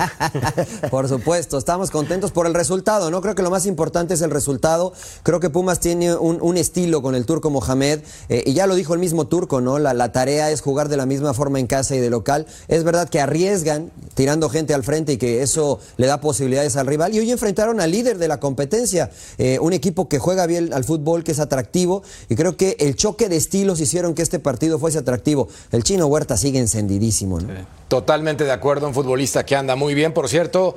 Por 0.90 1.08
supuesto, 1.08 1.60
estamos 1.60 1.92
contentos 1.92 2.32
por 2.32 2.48
el 2.48 2.56
resultado, 2.56 3.12
¿no? 3.12 3.22
Creo 3.22 3.36
que 3.36 3.44
lo 3.44 3.52
más 3.52 3.68
importante 3.68 4.16
es 4.16 4.24
el 4.24 4.32
resultado. 4.32 4.92
Creo 5.22 5.40
que 5.40 5.52
Pumas 5.52 5.80
tiene 5.80 6.16
un, 6.16 6.40
un 6.42 6.58
estilo 6.58 7.04
con 7.04 7.14
el 7.14 7.28
turco 7.28 7.52
Mohamed, 7.52 8.00
eh, 8.30 8.44
y 8.48 8.54
ya 8.54 8.66
lo 8.66 8.74
dijo 8.74 8.96
el 8.96 9.00
mismo 9.00 9.28
turco, 9.28 9.62
¿no? 9.62 9.78
La, 9.78 9.94
la 9.94 10.12
tarea 10.12 10.50
es 10.50 10.62
jugar 10.62 10.90
de 10.90 10.98
la 10.98 11.06
misma 11.06 11.36
forma 11.36 11.60
en 11.60 11.68
casa 11.68 11.96
y 11.96 12.00
de 12.00 12.10
local. 12.10 12.48
Es 12.68 12.84
verdad 12.84 13.08
que 13.08 13.20
arriesgan 13.20 13.92
tirando 14.16 14.50
gente 14.50 14.74
al 14.74 14.84
frente 14.84 15.14
y 15.14 15.18
que 15.18 15.44
eso 15.44 15.80
le 15.98 16.08
da 16.08 16.22
posibilidades 16.22 16.76
al 16.76 16.88
rival. 16.88 17.14
Y 17.14 17.20
hoy 17.20 17.30
enfrentaron 17.30 17.80
al 17.82 17.92
líder 17.92 18.18
de 18.18 18.28
la 18.28 18.40
competencia, 18.40 19.12
eh, 19.38 19.60
un 19.60 19.74
equipo 19.74 20.10
que 20.10 20.18
juega 20.18 20.48
bien 20.48 20.74
al 20.74 20.81
fútbol, 20.84 21.24
que 21.24 21.32
es 21.32 21.40
atractivo, 21.40 22.04
y 22.30 22.36
creo 22.36 22.58
que 22.58 22.76
el 22.80 22.96
choque 22.96 23.30
de 23.30 23.38
estilos 23.38 23.80
hicieron 23.80 24.14
que 24.14 24.22
este 24.22 24.40
partido 24.40 24.80
fuese 24.80 25.00
atractivo. 25.00 25.48
El 25.72 25.84
chino 25.84 26.08
Huerta 26.08 26.38
sigue 26.38 26.60
encendidísimo, 26.60 27.40
¿no? 27.40 27.50
Totalmente 27.88 28.44
de 28.44 28.52
acuerdo, 28.52 28.88
un 28.88 28.94
futbolista 28.94 29.46
que 29.46 29.56
anda 29.56 29.76
muy 29.76 29.94
bien. 29.94 30.14
Por 30.14 30.30
cierto, 30.30 30.76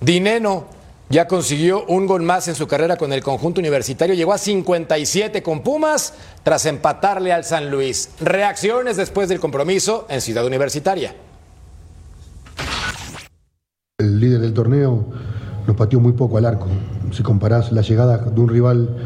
Dineno 0.00 0.66
ya 1.12 1.28
consiguió 1.28 1.84
un 1.86 2.06
gol 2.06 2.22
más 2.22 2.48
en 2.48 2.54
su 2.54 2.66
carrera 2.66 2.96
con 2.96 3.12
el 3.12 3.22
conjunto 3.22 3.60
universitario. 3.60 4.14
Llegó 4.14 4.32
a 4.32 4.38
57 4.38 5.42
con 5.42 5.62
Pumas 5.62 6.14
tras 6.42 6.64
empatarle 6.64 7.32
al 7.32 7.44
San 7.44 7.70
Luis. 7.70 8.08
Reacciones 8.18 8.96
después 8.96 9.28
del 9.28 9.38
compromiso 9.38 10.06
en 10.08 10.22
Ciudad 10.22 10.46
Universitaria. 10.46 11.14
El 13.98 14.18
líder 14.20 14.40
del 14.40 14.54
torneo 14.54 15.04
nos 15.66 15.76
pateó 15.76 16.00
muy 16.00 16.12
poco 16.12 16.38
al 16.38 16.46
arco. 16.46 16.66
Si 17.12 17.22
comparás 17.22 17.72
la 17.72 17.82
llegada 17.82 18.16
de 18.16 18.40
un 18.40 18.48
rival 18.48 18.96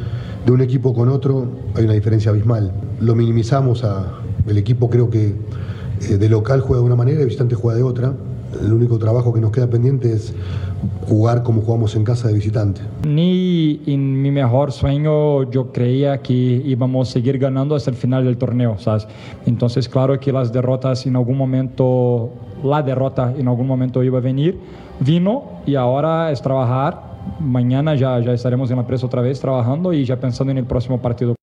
de 0.47 0.53
un 0.53 0.61
equipo 0.61 0.95
con 0.95 1.09
otro, 1.09 1.49
hay 1.75 1.85
una 1.85 1.95
diferencia 1.95 2.31
abismal. 2.31 2.73
Lo 3.01 3.17
minimizamos 3.17 3.83
a 3.83 4.21
el 4.47 4.59
equipo 4.59 4.89
creo 4.89 5.11
que 5.11 5.35
eh, 6.09 6.17
de 6.19 6.29
local 6.29 6.61
juega 6.61 6.81
de 6.81 6.87
una 6.87 6.95
manera 6.95 7.21
y 7.21 7.25
visitante 7.25 7.57
juega 7.57 7.77
de 7.77 7.83
otra. 7.83 8.15
El 8.63 8.73
único 8.73 8.97
trabajo 8.99 9.35
que 9.35 9.41
nos 9.41 9.51
queda 9.51 9.69
pendiente 9.69 10.13
es 10.13 10.33
jugar 11.09 11.43
como 11.43 11.63
jugamos 11.63 11.97
en 11.97 12.05
casa 12.05 12.29
de 12.29 12.35
visitante. 12.35 12.81
Ni 13.07 13.83
en 13.87 14.23
mi 14.23 14.31
mejor 14.31 14.71
sueño 14.71 15.51
yo 15.51 15.73
creía 15.73 16.19
que 16.19 16.33
íbamos 16.33 17.09
a 17.09 17.13
seguir 17.13 17.39
ganando 17.39 17.75
hasta 17.75 17.91
el 17.91 17.97
final 17.97 18.25
del 18.25 18.39
torneo, 18.39 18.79
¿sabes? 18.79 19.09
Entonces, 19.47 19.89
claro 19.89 20.19
que 20.21 20.33
las 20.33 20.53
derrotas 20.53 21.07
en 21.07 21.17
algún 21.17 21.37
momento, 21.37 22.31
la 22.63 22.83
derrota 22.83 23.35
en 23.37 23.49
algún 23.49 23.67
momento 23.67 24.03
iba 24.05 24.19
a 24.19 24.23
venir, 24.23 24.59
vino 25.01 25.43
y 25.67 25.75
ahora 25.75 26.31
es 26.31 26.41
trabajar. 26.41 27.16
Mañana 27.41 27.95
ya, 27.95 28.19
ya 28.21 28.33
estaremos 28.33 28.71
en 28.71 28.77
la 28.77 28.87
presa 28.87 29.07
otra 29.07 29.23
vez 29.23 29.41
trabajando 29.41 29.93
y 29.93 30.05
ya 30.05 30.19
pensando 30.19 30.51
en 30.51 30.59
el 30.59 30.65
próximo 30.65 31.01
partido. 31.01 31.36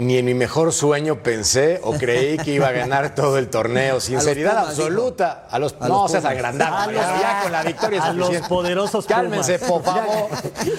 Ni 0.00 0.18
en 0.18 0.24
mi 0.24 0.34
mejor 0.34 0.72
sueño 0.72 1.22
pensé 1.22 1.80
o 1.84 1.92
creí 1.92 2.36
que 2.38 2.50
iba 2.50 2.66
a 2.68 2.72
ganar 2.72 3.14
todo 3.14 3.38
el 3.38 3.48
torneo. 3.48 4.00
Sinceridad 4.00 4.58
absoluta. 4.58 5.46
A 5.48 5.58
los, 5.60 5.76
A 5.78 5.86
no 5.88 6.02
los 6.02 6.10
seas 6.10 6.24
agrandado. 6.24 6.74
A 6.76 6.92
Ya, 6.92 7.34
los- 7.36 7.42
con 7.44 7.52
la 7.52 7.62
victoria 7.62 7.98
es 8.00 8.04
a 8.04 8.12
los 8.12 8.26
suficiente. 8.26 8.48
poderosos 8.48 9.06
Cálmense, 9.06 9.58
Pumas. 9.60 9.70
por 9.70 9.84
favor. 9.94 10.28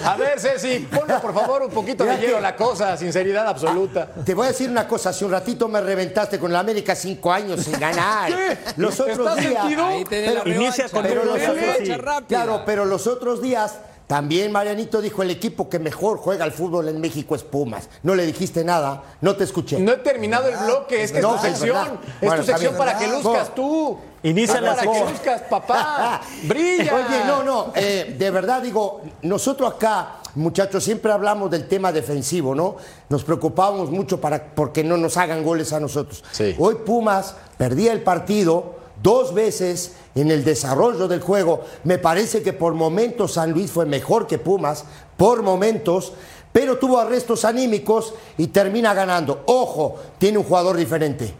A 0.04 0.16
ver, 0.16 0.38
Ceci, 0.38 0.80
ponle 0.80 1.14
por 1.20 1.32
favor 1.32 1.62
un 1.62 1.70
poquito 1.70 2.04
de 2.04 2.16
hielo 2.18 2.36
a 2.36 2.40
la 2.40 2.54
cosa. 2.56 2.96
Sinceridad 2.98 3.46
absoluta. 3.48 4.06
Te 4.24 4.34
voy 4.34 4.46
a 4.46 4.48
decir 4.50 4.68
una 4.68 4.86
cosa, 4.86 5.10
hace 5.10 5.24
un 5.24 5.30
ratito 5.32 5.66
me 5.68 5.80
reventaste 5.80 6.38
con 6.38 6.50
el 6.50 6.56
América 6.56 6.94
cinco 6.94 7.32
años 7.32 7.60
sin 7.64 7.78
ganar. 7.80 8.28
¿Qué? 8.30 8.58
Los 8.76 9.00
otros 9.00 9.18
¿Estás 9.18 9.36
días. 9.48 9.64
Ahí 9.80 10.04
tenés 10.04 10.34
la 10.34 10.48
Inicia 10.48 10.88
con 10.90 11.02
Pero 11.02 11.24
los 11.24 11.36
otros- 11.40 11.56
sí. 11.78 11.92
Claro, 12.28 12.62
pero 12.66 12.84
los 12.84 13.06
otros 13.06 13.40
días 13.40 13.76
también 14.06 14.52
Marianito 14.52 15.00
dijo 15.00 15.22
el 15.24 15.30
equipo 15.30 15.68
que 15.68 15.80
mejor 15.80 16.18
juega 16.18 16.44
al 16.44 16.52
fútbol 16.52 16.88
en 16.88 17.00
México 17.00 17.34
es 17.34 17.42
Pumas. 17.42 17.88
No 18.04 18.14
le 18.14 18.24
dijiste 18.24 18.62
nada, 18.62 19.02
no 19.20 19.34
te 19.34 19.42
escuché. 19.42 19.80
No 19.80 19.92
he 19.92 19.96
terminado 19.96 20.46
el 20.48 20.56
bloque, 20.56 21.02
es 21.02 21.10
que 21.10 21.20
No, 21.20 21.34
es 21.34 21.40
tu 21.40 21.46
sección. 21.48 21.98
Es 22.20 22.28
Bueno, 22.28 22.36
tu 22.42 22.46
sección 22.46 22.74
bien. 22.74 22.78
para 22.86 22.98
que 22.98 23.08
luzcas 23.08 23.54
tú. 23.54 23.98
Inicia 24.22 24.60
la 24.60 24.70
para 24.76 24.82
que 24.82 24.88
sección. 24.88 25.12
luzcas, 25.12 25.42
papá. 25.50 26.20
Brilla. 26.44 26.94
Oye, 26.94 27.24
no, 27.26 27.42
no, 27.42 27.72
eh, 27.74 28.14
de 28.16 28.30
verdad 28.30 28.62
digo, 28.62 29.00
nosotros 29.22 29.74
acá, 29.74 30.18
muchachos, 30.36 30.84
siempre 30.84 31.10
hablamos 31.10 31.50
del 31.50 31.66
tema 31.66 31.90
defensivo, 31.90 32.54
¿no? 32.54 32.76
Nos 33.08 33.24
preocupábamos 33.24 33.90
mucho 33.90 34.20
para 34.20 34.54
porque 34.54 34.84
no 34.84 34.96
nos 34.96 35.16
hagan 35.16 35.42
goles 35.42 35.72
a 35.72 35.80
nosotros. 35.80 36.22
Sí. 36.30 36.54
Hoy 36.58 36.76
Pumas 36.86 37.34
perdía 37.58 37.92
el 37.92 38.02
partido 38.02 38.75
dos 39.06 39.32
veces 39.32 39.92
en 40.16 40.32
el 40.32 40.42
desarrollo 40.42 41.06
del 41.06 41.20
juego. 41.20 41.60
Me 41.84 41.96
parece 41.96 42.42
que 42.42 42.52
por 42.52 42.74
momentos 42.74 43.34
San 43.34 43.52
Luis 43.52 43.70
fue 43.70 43.86
mejor 43.86 44.26
que 44.26 44.38
Pumas, 44.38 44.84
por 45.16 45.42
momentos, 45.42 46.12
pero 46.50 46.76
tuvo 46.78 46.98
arrestos 46.98 47.44
anímicos 47.44 48.14
y 48.36 48.48
termina 48.48 48.94
ganando. 48.94 49.44
Ojo, 49.46 49.94
tiene 50.18 50.38
un 50.38 50.44
jugador 50.44 50.76
diferente. 50.76 51.32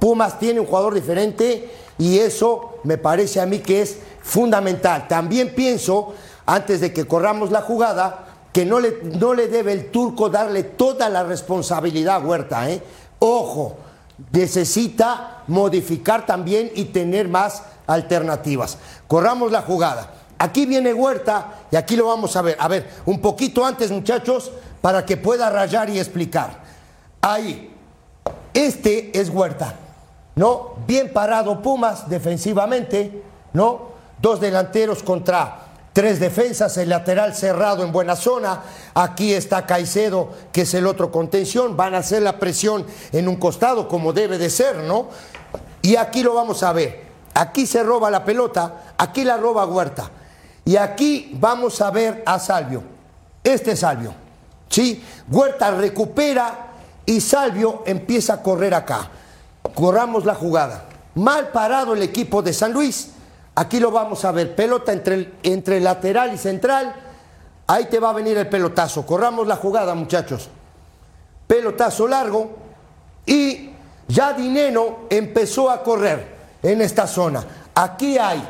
Pumas 0.00 0.40
tiene 0.40 0.58
un 0.58 0.66
jugador 0.66 0.94
diferente 0.94 1.70
y 1.96 2.18
eso 2.18 2.78
me 2.82 2.98
parece 2.98 3.40
a 3.40 3.46
mí 3.46 3.60
que 3.60 3.82
es 3.82 3.98
fundamental. 4.20 5.06
También 5.06 5.54
pienso, 5.54 6.14
antes 6.44 6.80
de 6.80 6.92
que 6.92 7.06
corramos 7.06 7.52
la 7.52 7.62
jugada, 7.62 8.48
que 8.52 8.66
no 8.66 8.80
le, 8.80 8.98
no 9.04 9.32
le 9.32 9.46
debe 9.46 9.70
el 9.70 9.92
turco 9.92 10.28
darle 10.28 10.64
toda 10.64 11.08
la 11.08 11.22
responsabilidad 11.22 12.16
a 12.16 12.26
Huerta. 12.26 12.68
¿eh? 12.68 12.82
Ojo, 13.20 13.76
necesita 14.32 15.41
modificar 15.46 16.26
también 16.26 16.70
y 16.74 16.86
tener 16.86 17.28
más 17.28 17.62
alternativas. 17.86 18.78
Corramos 19.06 19.52
la 19.52 19.62
jugada. 19.62 20.14
Aquí 20.38 20.66
viene 20.66 20.92
Huerta 20.92 21.66
y 21.70 21.76
aquí 21.76 21.96
lo 21.96 22.06
vamos 22.06 22.34
a 22.36 22.42
ver. 22.42 22.56
A 22.58 22.68
ver, 22.68 22.88
un 23.06 23.20
poquito 23.20 23.64
antes, 23.64 23.90
muchachos, 23.90 24.50
para 24.80 25.06
que 25.06 25.16
pueda 25.16 25.50
rayar 25.50 25.88
y 25.90 25.98
explicar. 25.98 26.60
Ahí, 27.20 27.72
este 28.52 29.18
es 29.18 29.28
Huerta, 29.28 29.76
¿no? 30.34 30.74
Bien 30.86 31.12
parado 31.12 31.62
Pumas 31.62 32.08
defensivamente, 32.08 33.22
¿no? 33.52 33.92
Dos 34.20 34.40
delanteros 34.40 35.02
contra 35.02 35.62
tres 35.92 36.20
defensas, 36.20 36.76
el 36.76 36.88
lateral 36.88 37.34
cerrado 37.34 37.84
en 37.84 37.92
buena 37.92 38.16
zona. 38.16 38.62
Aquí 38.94 39.32
está 39.32 39.66
Caicedo, 39.66 40.30
que 40.52 40.62
es 40.62 40.74
el 40.74 40.86
otro 40.86 41.12
contención. 41.12 41.76
Van 41.76 41.94
a 41.94 41.98
hacer 41.98 42.22
la 42.22 42.38
presión 42.38 42.86
en 43.12 43.28
un 43.28 43.36
costado, 43.36 43.88
como 43.88 44.12
debe 44.12 44.38
de 44.38 44.50
ser, 44.50 44.76
¿no? 44.78 45.08
Y 45.82 45.96
aquí 45.96 46.22
lo 46.22 46.34
vamos 46.34 46.62
a 46.62 46.72
ver. 46.72 47.02
Aquí 47.34 47.66
se 47.66 47.82
roba 47.82 48.10
la 48.10 48.24
pelota, 48.24 48.94
aquí 48.96 49.24
la 49.24 49.36
roba 49.36 49.66
Huerta. 49.66 50.10
Y 50.64 50.76
aquí 50.76 51.36
vamos 51.40 51.80
a 51.80 51.90
ver 51.90 52.22
a 52.24 52.38
Salvio. 52.38 52.82
Este 53.42 53.72
es 53.72 53.80
Salvio. 53.80 54.14
¿Sí? 54.68 55.02
Huerta 55.28 55.70
recupera 55.72 56.68
y 57.04 57.20
Salvio 57.20 57.82
empieza 57.84 58.34
a 58.34 58.42
correr 58.42 58.74
acá. 58.74 59.10
Corramos 59.74 60.24
la 60.24 60.34
jugada. 60.34 60.84
Mal 61.14 61.48
parado 61.48 61.94
el 61.94 62.02
equipo 62.02 62.42
de 62.42 62.52
San 62.52 62.72
Luis. 62.72 63.10
Aquí 63.54 63.80
lo 63.80 63.90
vamos 63.90 64.24
a 64.24 64.32
ver. 64.32 64.54
Pelota 64.54 64.92
entre, 64.92 65.32
entre 65.42 65.80
lateral 65.80 66.32
y 66.32 66.38
central. 66.38 66.94
Ahí 67.66 67.86
te 67.86 67.98
va 67.98 68.10
a 68.10 68.14
venir 68.14 68.36
el 68.38 68.48
pelotazo. 68.48 69.04
Corramos 69.04 69.46
la 69.46 69.56
jugada, 69.56 69.94
muchachos. 69.94 70.48
Pelotazo 71.46 72.06
largo. 72.06 72.50
Y 73.26 73.71
ya 74.08 74.32
Dineno 74.32 75.00
empezó 75.10 75.70
a 75.70 75.82
correr 75.82 76.26
en 76.62 76.80
esta 76.82 77.06
zona. 77.06 77.44
Aquí 77.74 78.18
hay, 78.18 78.42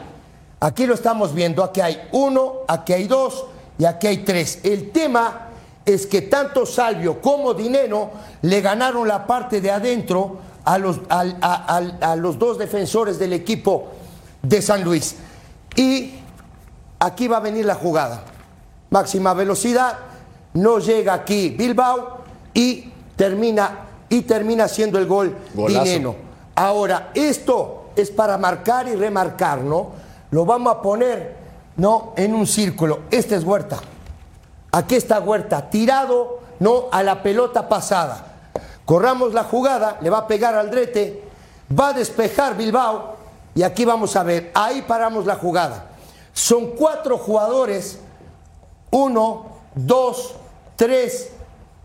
aquí 0.61 0.86
lo 0.86 0.94
estamos 0.94 1.34
viendo, 1.34 1.62
aquí 1.62 1.80
hay 1.80 2.09
uno, 2.12 2.61
aquí 2.68 2.92
hay 2.92 3.07
dos 3.07 3.46
y 3.78 3.84
aquí 3.84 4.07
hay 4.07 4.18
tres. 4.18 4.61
El 4.62 4.90
tema 4.90 5.48
es 5.84 6.07
que 6.07 6.22
tanto 6.22 6.66
Salvio 6.66 7.20
como 7.20 7.55
Dineno 7.55 8.11
le 8.42 8.61
ganaron 8.61 9.07
la 9.07 9.26
parte 9.26 9.61
de 9.61 9.70
adentro 9.70 10.38
a 10.64 10.78
los, 10.78 11.00
a 11.09 12.16
los 12.16 12.38
dos 12.38 12.59
defensores 12.59 13.18
del 13.18 13.32
equipo 13.32 13.88
de 14.42 14.62
San 14.62 14.84
Luis. 14.84 15.16
Y 15.76 16.14
aquí 16.98 17.28
va 17.28 17.38
a 17.38 17.40
venir 17.40 17.64
la 17.64 17.74
jugada. 17.74 18.24
máxima 18.90 19.32
velocidad, 19.34 19.98
no 20.55 20.78
llega 20.78 21.14
aquí 21.14 21.50
Bilbao 21.50 22.18
y 22.53 22.92
termina, 23.16 23.86
y 24.12 24.20
termina 24.22 24.68
siendo 24.68 24.98
el 24.98 25.06
gol 25.06 25.34
Golazo. 25.54 25.84
Dineno. 25.84 26.14
Ahora, 26.54 27.12
esto 27.14 27.84
es 27.96 28.10
para 28.10 28.36
marcar 28.36 28.86
y 28.86 28.94
remarcar, 28.94 29.62
¿no? 29.62 29.92
Lo 30.30 30.44
vamos 30.44 30.74
a 30.74 30.82
poner, 30.82 31.34
¿no? 31.78 32.12
En 32.14 32.34
un 32.34 32.46
círculo. 32.46 33.04
Este 33.10 33.36
es 33.36 33.42
Huerta. 33.42 33.78
Aquí 34.70 34.96
está 34.96 35.18
Huerta, 35.18 35.70
tirado, 35.70 36.40
¿no? 36.60 36.88
A 36.92 37.02
la 37.02 37.22
pelota 37.22 37.70
pasada. 37.70 38.50
Corramos 38.84 39.32
la 39.32 39.44
jugada, 39.44 39.96
le 40.02 40.10
va 40.10 40.18
a 40.18 40.26
pegar 40.26 40.56
al 40.56 40.70
drete, 40.70 41.22
va 41.78 41.88
a 41.88 41.92
despejar 41.94 42.54
Bilbao 42.54 43.16
y 43.54 43.62
aquí 43.62 43.86
vamos 43.86 44.14
a 44.16 44.22
ver, 44.24 44.50
ahí 44.52 44.82
paramos 44.82 45.24
la 45.24 45.36
jugada. 45.36 45.86
Son 46.34 46.72
cuatro 46.72 47.16
jugadores, 47.16 47.98
uno, 48.90 49.46
dos, 49.74 50.34
tres, 50.76 51.30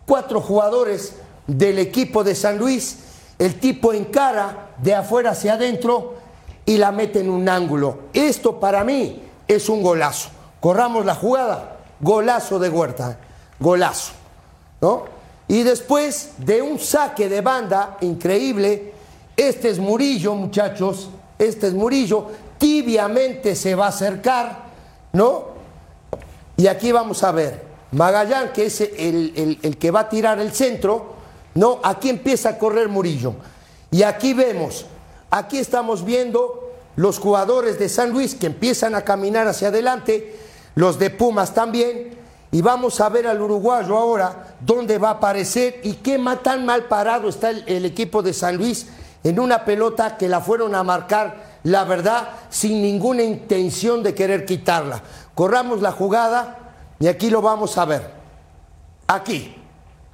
cuatro 0.05 0.41
jugadores 0.41 1.15
del 1.47 1.79
equipo 1.79 2.23
de 2.23 2.35
San 2.35 2.57
Luis. 2.57 2.97
El 3.39 3.59
tipo 3.59 3.93
encara 3.93 4.69
de 4.77 4.93
afuera 4.95 5.31
hacia 5.31 5.53
adentro 5.53 6.15
y 6.65 6.77
la 6.77 6.91
mete 6.91 7.21
en 7.21 7.29
un 7.29 7.47
ángulo. 7.47 7.99
Esto 8.13 8.59
para 8.59 8.83
mí 8.83 9.21
es 9.47 9.69
un 9.69 9.81
golazo. 9.81 10.29
Corramos 10.59 11.05
la 11.05 11.15
jugada, 11.15 11.77
golazo 12.01 12.59
de 12.59 12.69
Huerta, 12.69 13.17
golazo. 13.59 14.11
¿no? 14.81 15.05
Y 15.47 15.63
después 15.63 16.31
de 16.39 16.61
un 16.61 16.77
saque 16.79 17.29
de 17.29 17.41
banda 17.41 17.97
increíble, 18.01 18.93
este 19.37 19.69
es 19.69 19.79
Murillo, 19.79 20.33
muchachos, 20.35 21.09
este 21.39 21.67
es 21.67 21.73
Murillo, 21.73 22.27
tibiamente 22.57 23.55
se 23.55 23.75
va 23.75 23.85
a 23.85 23.89
acercar, 23.89 24.65
¿no? 25.13 25.45
Y 26.57 26.65
aquí 26.67 26.91
vamos 26.91 27.23
a 27.23 27.31
ver, 27.31 27.63
Magallán, 27.91 28.51
que 28.51 28.65
es 28.65 28.81
el, 28.81 29.31
el- 29.35 29.59
el 29.61 29.77
que 29.77 29.91
va 29.91 30.01
a 30.01 30.09
tirar 30.09 30.39
el 30.39 30.51
centro, 30.51 31.16
¿no? 31.57 31.79
Aquí 31.83 32.09
empieza 32.09 32.49
a 32.49 32.57
correr 32.57 32.87
Murillo. 32.87 33.33
Y 33.89 34.03
aquí 34.03 34.33
vemos, 34.33 34.85
aquí 35.31 35.57
estamos 35.57 36.05
viendo 36.05 36.71
los 36.95 37.17
jugadores 37.17 37.79
de 37.79 37.89
San 37.89 38.11
Luis 38.11 38.35
que 38.35 38.45
empiezan 38.45 38.93
a 38.93 39.01
caminar 39.01 39.47
hacia 39.47 39.69
adelante, 39.69 40.37
los 40.75 40.99
de 40.99 41.09
Pumas 41.09 41.55
también, 41.55 42.15
y 42.51 42.61
vamos 42.61 43.01
a 43.01 43.09
ver 43.09 43.25
al 43.25 43.41
uruguayo 43.41 43.97
ahora 43.97 44.55
dónde 44.59 44.99
va 44.99 45.09
a 45.09 45.13
aparecer 45.13 45.81
y 45.83 45.93
qué 45.93 46.23
tan 46.43 46.63
mal 46.63 46.85
parado 46.85 47.27
está 47.27 47.49
el, 47.49 47.63
el 47.67 47.85
equipo 47.85 48.21
de 48.21 48.33
San 48.33 48.55
Luis 48.55 48.87
en 49.23 49.39
una 49.39 49.65
pelota 49.65 50.15
que 50.15 50.29
la 50.29 50.41
fueron 50.41 50.75
a 50.75 50.83
marcar, 50.83 51.59
la 51.63 51.83
verdad, 51.85 52.29
sin 52.49 52.83
ninguna 52.83 53.23
intención 53.23 54.03
de 54.03 54.13
querer 54.13 54.45
quitarla. 54.45 55.01
Corramos 55.33 55.81
la 55.81 55.91
jugada 55.91 56.73
y 56.99 57.07
aquí 57.07 57.31
lo 57.31 57.41
vamos 57.41 57.77
a 57.79 57.85
ver. 57.85 58.11
Aquí, 59.07 59.55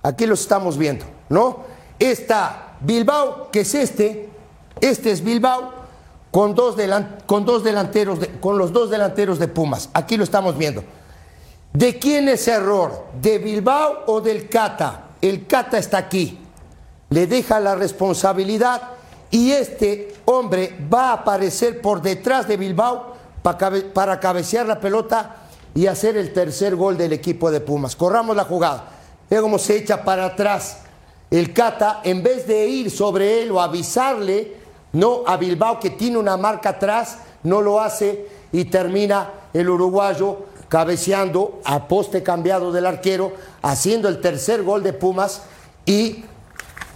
aquí 0.01 0.25
lo 0.25 0.35
estamos 0.35 0.77
viendo, 0.77 1.05
¿no? 1.29 1.59
Está 1.99 2.75
Bilbao, 2.81 3.49
que 3.51 3.61
es 3.61 3.73
este, 3.75 4.29
este 4.81 5.11
es 5.11 5.23
Bilbao, 5.23 5.71
con 6.31 6.55
dos, 6.55 6.75
con 7.25 7.45
dos 7.45 7.63
delanteros, 7.63 8.19
de- 8.19 8.39
con 8.39 8.57
los 8.57 8.73
dos 8.73 8.89
delanteros 8.89 9.39
de 9.39 9.47
Pumas. 9.47 9.89
Aquí 9.93 10.17
lo 10.17 10.23
estamos 10.23 10.57
viendo. 10.57 10.83
¿De 11.71 11.97
quién 11.99 12.27
es 12.29 12.47
error? 12.47 13.05
¿De 13.21 13.37
Bilbao 13.39 14.03
o 14.07 14.21
del 14.21 14.49
Cata? 14.49 15.05
El 15.21 15.47
Cata 15.47 15.77
está 15.77 15.97
aquí. 15.99 16.39
Le 17.09 17.27
deja 17.27 17.59
la 17.59 17.75
responsabilidad 17.75 18.81
y 19.31 19.51
este 19.51 20.15
hombre 20.25 20.75
va 20.91 21.09
a 21.09 21.13
aparecer 21.13 21.81
por 21.81 22.01
detrás 22.01 22.47
de 22.47 22.57
Bilbao 22.57 23.13
pa 23.41 23.57
cabe- 23.57 23.81
para 23.81 24.19
cabecear 24.19 24.65
la 24.67 24.79
pelota 24.79 25.35
y 25.75 25.87
hacer 25.87 26.17
el 26.17 26.31
tercer 26.33 26.75
gol 26.75 26.97
del 26.97 27.13
equipo 27.13 27.49
de 27.51 27.59
Pumas. 27.59 27.95
Corramos 27.95 28.35
la 28.35 28.43
jugada. 28.45 28.85
Ve 29.29 29.41
cómo 29.41 29.57
se 29.57 29.77
echa 29.77 30.03
para 30.03 30.25
atrás 30.25 30.79
el 31.33 31.51
Cata, 31.51 32.01
en 32.03 32.21
vez 32.21 32.45
de 32.45 32.67
ir 32.67 32.91
sobre 32.91 33.41
él 33.41 33.51
o 33.51 33.59
avisarle, 33.59 34.53
no 34.91 35.23
a 35.25 35.35
Bilbao 35.35 35.79
que 35.79 35.89
tiene 35.89 36.19
una 36.19 36.37
marca 36.37 36.69
atrás, 36.69 37.17
no 37.41 37.59
lo 37.59 37.81
hace 37.81 38.27
y 38.51 38.65
termina 38.65 39.31
el 39.51 39.67
uruguayo 39.67 40.45
cabeceando 40.69 41.59
a 41.65 41.87
poste 41.87 42.21
cambiado 42.21 42.71
del 42.71 42.85
arquero, 42.85 43.33
haciendo 43.63 44.09
el 44.09 44.21
tercer 44.21 44.61
gol 44.61 44.83
de 44.83 44.93
Pumas 44.93 45.41
y 45.87 46.23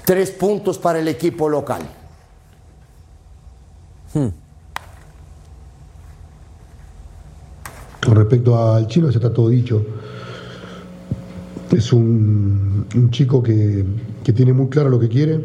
tres 0.06 0.30
puntos 0.30 0.78
para 0.78 1.00
el 1.00 1.08
equipo 1.08 1.50
local. 1.50 1.82
Con 8.06 8.16
respecto 8.16 8.56
al 8.56 8.88
chino, 8.88 9.10
ya 9.10 9.18
está 9.18 9.34
todo 9.34 9.50
dicho. 9.50 9.84
Es 11.72 11.92
un, 11.92 12.86
un 12.96 13.12
chico 13.12 13.44
que, 13.44 13.84
que 14.24 14.34
tiene 14.34 14.54
muy 14.54 14.68
claro 14.68 14.90
lo 14.90 15.00
que 15.00 15.10
quiere 15.10 15.40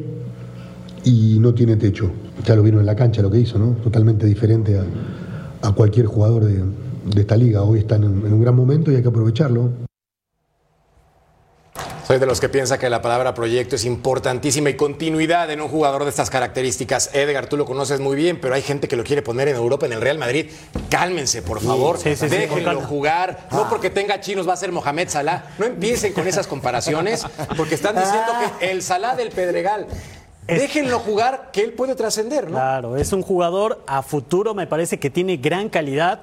y 1.05 1.39
no 1.41 1.53
tiene 1.53 1.77
techo. 1.77 2.11
Ya 2.45 2.55
lo 2.55 2.63
vieron 2.63 2.81
en 2.81 2.87
la 2.87 2.97
cancha 2.97 3.23
lo 3.23 3.31
que 3.31 3.41
hizo, 3.41 3.59
¿no? 3.59 3.73
Totalmente 3.83 4.27
diferente 4.27 4.79
a, 4.79 4.85
a 5.67 5.73
cualquier 5.73 6.07
jugador 6.07 6.45
de, 6.45 6.63
de 7.15 7.21
esta 7.21 7.37
liga. 7.37 7.63
Hoy 7.63 7.81
está 7.81 7.97
en, 7.97 8.05
en 8.05 8.33
un 8.33 8.41
gran 8.41 8.55
momento 8.55 8.93
y 8.93 8.97
hay 8.97 9.03
que 9.03 9.09
aprovecharlo. 9.09 9.82
Soy 12.07 12.19
de 12.19 12.27
los 12.27 12.41
que 12.41 12.49
piensa 12.49 12.79
que 12.79 12.91
la 12.91 13.01
palabra 13.01 13.33
proyecto 13.33 13.77
es 13.77 13.85
importantísima 13.85 14.71
y 14.71 14.75
continuidad 14.75 15.51
en 15.51 15.61
un 15.61 15.69
jugador 15.69 16.03
de 16.03 16.11
estas 16.11 16.31
características. 16.31 17.15
Edgar, 17.15 17.47
tú 17.47 17.57
lo 17.57 17.65
conoces 17.65 18.01
muy 18.01 18.17
bien, 18.17 18.41
pero 18.41 18.55
hay 18.55 18.63
gente 18.63 18.89
que 18.89 18.97
lo 18.97 19.05
quiere 19.05 19.23
poner 19.23 19.47
en 19.47 19.55
Europa, 19.55 19.87
en 19.87 19.93
el 19.93 20.01
Real 20.01 20.19
Madrid. 20.19 20.51
Cálmense, 20.91 21.43
por 21.43 21.61
favor. 21.61 21.99
sí, 21.99 22.17
sí, 22.17 22.29
sí, 22.29 22.37
con 22.49 22.59
Déjenlo 22.59 22.81
jugar. 22.83 23.47
No 23.53 23.69
porque 23.69 23.89
tenga 23.89 24.21
chinos 24.21 24.49
va 24.49 24.55
a 24.55 24.57
ser 24.57 24.73
Mohamed 24.73 25.09
Salah. 25.09 25.45
No 25.59 25.67
empiecen 25.67 26.13
con 26.13 26.27
esas 26.27 26.49
comparaciones, 26.49 27.25
porque 27.57 27.77
están 27.77 27.95
diciendo 27.95 28.33
que 28.59 28.71
el 28.71 28.83
Salah 28.83 29.15
del 29.15 29.31
Pedregal. 29.31 29.87
Déjenlo 30.47 30.99
jugar, 30.99 31.51
que 31.53 31.63
él 31.63 31.73
puede 31.73 31.95
trascender, 31.95 32.47
¿no? 32.47 32.57
Claro, 32.57 32.97
es 32.97 33.13
un 33.13 33.23
jugador 33.23 33.83
a 33.87 34.03
futuro, 34.03 34.55
me 34.55 34.67
parece 34.67 34.99
que 34.99 35.09
tiene 35.09 35.37
gran 35.37 35.69
calidad. 35.69 36.21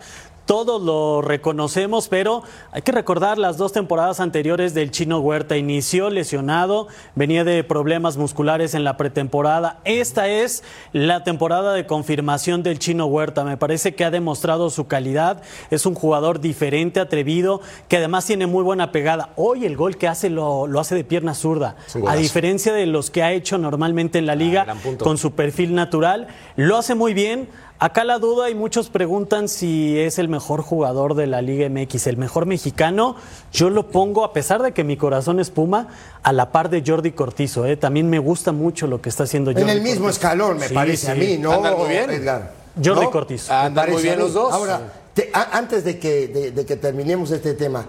Todos 0.49 0.81
lo 0.81 1.21
reconocemos, 1.21 2.07
pero 2.07 2.41
hay 2.71 2.81
que 2.81 2.91
recordar 2.91 3.37
las 3.37 3.57
dos 3.57 3.71
temporadas 3.71 4.19
anteriores 4.19 4.73
del 4.73 4.89
Chino 4.89 5.19
Huerta. 5.19 5.57
Inició 5.57 6.09
lesionado, 6.09 6.87
venía 7.13 7.43
de 7.43 7.63
problemas 7.63 8.17
musculares 8.17 8.73
en 8.73 8.83
la 8.83 8.97
pretemporada. 8.97 9.79
Esta 9.83 10.27
es 10.27 10.63
la 10.91 11.23
temporada 11.23 11.73
de 11.73 11.85
confirmación 11.85 12.63
del 12.63 12.79
Chino 12.79 13.05
Huerta. 13.05 13.43
Me 13.43 13.57
parece 13.57 13.93
que 13.93 14.03
ha 14.03 14.09
demostrado 14.09 14.71
su 14.71 14.87
calidad. 14.87 15.43
Es 15.69 15.85
un 15.85 15.93
jugador 15.93 16.39
diferente, 16.39 16.99
atrevido, 16.99 17.61
que 17.87 17.97
además 17.97 18.25
tiene 18.25 18.47
muy 18.47 18.63
buena 18.63 18.91
pegada. 18.91 19.29
Hoy 19.35 19.67
el 19.67 19.77
gol 19.77 19.97
que 19.97 20.07
hace 20.07 20.31
lo, 20.31 20.65
lo 20.65 20.79
hace 20.79 20.95
de 20.95 21.03
pierna 21.03 21.35
zurda. 21.35 21.75
A 22.07 22.15
diferencia 22.15 22.73
de 22.73 22.87
los 22.87 23.11
que 23.11 23.21
ha 23.21 23.33
hecho 23.33 23.59
normalmente 23.59 24.17
en 24.17 24.25
la 24.25 24.33
liga, 24.33 24.63
gran 24.63 24.79
punto. 24.79 25.05
con 25.05 25.19
su 25.19 25.33
perfil 25.33 25.75
natural. 25.75 26.25
Lo 26.55 26.75
hace 26.75 26.95
muy 26.95 27.13
bien. 27.13 27.49
Acá 27.81 28.03
la 28.03 28.19
duda 28.19 28.49
y 28.49 28.55
muchos 28.55 28.89
preguntan 28.89 29.47
si 29.47 29.97
es 29.97 30.19
el 30.19 30.27
mejor 30.27 30.61
jugador 30.61 31.15
de 31.15 31.27
la 31.27 31.41
Liga 31.41 31.69
MX, 31.69 32.07
el 32.07 32.17
mejor 32.17 32.45
mexicano. 32.45 33.15
Yo 33.53 33.69
lo 33.69 33.87
pongo, 33.87 34.25
a 34.25 34.33
pesar 34.33 34.61
de 34.61 34.73
que 34.73 34.83
mi 34.83 34.97
corazón 34.97 35.39
es 35.39 35.49
Puma, 35.49 35.87
a 36.21 36.33
la 36.33 36.51
par 36.51 36.69
de 36.69 36.83
Jordi 36.85 37.11
Cortizo. 37.13 37.65
¿eh? 37.65 37.77
También 37.77 38.09
me 38.09 38.19
gusta 38.19 38.51
mucho 38.51 38.85
lo 38.85 39.01
que 39.01 39.07
está 39.07 39.23
haciendo 39.23 39.51
Jordi 39.51 39.63
En 39.63 39.69
el 39.69 39.81
mismo 39.81 40.05
Cortizo. 40.05 40.09
escalón, 40.09 40.57
me 40.57 40.67
Sí, 40.67 40.73
parece 40.73 41.05
sí. 41.05 41.11
a 41.11 41.15
mí, 41.15 41.37
¿no? 41.37 41.53
Andan 41.53 41.77
muy 41.77 41.87
bien. 41.89 42.09
Edgar. 42.09 42.51
Jordi 42.83 43.05
¿No? 43.05 43.11
Cortizo. 43.11 43.53
Andan 43.53 43.91
muy 43.91 44.03
bien 44.03 44.19
los 44.19 44.33
dos. 44.33 44.51
Ahora, 44.53 44.81
te- 45.13 45.29
a- 45.33 45.57
antes 45.57 45.85
de 45.85 45.97
que, 45.99 46.27
de, 46.27 46.51
de 46.51 46.65
que 46.65 46.75
terminemos 46.75 47.31
este 47.31 47.53
tema, 47.53 47.85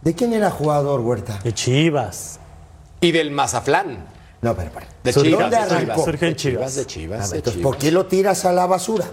¿de 0.00 0.14
quién 0.14 0.32
era 0.32 0.50
jugador 0.50 1.00
Huerta? 1.00 1.38
De 1.44 1.52
Chivas. 1.52 2.38
Y 3.02 3.12
del 3.12 3.30
Mazaflán. 3.30 4.06
No, 4.40 4.54
pero, 4.56 4.70
pero. 4.72 4.86
De 5.02 5.12
¿Dónde 5.12 5.30
Chivas, 5.30 5.50
de 5.50 5.56
arrancó? 5.58 6.04
Chivas. 6.04 6.20
De 6.20 6.34
Chivas, 6.36 6.74
de 6.76 6.86
Chivas, 6.86 7.30
de 7.30 7.36
entonces, 7.36 7.58
Chivas. 7.60 7.62
¿por 7.72 7.76
qué 7.78 7.92
lo 7.92 8.06
tiras 8.06 8.44
a 8.46 8.52
la 8.52 8.64
basura? 8.66 9.04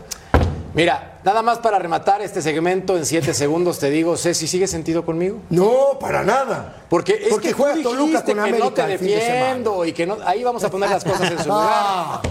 Mira, 0.74 1.19
nada 1.26 1.41
más 1.41 1.59
para 1.59 1.80
rematar 1.80 2.22
este 2.22 2.41
segmento 2.41 2.95
en 2.95 3.05
siete 3.05 3.34
segundos, 3.34 3.78
te 3.80 3.89
digo, 3.89 4.15
Ceci, 4.15 4.47
¿sigues 4.47 4.72
sentido 4.72 5.03
conmigo? 5.05 5.39
No, 5.49 5.99
para 5.99 6.24
nada. 6.24 6.76
Porque 6.89 7.13
es 7.13 7.30
Porque 7.30 7.49
que 7.49 7.53
juega 7.53 7.74
tú 7.76 7.84
Toluca 7.84 8.24
con 8.24 8.36
que 8.36 8.39
América 8.39 8.63
no 8.63 8.72
te 8.72 8.97
fin 8.97 9.07
de 9.07 9.15
defiendo 9.15 9.86
y 9.86 9.91
que 9.91 10.05
no... 10.05 10.17
Ahí 10.26 10.43
vamos 10.43 10.63
a 10.63 10.72
poner 10.72 10.89
las 10.89 11.03
cosas 11.03 11.30
en 11.30 11.39
su 11.39 11.47
lugar. 11.49 11.67
Ah. 11.69 12.22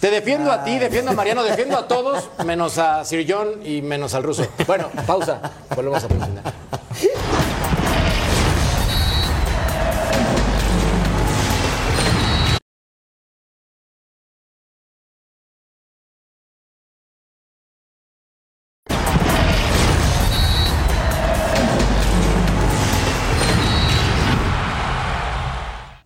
Te 0.00 0.10
defiendo 0.10 0.52
a 0.52 0.62
ti, 0.62 0.78
defiendo 0.78 1.10
a 1.10 1.14
Mariano, 1.14 1.42
defiendo 1.42 1.76
a 1.76 1.88
todos, 1.88 2.28
menos 2.44 2.78
a 2.78 3.04
Sir 3.04 3.26
John 3.28 3.66
y 3.66 3.82
menos 3.82 4.14
al 4.14 4.22
ruso. 4.22 4.46
Bueno, 4.66 4.90
pausa. 5.06 5.40
Volvemos 5.74 6.04
a 6.04 6.08
funcionar. 6.08 6.44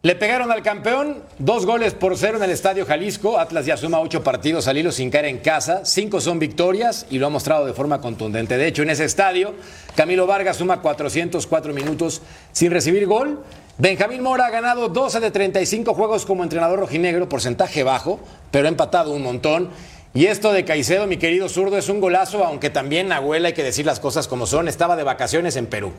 Le 0.05 0.16
pegaron 0.16 0.50
al 0.50 0.64
campeón, 0.64 1.22
dos 1.38 1.64
goles 1.64 1.94
por 1.94 2.18
cero 2.18 2.36
en 2.36 2.42
el 2.42 2.50
Estadio 2.50 2.84
Jalisco. 2.84 3.38
Atlas 3.38 3.66
ya 3.66 3.76
suma 3.76 4.00
ocho 4.00 4.24
partidos 4.24 4.66
al 4.66 4.76
hilo 4.76 4.90
sin 4.90 5.11
caer 5.11 5.26
en 5.26 5.38
casa. 5.38 5.84
Cinco 5.84 6.20
son 6.20 6.40
victorias 6.40 7.07
y 7.09 7.18
lo 7.18 7.28
ha 7.28 7.30
mostrado 7.30 7.66
de 7.66 7.72
forma 7.72 8.00
contundente. 8.00 8.59
De 8.59 8.66
hecho, 8.66 8.82
en 8.82 8.90
ese 8.90 9.05
estadio, 9.05 9.55
Camilo 9.94 10.26
Vargas 10.26 10.57
suma 10.57 10.82
404 10.82 11.72
minutos 11.72 12.20
sin 12.50 12.72
recibir 12.72 13.07
gol. 13.07 13.44
Benjamín 13.78 14.24
Mora 14.24 14.46
ha 14.46 14.50
ganado 14.50 14.88
12 14.88 15.20
de 15.20 15.30
35 15.30 15.94
juegos 15.94 16.26
como 16.26 16.42
entrenador 16.42 16.80
rojinegro, 16.80 17.28
porcentaje 17.28 17.84
bajo, 17.84 18.18
pero 18.50 18.66
ha 18.66 18.70
empatado 18.70 19.12
un 19.12 19.22
montón. 19.22 19.70
Y 20.14 20.26
esto 20.26 20.53
de 20.53 20.64
Caicedo, 20.64 21.07
mi 21.07 21.18
querido 21.18 21.48
zurdo, 21.48 21.78
es 21.78 21.88
un 21.88 22.00
golazo, 22.00 22.44
aunque 22.44 22.70
también 22.70 23.07
Nahuel, 23.07 23.46
hay 23.46 23.53
que 23.53 23.62
decir 23.62 23.86
las 23.86 24.00
cosas 24.00 24.26
como 24.26 24.46
son, 24.46 24.66
estaba 24.66 24.96
de 24.96 25.05
vacaciones 25.05 25.55
en 25.55 25.66
Perú. 25.66 25.92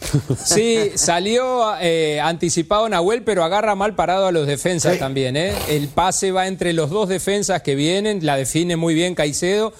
Sí, 0.44 0.92
salió 0.94 1.76
eh, 1.80 2.20
anticipado 2.20 2.88
Nahuel, 2.88 3.22
pero 3.22 3.44
agarra 3.44 3.74
mal 3.74 3.94
parado 3.94 4.26
a 4.26 4.32
los 4.32 4.46
defensas 4.46 4.98
también. 4.98 5.36
¿eh? 5.36 5.54
El 5.68 5.88
pase 5.88 6.32
va 6.32 6.46
entre 6.46 6.72
los 6.72 6.90
dos 6.90 7.08
defensas 7.08 7.62
que 7.62 7.74
vienen, 7.74 8.24
la 8.24 8.36
define 8.36 8.76
muy 8.76 8.94
bien 8.94 9.14
Caicedo. 9.14 9.72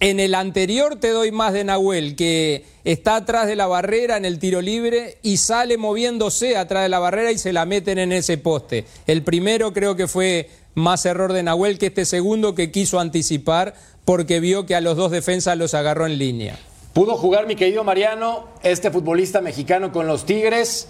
En 0.00 0.20
el 0.20 0.36
anterior 0.36 0.96
te 0.96 1.08
doy 1.08 1.32
más 1.32 1.52
de 1.52 1.64
Nahuel, 1.64 2.14
que 2.14 2.64
está 2.84 3.16
atrás 3.16 3.48
de 3.48 3.56
la 3.56 3.66
barrera 3.66 4.16
en 4.16 4.24
el 4.24 4.38
tiro 4.38 4.62
libre 4.62 5.18
y 5.22 5.38
sale 5.38 5.76
moviéndose 5.76 6.56
atrás 6.56 6.84
de 6.84 6.88
la 6.88 7.00
barrera 7.00 7.32
y 7.32 7.38
se 7.38 7.52
la 7.52 7.66
meten 7.66 7.98
en 7.98 8.12
ese 8.12 8.38
poste. 8.38 8.84
El 9.08 9.22
primero 9.22 9.72
creo 9.72 9.96
que 9.96 10.06
fue 10.06 10.50
más 10.74 11.04
error 11.04 11.32
de 11.32 11.42
Nahuel 11.42 11.78
que 11.78 11.86
este 11.86 12.04
segundo 12.04 12.54
que 12.54 12.70
quiso 12.70 13.00
anticipar 13.00 13.74
porque 14.04 14.38
vio 14.38 14.66
que 14.66 14.76
a 14.76 14.80
los 14.80 14.96
dos 14.96 15.10
defensas 15.10 15.58
los 15.58 15.74
agarró 15.74 16.06
en 16.06 16.16
línea. 16.16 16.56
Pudo 16.98 17.16
jugar 17.16 17.46
mi 17.46 17.54
querido 17.54 17.84
Mariano, 17.84 18.46
este 18.64 18.90
futbolista 18.90 19.40
mexicano 19.40 19.92
con 19.92 20.08
los 20.08 20.26
Tigres, 20.26 20.88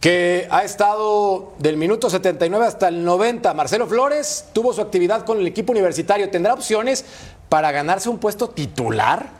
que 0.00 0.46
ha 0.50 0.64
estado 0.64 1.54
del 1.58 1.78
minuto 1.78 2.10
79 2.10 2.66
hasta 2.66 2.88
el 2.88 3.02
90. 3.02 3.54
Marcelo 3.54 3.86
Flores 3.86 4.50
tuvo 4.52 4.74
su 4.74 4.82
actividad 4.82 5.24
con 5.24 5.38
el 5.38 5.46
equipo 5.46 5.72
universitario. 5.72 6.28
¿Tendrá 6.28 6.52
opciones 6.52 7.06
para 7.48 7.72
ganarse 7.72 8.10
un 8.10 8.18
puesto 8.18 8.50
titular? 8.50 9.30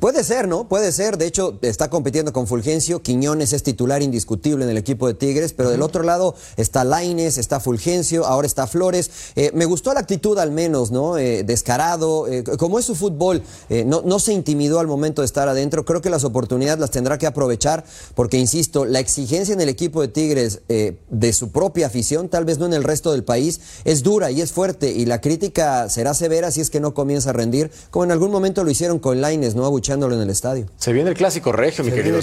Puede 0.00 0.24
ser, 0.24 0.48
¿no? 0.48 0.68
Puede 0.68 0.92
ser. 0.92 1.18
De 1.18 1.26
hecho, 1.26 1.58
está 1.62 1.90
compitiendo 1.90 2.32
con 2.32 2.46
Fulgencio. 2.46 3.02
Quiñones 3.02 3.52
es 3.52 3.62
titular 3.62 4.02
indiscutible 4.02 4.64
en 4.64 4.70
el 4.70 4.78
equipo 4.78 5.06
de 5.06 5.14
Tigres, 5.14 5.52
pero 5.52 5.70
del 5.70 5.82
otro 5.82 6.02
lado 6.02 6.34
está 6.56 6.84
Laines, 6.84 7.38
está 7.38 7.60
Fulgencio, 7.60 8.24
ahora 8.24 8.46
está 8.46 8.66
Flores. 8.66 9.10
Eh, 9.36 9.50
me 9.54 9.66
gustó 9.66 9.92
la 9.92 10.00
actitud 10.00 10.38
al 10.38 10.52
menos, 10.52 10.90
¿no? 10.90 11.18
Eh, 11.18 11.44
descarado. 11.44 12.26
Eh, 12.28 12.44
como 12.58 12.78
es 12.78 12.84
su 12.84 12.94
fútbol, 12.94 13.42
no, 13.86 14.02
no 14.02 14.18
se 14.18 14.32
intimidó 14.32 14.78
al 14.78 14.86
momento 14.86 15.22
de 15.22 15.26
estar 15.26 15.48
adentro. 15.48 15.84
Creo 15.84 16.00
que 16.00 16.10
las 16.10 16.24
oportunidades 16.24 16.80
las 16.80 16.90
tendrá 16.90 17.18
que 17.18 17.26
aprovechar, 17.26 17.84
porque 18.14 18.38
insisto, 18.38 18.84
la 18.84 19.00
exigencia 19.00 19.52
en 19.52 19.60
el 19.60 19.68
equipo 19.68 20.00
de 20.00 20.08
Tigres 20.08 20.60
de 20.66 21.32
su 21.32 21.50
propia 21.50 21.88
afición, 21.88 22.28
tal 22.28 22.44
vez 22.44 22.58
no 22.58 22.66
en 22.66 22.72
el 22.72 22.84
resto 22.84 23.12
del 23.12 23.24
país, 23.24 23.60
es 23.84 24.02
dura 24.02 24.30
y 24.30 24.40
es 24.40 24.52
fuerte. 24.52 24.92
Y 24.92 25.04
la 25.06 25.20
crítica 25.20 25.88
será 25.88 26.14
severa 26.14 26.50
si 26.50 26.60
es 26.60 26.70
que 26.70 26.80
no 26.80 26.94
comienza 26.94 27.30
a 27.30 27.32
rendir, 27.32 27.70
como 27.90 28.04
en 28.04 28.12
algún 28.12 28.30
momento 28.30 28.64
lo 28.64 28.70
hicieron 28.70 28.98
con 28.98 29.20
Laines, 29.20 29.54
¿no? 29.54 29.63
Abuchándolo 29.66 30.14
en 30.14 30.22
el 30.22 30.30
estadio. 30.30 30.66
Se 30.76 30.92
viene 30.92 31.10
el 31.10 31.16
clásico 31.16 31.52
regio, 31.52 31.84
mi 31.84 31.90
querido 31.90 32.18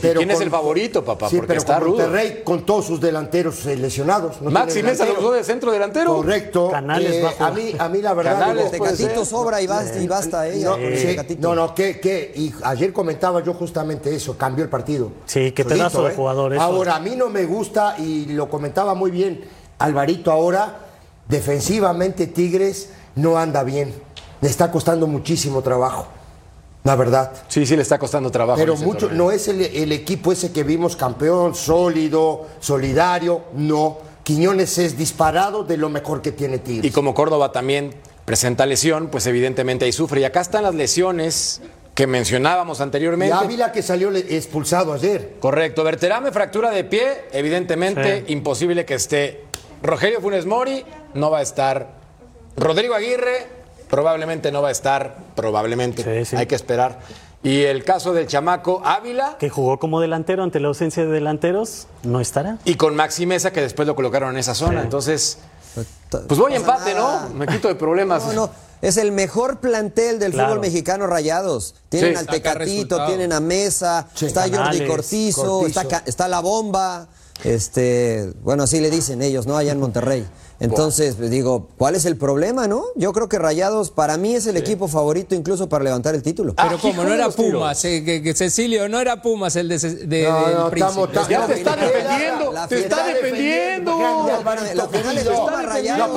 pero 0.00 0.18
¿Quién 0.20 0.30
es 0.30 0.40
el 0.40 0.50
favorito, 0.50 1.04
papá? 1.04 1.28
Sí, 1.28 1.36
Porque 1.36 1.48
pero 1.48 1.58
está 1.58 1.74
con 1.78 1.84
rudo. 1.84 1.98
Monterrey 1.98 2.42
con 2.44 2.64
todos 2.66 2.86
sus 2.86 3.00
delanteros 3.00 3.64
eh, 3.66 3.76
lesionados. 3.76 4.40
no 4.40 4.50
Maxi 4.50 4.82
Mesa 4.82 5.04
lo 5.06 5.18
usó 5.18 5.32
de 5.32 5.44
centro 5.44 5.70
delantero. 5.72 6.14
Correcto. 6.16 6.70
Canales 6.70 7.14
Eh, 7.14 7.22
va 7.22 7.46
a 7.46 7.50
mí, 7.50 7.72
a 7.78 7.88
mí 7.88 8.02
la 8.02 8.14
verdad. 8.14 8.38
Canales 8.38 8.70
Tecatito 8.70 9.24
sobra 9.24 9.60
y 9.62 9.66
basta, 9.66 9.98
y 10.00 10.06
basta 10.06 10.48
ella. 10.48 10.70
no, 10.70 10.76
eh, 10.76 10.98
sí, 10.98 11.06
Tecatito. 11.08 11.48
no, 11.48 11.54
no, 11.54 11.74
que, 11.74 12.00
que, 12.00 12.32
y 12.34 12.52
ayer 12.62 12.92
comentaba 12.92 13.42
yo 13.42 13.54
justamente 13.54 14.14
eso, 14.14 14.36
cambió 14.36 14.64
el 14.64 14.70
partido. 14.70 15.10
Sí, 15.26 15.52
qué 15.52 15.62
Solito, 15.62 15.78
pedazo 15.78 16.04
de 16.04 16.12
¿eh? 16.12 16.16
jugador 16.16 16.52
eso. 16.54 16.62
Ahora, 16.62 16.96
a 16.96 17.00
mí 17.00 17.14
no 17.16 17.28
me 17.28 17.44
gusta, 17.44 17.96
y 17.98 18.26
lo 18.26 18.48
comentaba 18.48 18.94
muy 18.94 19.10
bien 19.10 19.44
Alvarito 19.78 20.32
ahora, 20.32 20.86
defensivamente 21.28 22.26
Tigres 22.26 22.90
no 23.14 23.38
anda 23.38 23.62
bien. 23.62 23.92
Le 24.40 24.48
está 24.48 24.70
costando 24.70 25.06
muchísimo 25.06 25.62
trabajo, 25.62 26.06
la 26.88 26.96
verdad. 26.96 27.32
Sí, 27.48 27.66
sí, 27.66 27.76
le 27.76 27.82
está 27.82 27.98
costando 27.98 28.30
trabajo. 28.30 28.58
Pero 28.58 28.74
mucho, 28.76 29.08
torneo. 29.08 29.24
no 29.24 29.30
es 29.30 29.46
el, 29.48 29.60
el 29.60 29.92
equipo 29.92 30.32
ese 30.32 30.52
que 30.52 30.64
vimos 30.64 30.96
campeón, 30.96 31.54
sólido, 31.54 32.46
solidario, 32.60 33.42
no. 33.54 33.98
Quiñones 34.22 34.78
es 34.78 34.96
disparado 34.96 35.64
de 35.64 35.76
lo 35.76 35.90
mejor 35.90 36.22
que 36.22 36.32
tiene 36.32 36.58
Tigres. 36.58 36.84
Y 36.84 36.90
como 36.90 37.14
Córdoba 37.14 37.52
también 37.52 37.94
presenta 38.24 38.64
lesión, 38.66 39.08
pues 39.08 39.26
evidentemente 39.26 39.84
ahí 39.84 39.92
sufre. 39.92 40.22
Y 40.22 40.24
acá 40.24 40.40
están 40.40 40.62
las 40.62 40.74
lesiones 40.74 41.60
que 41.94 42.06
mencionábamos 42.06 42.80
Y 42.80 42.82
anteriormente. 42.82 43.34
Ávila 43.34 43.70
que 43.70 43.82
salió 43.82 44.10
expulsado 44.14 44.94
ayer. 44.94 45.34
Correcto. 45.40 45.84
Berterame, 45.84 46.32
fractura 46.32 46.70
de 46.70 46.84
pie, 46.84 47.24
evidentemente 47.32 48.24
imposible 48.28 48.86
que 48.86 48.94
esté. 48.94 49.44
Rogelio 49.82 50.20
Funes 50.22 50.46
Mori 50.46 50.84
no 51.14 51.30
va 51.30 51.40
a 51.40 51.42
estar. 51.42 51.98
Rodrigo 52.56 52.94
Aguirre 52.94 53.57
probablemente 53.88 54.52
no 54.52 54.62
va 54.62 54.68
a 54.68 54.72
estar, 54.72 55.16
probablemente. 55.34 56.02
Sí, 56.02 56.30
sí. 56.30 56.36
Hay 56.36 56.46
que 56.46 56.54
esperar. 56.54 56.98
Y 57.42 57.62
el 57.62 57.84
caso 57.84 58.12
del 58.12 58.26
chamaco 58.26 58.82
Ávila 58.84 59.36
Que 59.38 59.48
jugó 59.48 59.78
como 59.78 60.00
delantero 60.00 60.42
ante 60.42 60.58
la 60.58 60.68
ausencia 60.68 61.04
de 61.04 61.10
delanteros, 61.12 61.86
no 62.02 62.20
estará. 62.20 62.58
y 62.64 62.74
con 62.74 62.96
Maxi 62.96 63.26
Mesa 63.26 63.52
que 63.52 63.60
después 63.60 63.86
lo 63.86 63.94
colocaron 63.94 64.30
en 64.30 64.38
esa 64.38 64.54
zona. 64.54 64.82
Entonces, 64.82 65.38
pues 66.10 66.38
voy 66.38 66.50
No 66.52 66.56
empate, 66.58 66.94
nada. 66.94 67.28
¿no? 67.28 67.34
Me 67.34 67.46
quito 67.46 67.68
de 67.68 67.74
problemas. 67.76 68.24
No, 68.26 68.32
no. 68.32 68.50
Es 68.80 68.96
el 68.96 69.10
mejor 69.12 69.58
plantel 69.58 70.18
del 70.20 70.32
Claro. 70.32 70.48
fútbol 70.50 70.60
mexicano 70.60 71.06
Rayados. 71.06 71.74
Tienen 71.88 72.12
Sí. 72.14 72.18
al 72.20 72.26
Tecatito, 72.26 73.06
tienen 73.06 73.32
a 73.32 73.40
Mesa, 73.40 74.06
está 74.20 74.42
Jordi 74.42 74.56
Canales, 74.56 74.88
Cortizo, 74.88 75.42
Cortizo. 75.60 75.80
Está, 75.80 75.84
Ca- 75.98 76.02
está 76.06 76.28
la 76.28 76.40
bomba. 76.40 77.08
Este, 77.44 78.32
bueno, 78.42 78.64
así 78.64 78.80
le 78.80 78.90
dicen 78.90 79.22
ellos, 79.22 79.46
¿no? 79.46 79.56
Allá 79.56 79.72
en 79.72 79.80
Monterrey. 79.80 80.26
Entonces, 80.60 81.14
pues, 81.16 81.30
digo, 81.30 81.68
¿cuál 81.78 81.94
es 81.94 82.04
el 82.04 82.16
problema, 82.16 82.66
no? 82.66 82.82
Yo 82.96 83.12
creo 83.12 83.28
que 83.28 83.38
Rayados 83.38 83.92
para 83.92 84.16
mí 84.16 84.34
es 84.34 84.44
el 84.48 84.56
equipo 84.56 84.88
favorito 84.88 85.36
incluso 85.36 85.68
para 85.68 85.84
levantar 85.84 86.16
el 86.16 86.22
título. 86.24 86.54
Ah, 86.56 86.64
Pero 86.66 86.80
como 86.80 86.94
hijo 86.94 87.04
no 87.04 87.14
era. 87.14 87.28
Pumas, 87.30 87.84
eh, 87.84 88.02
que, 88.04 88.22
que 88.22 88.34
Cecilio 88.34 88.88
no 88.88 88.98
era 88.98 89.22
Pumas 89.22 89.54
el 89.54 89.68
de, 89.68 89.78
de- 89.78 90.24
No, 90.28 90.46
del 90.48 90.58
no, 90.58 90.70
príncipe. 90.70 91.00
estamos- 91.04 91.08
estamos- 91.10 91.28
Ya 91.28 91.46
te 91.46 91.54
está 91.54 91.76
defendiendo, 91.76 92.54
te 92.68 92.80
está 92.80 93.06
defendiendo. 93.06 93.98
La, 94.74 94.88
final 94.88 95.18
es. 95.18 95.28
Pumas 95.28 95.64
Rayados. 95.64 96.10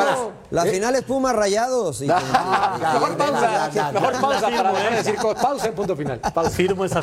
La 0.49 0.65
final 0.65 0.95
es 0.95 1.01
Pumas 1.03 1.35
Rayados. 1.35 2.01
Mejor 2.01 3.17
pausa, 3.17 3.69
mejor 3.93 4.13
pausa 4.19 4.41
para 4.49 4.71
dejar 4.71 4.89
de 4.89 4.95
¿eh? 4.95 4.97
decir 5.03 5.15
cosas. 5.17 5.43
Pausa 5.43 5.67
en 5.67 5.75
punto 5.75 5.95
final. 5.95 6.19
Pausa. 6.33 6.49
Firmo 6.49 6.83
esa 6.83 7.01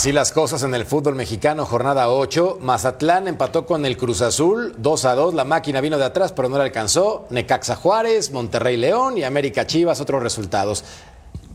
Así 0.00 0.12
las 0.12 0.32
cosas 0.32 0.62
en 0.62 0.74
el 0.74 0.86
fútbol 0.86 1.14
mexicano, 1.14 1.66
jornada 1.66 2.08
8. 2.08 2.56
Mazatlán 2.62 3.28
empató 3.28 3.66
con 3.66 3.84
el 3.84 3.98
Cruz 3.98 4.22
Azul, 4.22 4.74
2 4.78 5.04
a 5.04 5.14
2. 5.14 5.34
La 5.34 5.44
máquina 5.44 5.82
vino 5.82 5.98
de 5.98 6.06
atrás, 6.06 6.32
pero 6.32 6.48
no 6.48 6.56
le 6.56 6.62
alcanzó. 6.62 7.26
Necaxa 7.28 7.76
Juárez, 7.76 8.30
Monterrey 8.30 8.78
León 8.78 9.18
y 9.18 9.24
América 9.24 9.66
Chivas, 9.66 10.00
otros 10.00 10.22
resultados. 10.22 10.84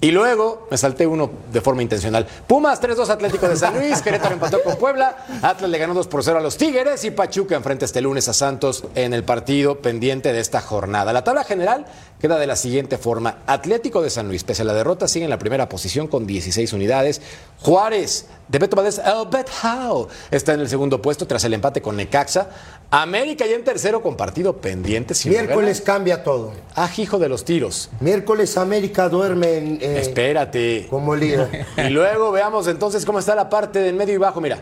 Y 0.02 0.12
luego 0.12 0.68
me 0.70 0.78
salté 0.78 1.08
uno 1.08 1.32
de 1.52 1.62
forma 1.62 1.82
intencional. 1.82 2.28
Pumas 2.48 2.82
3-2 2.82 3.10
Atlético 3.10 3.48
de 3.48 3.56
San 3.56 3.80
Luis, 3.80 4.02
Querétaro 4.02 4.34
empató 4.34 4.62
con 4.62 4.76
Puebla, 4.76 5.26
Atlas 5.42 5.70
le 5.70 5.78
ganó 5.78 5.94
2 5.94 6.08
por 6.08 6.24
0 6.24 6.40
a 6.40 6.42
los 6.42 6.58
Tigres 6.58 7.04
y 7.06 7.12
Pachuca 7.12 7.56
enfrenta 7.56 7.86
este 7.86 8.02
lunes 8.02 8.28
a 8.28 8.34
Santos 8.34 8.84
en 8.94 9.14
el 9.14 9.24
partido 9.24 9.80
pendiente 9.80 10.34
de 10.34 10.42
esta 10.42 10.62
jornada. 10.62 11.14
La 11.14 11.24
tabla 11.24 11.46
general 11.46 11.86
queda 12.20 12.38
de 12.38 12.46
la 12.46 12.58
siguiente 12.58 12.98
forma. 12.98 13.38
Atlético 13.48 14.02
de 14.02 14.10
San 14.10 14.28
Luis, 14.28 14.44
pese 14.44 14.64
a 14.64 14.66
la 14.66 14.74
derrota, 14.74 15.08
sigue 15.08 15.26
en 15.26 15.32
la 15.32 15.40
primera 15.40 15.70
posición 15.70 16.08
con 16.08 16.28
16 16.28 16.74
unidades. 16.74 17.22
Juárez, 17.62 18.28
de 18.48 18.60
Beto 18.60 18.76
Valdés, 18.76 19.00
El 19.00 19.28
Bet 19.30 19.50
How, 19.64 20.08
está 20.30 20.54
en 20.54 20.60
el 20.60 20.70
segundo 20.70 21.02
puesto 21.02 21.26
tras 21.26 21.44
el 21.44 21.54
empate 21.54 21.82
con 21.82 21.96
Necaxa. 21.96 22.50
América 22.92 23.46
ya 23.46 23.56
en 23.56 23.64
tercero 23.64 24.02
con 24.02 24.16
partido 24.16 24.58
pendiente. 24.58 25.14
sin 25.16 25.32
Miércoles 25.32 25.82
cambia 25.82 26.24
todo. 26.24 26.54
Hijo 26.98 27.20
de 27.20 27.30
los 27.30 27.44
tiros. 27.44 27.90
Miércoles 28.00 28.58
América 28.58 29.10
duerme 29.10 29.58
en, 29.58 29.80
eh, 29.82 30.00
Espérate. 30.00 30.88
como 30.90 31.16
líder. 31.16 31.66
Y 31.78 31.90
luego 31.90 32.32
veamos 32.32 32.68
entonces 32.68 33.06
cómo 33.06 33.20
está 33.20 33.36
la 33.36 33.50
parte 33.50 33.80
del 33.80 33.96
medio 33.96 34.14
y 34.14 34.18
bajo. 34.18 34.40
Mira, 34.42 34.60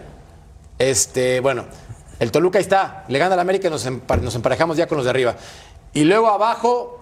este, 0.79 1.39
bueno, 1.41 1.65
el 2.19 2.31
Toluca 2.31 2.59
ahí 2.59 2.63
está, 2.63 3.05
le 3.07 3.19
gana 3.19 3.33
al 3.33 3.39
América 3.39 3.67
y 3.67 3.71
nos, 3.71 3.85
nos 4.21 4.35
emparejamos 4.35 4.77
ya 4.77 4.87
con 4.87 4.97
los 4.97 5.05
de 5.05 5.09
arriba. 5.11 5.35
Y 5.93 6.05
luego 6.05 6.29
abajo, 6.29 6.99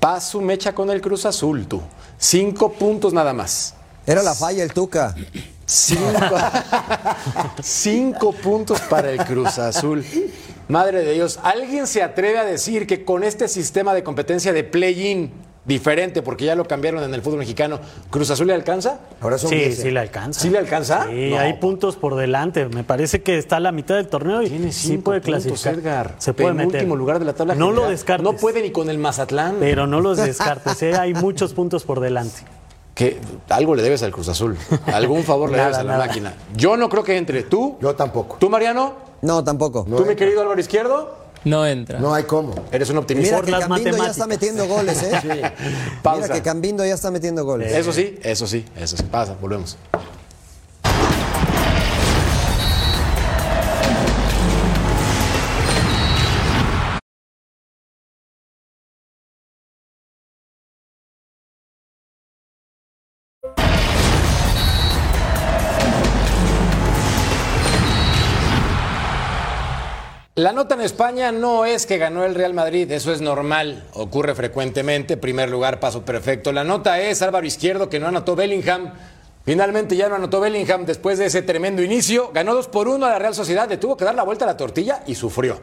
Paso 0.00 0.40
mecha 0.40 0.74
con 0.74 0.90
el 0.90 1.00
Cruz 1.00 1.24
Azul, 1.26 1.66
tú. 1.66 1.80
Cinco 2.18 2.72
puntos 2.72 3.12
nada 3.12 3.32
más. 3.32 3.74
Era 4.06 4.22
la 4.22 4.34
falla 4.34 4.62
el 4.62 4.72
Tuca. 4.72 5.14
Cinco, 5.68 6.36
cinco 7.62 8.32
puntos 8.32 8.80
para 8.82 9.10
el 9.10 9.18
Cruz 9.24 9.58
Azul. 9.58 10.04
Madre 10.68 11.02
de 11.02 11.12
Dios, 11.14 11.38
¿alguien 11.42 11.86
se 11.86 12.02
atreve 12.02 12.38
a 12.38 12.44
decir 12.44 12.86
que 12.86 13.04
con 13.04 13.24
este 13.24 13.48
sistema 13.48 13.94
de 13.94 14.02
competencia 14.04 14.52
de 14.52 14.64
play-in 14.64 15.32
diferente 15.64 16.22
porque 16.22 16.44
ya 16.44 16.54
lo 16.54 16.64
cambiaron 16.66 17.02
en 17.02 17.12
el 17.12 17.22
fútbol 17.22 17.40
mexicano. 17.40 17.80
¿Cruz 18.10 18.30
Azul 18.30 18.46
le 18.46 18.54
alcanza? 18.54 19.00
Ahora 19.20 19.36
son 19.36 19.50
Sí, 19.50 19.56
10, 19.56 19.76
sí 19.82 19.88
¿eh? 19.88 19.90
le 19.92 19.98
alcanza. 19.98 20.40
¿Sí 20.40 20.48
le 20.50 20.58
alcanza? 20.58 21.06
Sí, 21.10 21.30
No. 21.30 21.38
hay 21.40 21.54
puntos 21.54 21.96
por 21.96 22.14
delante. 22.14 22.66
Me 22.68 22.84
parece 22.84 23.20
que 23.22 23.36
está 23.36 23.56
a 23.56 23.60
la 23.60 23.72
mitad 23.72 23.96
del 23.96 24.06
torneo 24.06 24.42
y 24.42 24.48
Tiene 24.48 24.70
sí 24.70 24.88
cinco 24.90 25.02
puede 25.06 25.20
puntos, 25.22 25.42
clasificar. 25.44 25.74
Edgar. 25.74 26.14
Se 26.18 26.32
puede 26.34 26.54
meter. 26.54 26.74
último 26.82 26.94
lugar 26.94 27.18
de 27.18 27.24
la 27.24 27.32
tabla 27.32 27.56
No 27.56 27.72
lo 27.72 27.88
descartes. 27.88 28.22
No 28.22 28.34
puede 28.34 28.62
ni 28.62 28.70
con 28.70 28.88
el 28.90 28.98
Mazatlán. 28.98 29.56
Pero 29.58 29.88
no 29.88 30.00
los 30.00 30.18
descartes. 30.18 30.80
¿eh? 30.84 30.94
Hay 30.96 31.14
muchos 31.14 31.52
puntos 31.52 31.82
por 31.82 31.98
delante. 31.98 32.42
Que 32.96 33.20
algo 33.50 33.74
le 33.74 33.82
debes 33.82 34.02
al 34.02 34.10
Cruz 34.10 34.28
Azul. 34.30 34.56
Algún 34.86 35.22
favor 35.22 35.50
le 35.50 35.56
Nada, 35.58 35.68
debes 35.68 35.80
a 35.80 35.84
la 35.84 35.92
nada. 35.92 36.06
máquina. 36.06 36.34
Yo 36.56 36.78
no 36.78 36.88
creo 36.88 37.04
que 37.04 37.16
entre. 37.18 37.42
¿Tú? 37.42 37.76
Yo 37.80 37.94
tampoco. 37.94 38.38
¿Tú, 38.40 38.48
Mariano? 38.48 38.94
No, 39.20 39.44
tampoco. 39.44 39.84
¿Tú, 39.84 40.04
mi 40.06 40.16
querido 40.16 40.40
Álvaro 40.40 40.58
Izquierdo? 40.58 41.14
No 41.44 41.66
entra. 41.66 42.00
No 42.00 42.14
hay 42.14 42.24
cómo. 42.24 42.54
Eres 42.72 42.88
un 42.88 42.96
optimista. 42.96 43.36
Mira 43.36 43.36
Por 43.36 43.44
que 43.44 43.50
las 43.52 43.68
Cambindo 43.68 43.96
ya 43.98 44.10
está 44.10 44.26
metiendo 44.26 44.66
goles, 44.66 45.02
¿eh? 45.02 45.20
Mira 45.24 45.54
Pausa. 46.02 46.32
que 46.32 46.40
Cambindo 46.40 46.84
ya 46.86 46.94
está 46.94 47.10
metiendo 47.10 47.44
goles. 47.44 47.70
Eso 47.72 47.92
sí, 47.92 48.18
eso 48.22 48.46
sí, 48.46 48.64
eso 48.76 48.96
sí. 48.96 49.02
Pasa, 49.04 49.36
volvemos. 49.40 49.76
La 70.38 70.52
nota 70.52 70.74
en 70.74 70.82
España 70.82 71.32
no 71.32 71.64
es 71.64 71.86
que 71.86 71.96
ganó 71.96 72.26
el 72.26 72.34
Real 72.34 72.52
Madrid, 72.52 72.90
eso 72.92 73.10
es 73.10 73.22
normal, 73.22 73.86
ocurre 73.94 74.34
frecuentemente, 74.34 75.16
primer 75.16 75.48
lugar, 75.48 75.80
paso 75.80 76.04
perfecto. 76.04 76.52
La 76.52 76.62
nota 76.62 77.00
es 77.00 77.22
Álvaro 77.22 77.46
Izquierdo 77.46 77.88
que 77.88 77.98
no 77.98 78.08
anotó 78.08 78.36
Bellingham. 78.36 78.92
Finalmente 79.46 79.96
ya 79.96 80.10
no 80.10 80.16
anotó 80.16 80.40
Bellingham 80.40 80.84
después 80.84 81.16
de 81.16 81.24
ese 81.24 81.40
tremendo 81.40 81.82
inicio. 81.82 82.32
Ganó 82.34 82.54
2 82.54 82.68
por 82.68 82.86
1 82.86 83.06
a 83.06 83.08
la 83.08 83.18
Real 83.18 83.34
Sociedad, 83.34 83.66
le 83.66 83.78
tuvo 83.78 83.96
que 83.96 84.04
dar 84.04 84.14
la 84.14 84.24
vuelta 84.24 84.44
a 84.44 84.48
la 84.48 84.58
tortilla 84.58 85.02
y 85.06 85.14
sufrió. 85.14 85.58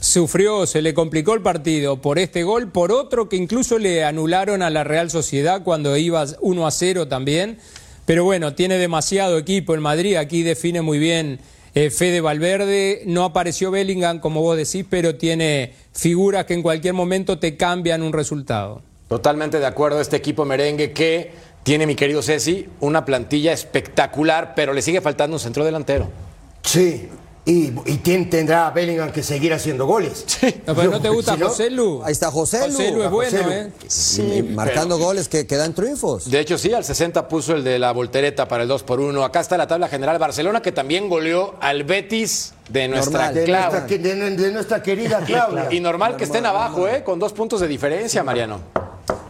Sufrió, 0.00 0.64
se 0.64 0.80
le 0.80 0.94
complicó 0.94 1.34
el 1.34 1.42
partido 1.42 2.00
por 2.00 2.18
este 2.18 2.42
gol, 2.42 2.68
por 2.72 2.92
otro 2.92 3.28
que 3.28 3.36
incluso 3.36 3.78
le 3.78 4.02
anularon 4.02 4.62
a 4.62 4.70
la 4.70 4.82
Real 4.82 5.10
Sociedad 5.10 5.62
cuando 5.62 5.94
iba 5.94 6.24
1 6.40 6.66
a 6.66 6.70
0 6.70 7.08
también. 7.08 7.58
Pero 8.06 8.24
bueno, 8.24 8.54
tiene 8.54 8.78
demasiado 8.78 9.36
equipo 9.36 9.74
en 9.74 9.82
Madrid, 9.82 10.16
aquí 10.16 10.42
define 10.42 10.80
muy 10.80 10.98
bien 10.98 11.38
eh, 11.76 11.90
Fede 11.90 12.22
Valverde. 12.22 13.02
No 13.04 13.24
apareció 13.24 13.70
Bellingham, 13.70 14.18
como 14.18 14.40
vos 14.40 14.56
decís, 14.56 14.84
pero 14.88 15.16
tiene 15.16 15.74
figuras 15.92 16.46
que 16.46 16.54
en 16.54 16.62
cualquier 16.62 16.94
momento 16.94 17.38
te 17.38 17.56
cambian 17.56 18.02
un 18.02 18.14
resultado. 18.14 18.82
Totalmente 19.08 19.60
de 19.60 19.66
acuerdo, 19.66 20.00
este 20.00 20.16
equipo 20.16 20.46
merengue 20.46 20.92
que 20.92 21.30
tiene, 21.62 21.86
mi 21.86 21.94
querido 21.94 22.22
Ceci, 22.22 22.66
una 22.80 23.04
plantilla 23.04 23.52
espectacular, 23.52 24.54
pero 24.56 24.72
le 24.72 24.80
sigue 24.80 25.02
faltando 25.02 25.36
un 25.36 25.40
centro 25.40 25.64
delantero. 25.64 26.08
Sí. 26.62 27.08
Y, 27.48 27.72
y 27.86 27.96
tendrá 28.28 28.68
Bellingham 28.70 29.12
que 29.12 29.22
seguir 29.22 29.54
haciendo 29.54 29.86
goles. 29.86 30.26
No, 30.66 30.74
pero 30.74 30.90
¿no 30.90 31.00
te 31.00 31.08
gusta 31.08 31.36
Si 31.36 31.42
José 31.42 31.70
Lu? 31.70 32.02
Ahí 32.04 32.10
está 32.10 32.28
José 32.30 32.66
Lu. 32.66 32.72
José 32.72 32.90
Lu 32.90 33.02
es 33.04 33.10
bueno, 33.10 33.42
Lu. 33.44 33.50
¿eh? 33.52 33.72
Sí, 33.86 34.42
marcando 34.52 34.98
goles 34.98 35.28
que, 35.28 35.46
que 35.46 35.54
dan 35.56 35.72
triunfos. 35.72 36.28
De 36.28 36.40
hecho, 36.40 36.58
sí, 36.58 36.72
al 36.72 36.84
60 36.84 37.28
puso 37.28 37.54
el 37.54 37.62
de 37.62 37.78
la 37.78 37.92
voltereta 37.92 38.48
para 38.48 38.64
el 38.64 38.68
2 38.68 38.82
por 38.82 38.98
1. 38.98 39.24
Acá 39.24 39.38
está 39.40 39.56
la 39.56 39.68
tabla 39.68 39.86
general 39.86 40.18
Barcelona, 40.18 40.60
que 40.60 40.72
también 40.72 41.08
goleó 41.08 41.54
al 41.60 41.84
Betis 41.84 42.52
de 42.68 42.88
nuestra 42.88 43.30
de- 43.30 43.46
de 43.46 44.50
nuestra 44.52 44.82
querida 44.82 45.20
Claudia. 45.24 45.68
Y 45.70 45.78
normal 45.78 46.16
que 46.16 46.24
estén 46.24 46.46
abajo, 46.46 46.88
¿eh? 46.88 47.04
Con 47.04 47.20
dos 47.20 47.32
puntos 47.32 47.60
de 47.60 47.68
diferencia, 47.68 48.24
Mariano. 48.24 48.58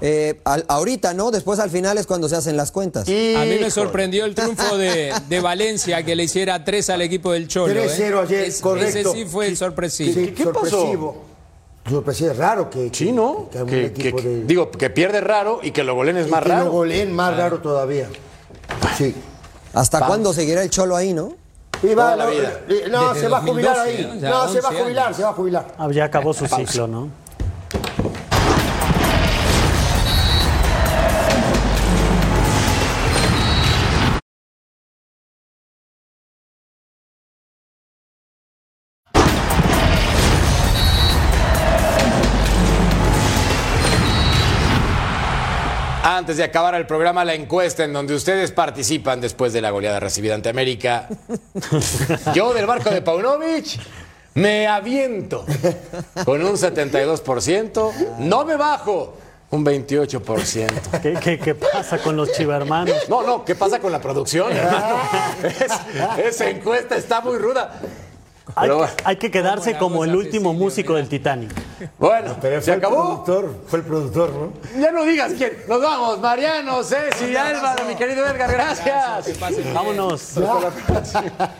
Eh, 0.08 0.40
al- 0.44 0.64
ahorita, 0.68 1.14
¿no? 1.14 1.32
Después 1.32 1.58
al 1.58 1.68
final 1.68 1.98
es 1.98 2.06
cuando 2.06 2.28
se 2.28 2.36
hacen 2.36 2.56
las 2.56 2.70
cuentas. 2.70 3.08
A 3.08 3.10
mí 3.10 3.56
me 3.60 3.70
sorprendió 3.72 4.24
el 4.24 4.36
triunfo 4.36 4.78
de, 4.78 5.12
de 5.28 5.40
Valencia, 5.40 6.04
que 6.04 6.14
le 6.14 6.22
hiciera 6.22 6.64
tres 6.64 6.90
al 6.90 7.02
equipo 7.02 7.32
del 7.32 7.48
Cholo. 7.48 7.72
¿eh? 7.74 7.88
3-0 7.88 8.20
ayer, 8.22 8.44
Ese- 8.44 8.62
correcto. 8.62 8.98
Ese 9.10 9.12
sí 9.12 9.24
fue 9.24 9.48
el 9.48 9.56
sorpresivo. 9.56 10.14
Sí, 10.14 10.28
¿Qué 10.28 10.44
pasó? 10.46 10.60
sorpresivo. 10.70 11.24
Sorpresivo, 11.90 12.30
es 12.30 12.36
raro 12.36 12.70
que, 12.70 12.90
Sí, 12.92 13.10
¿no? 13.10 13.48
que, 13.50 13.92
Que, 13.92 14.12
que- 14.12 14.12
de- 14.12 14.44
Digo, 14.44 14.70
que 14.70 14.90
pierde 14.90 15.20
raro 15.20 15.58
y 15.60 15.72
que 15.72 15.82
lo 15.82 15.96
goleen 15.96 16.18
es 16.18 16.28
y 16.28 16.30
más 16.30 16.42
que 16.44 16.48
raro. 16.50 16.64
lo 16.66 16.70
goleen 16.70 17.12
más 17.12 17.36
raro 17.36 17.58
todavía. 17.58 18.08
Sí. 18.96 19.12
¿Hasta 19.74 19.98
Vamos. 19.98 20.08
cuándo 20.14 20.32
seguirá 20.32 20.62
el 20.62 20.70
Cholo 20.70 20.94
ahí, 20.94 21.12
no? 21.14 21.34
Y 21.82 21.88
va, 21.94 22.14
Toda 22.14 22.16
la 22.16 22.24
no, 22.26 22.30
vida. 22.30 22.60
eh, 22.68 22.84
no, 22.90 23.14
se 23.16 23.28
va 23.28 23.38
a 23.38 23.42
jubilar 23.42 23.76
2012, 23.76 24.06
ahí. 24.08 24.14
¿no? 24.14 24.20
Se 24.20 24.60
va 24.60 24.68
a 24.68 24.70
11 24.72 24.82
jubilar, 24.82 25.14
se 25.14 25.22
va 25.24 25.28
a 25.30 25.32
jubilar. 25.32 25.74
Ah, 25.78 25.88
ya 25.92 26.04
acabó 26.04 26.32
su 26.32 26.46
ciclo, 26.46 26.86
¿no? 26.86 27.08
Antes 46.26 46.38
de 46.38 46.42
acabar 46.42 46.74
el 46.74 46.88
programa, 46.88 47.24
la 47.24 47.34
encuesta 47.34 47.84
en 47.84 47.92
donde 47.92 48.12
ustedes 48.12 48.50
participan 48.50 49.20
después 49.20 49.52
de 49.52 49.60
la 49.60 49.70
goleada 49.70 50.00
recibida 50.00 50.34
ante 50.34 50.48
América. 50.48 51.06
Yo 52.34 52.52
del 52.52 52.66
barco 52.66 52.90
de 52.90 53.00
Paunovic 53.00 53.78
me 54.34 54.66
aviento 54.66 55.46
con 56.24 56.44
un 56.44 56.54
72%. 56.56 57.92
No 58.18 58.44
me 58.44 58.56
bajo, 58.56 59.16
un 59.52 59.64
28%. 59.64 61.00
¿Qué, 61.00 61.14
qué, 61.22 61.38
qué 61.38 61.54
pasa 61.54 61.98
con 61.98 62.16
los 62.16 62.32
chivermanos? 62.32 63.08
No, 63.08 63.22
no, 63.22 63.44
¿qué 63.44 63.54
pasa 63.54 63.78
con 63.78 63.92
la 63.92 64.00
producción? 64.00 64.50
hermano? 64.50 64.96
Es- 65.44 66.24
esa 66.26 66.50
encuesta 66.50 66.96
está 66.96 67.20
muy 67.20 67.38
ruda. 67.38 67.70
Hay, 68.54 68.68
que- 68.68 68.74
bueno. 68.74 68.92
hay 69.04 69.16
que 69.16 69.30
quedarse 69.30 69.76
como 69.76 70.04
el 70.04 70.14
último 70.14 70.54
músico 70.54 70.90
mira. 70.92 71.00
del 71.00 71.08
Titanic. 71.08 71.50
Bueno, 71.98 72.36
Pero 72.40 72.56
¿se 72.60 72.64
fue 72.66 72.72
el 72.74 72.78
acabó? 72.78 73.24
productor, 73.24 73.54
fue 73.66 73.78
el 73.80 73.84
productor, 73.84 74.30
¿no? 74.32 74.80
Ya 74.80 74.92
no 74.92 75.04
digas 75.04 75.32
quién. 75.36 75.52
Nos 75.68 75.82
vamos, 75.82 76.20
Mariano, 76.20 76.82
Ceci, 76.84 77.36
Álvaro, 77.36 77.84
mi 77.86 77.96
querido 77.96 78.24
Edgar, 78.26 78.50
gracias. 78.52 79.38
Vámonos. 79.74 80.36
Hasta 80.38 80.60
la 80.60 80.70
próxima. 80.70 81.50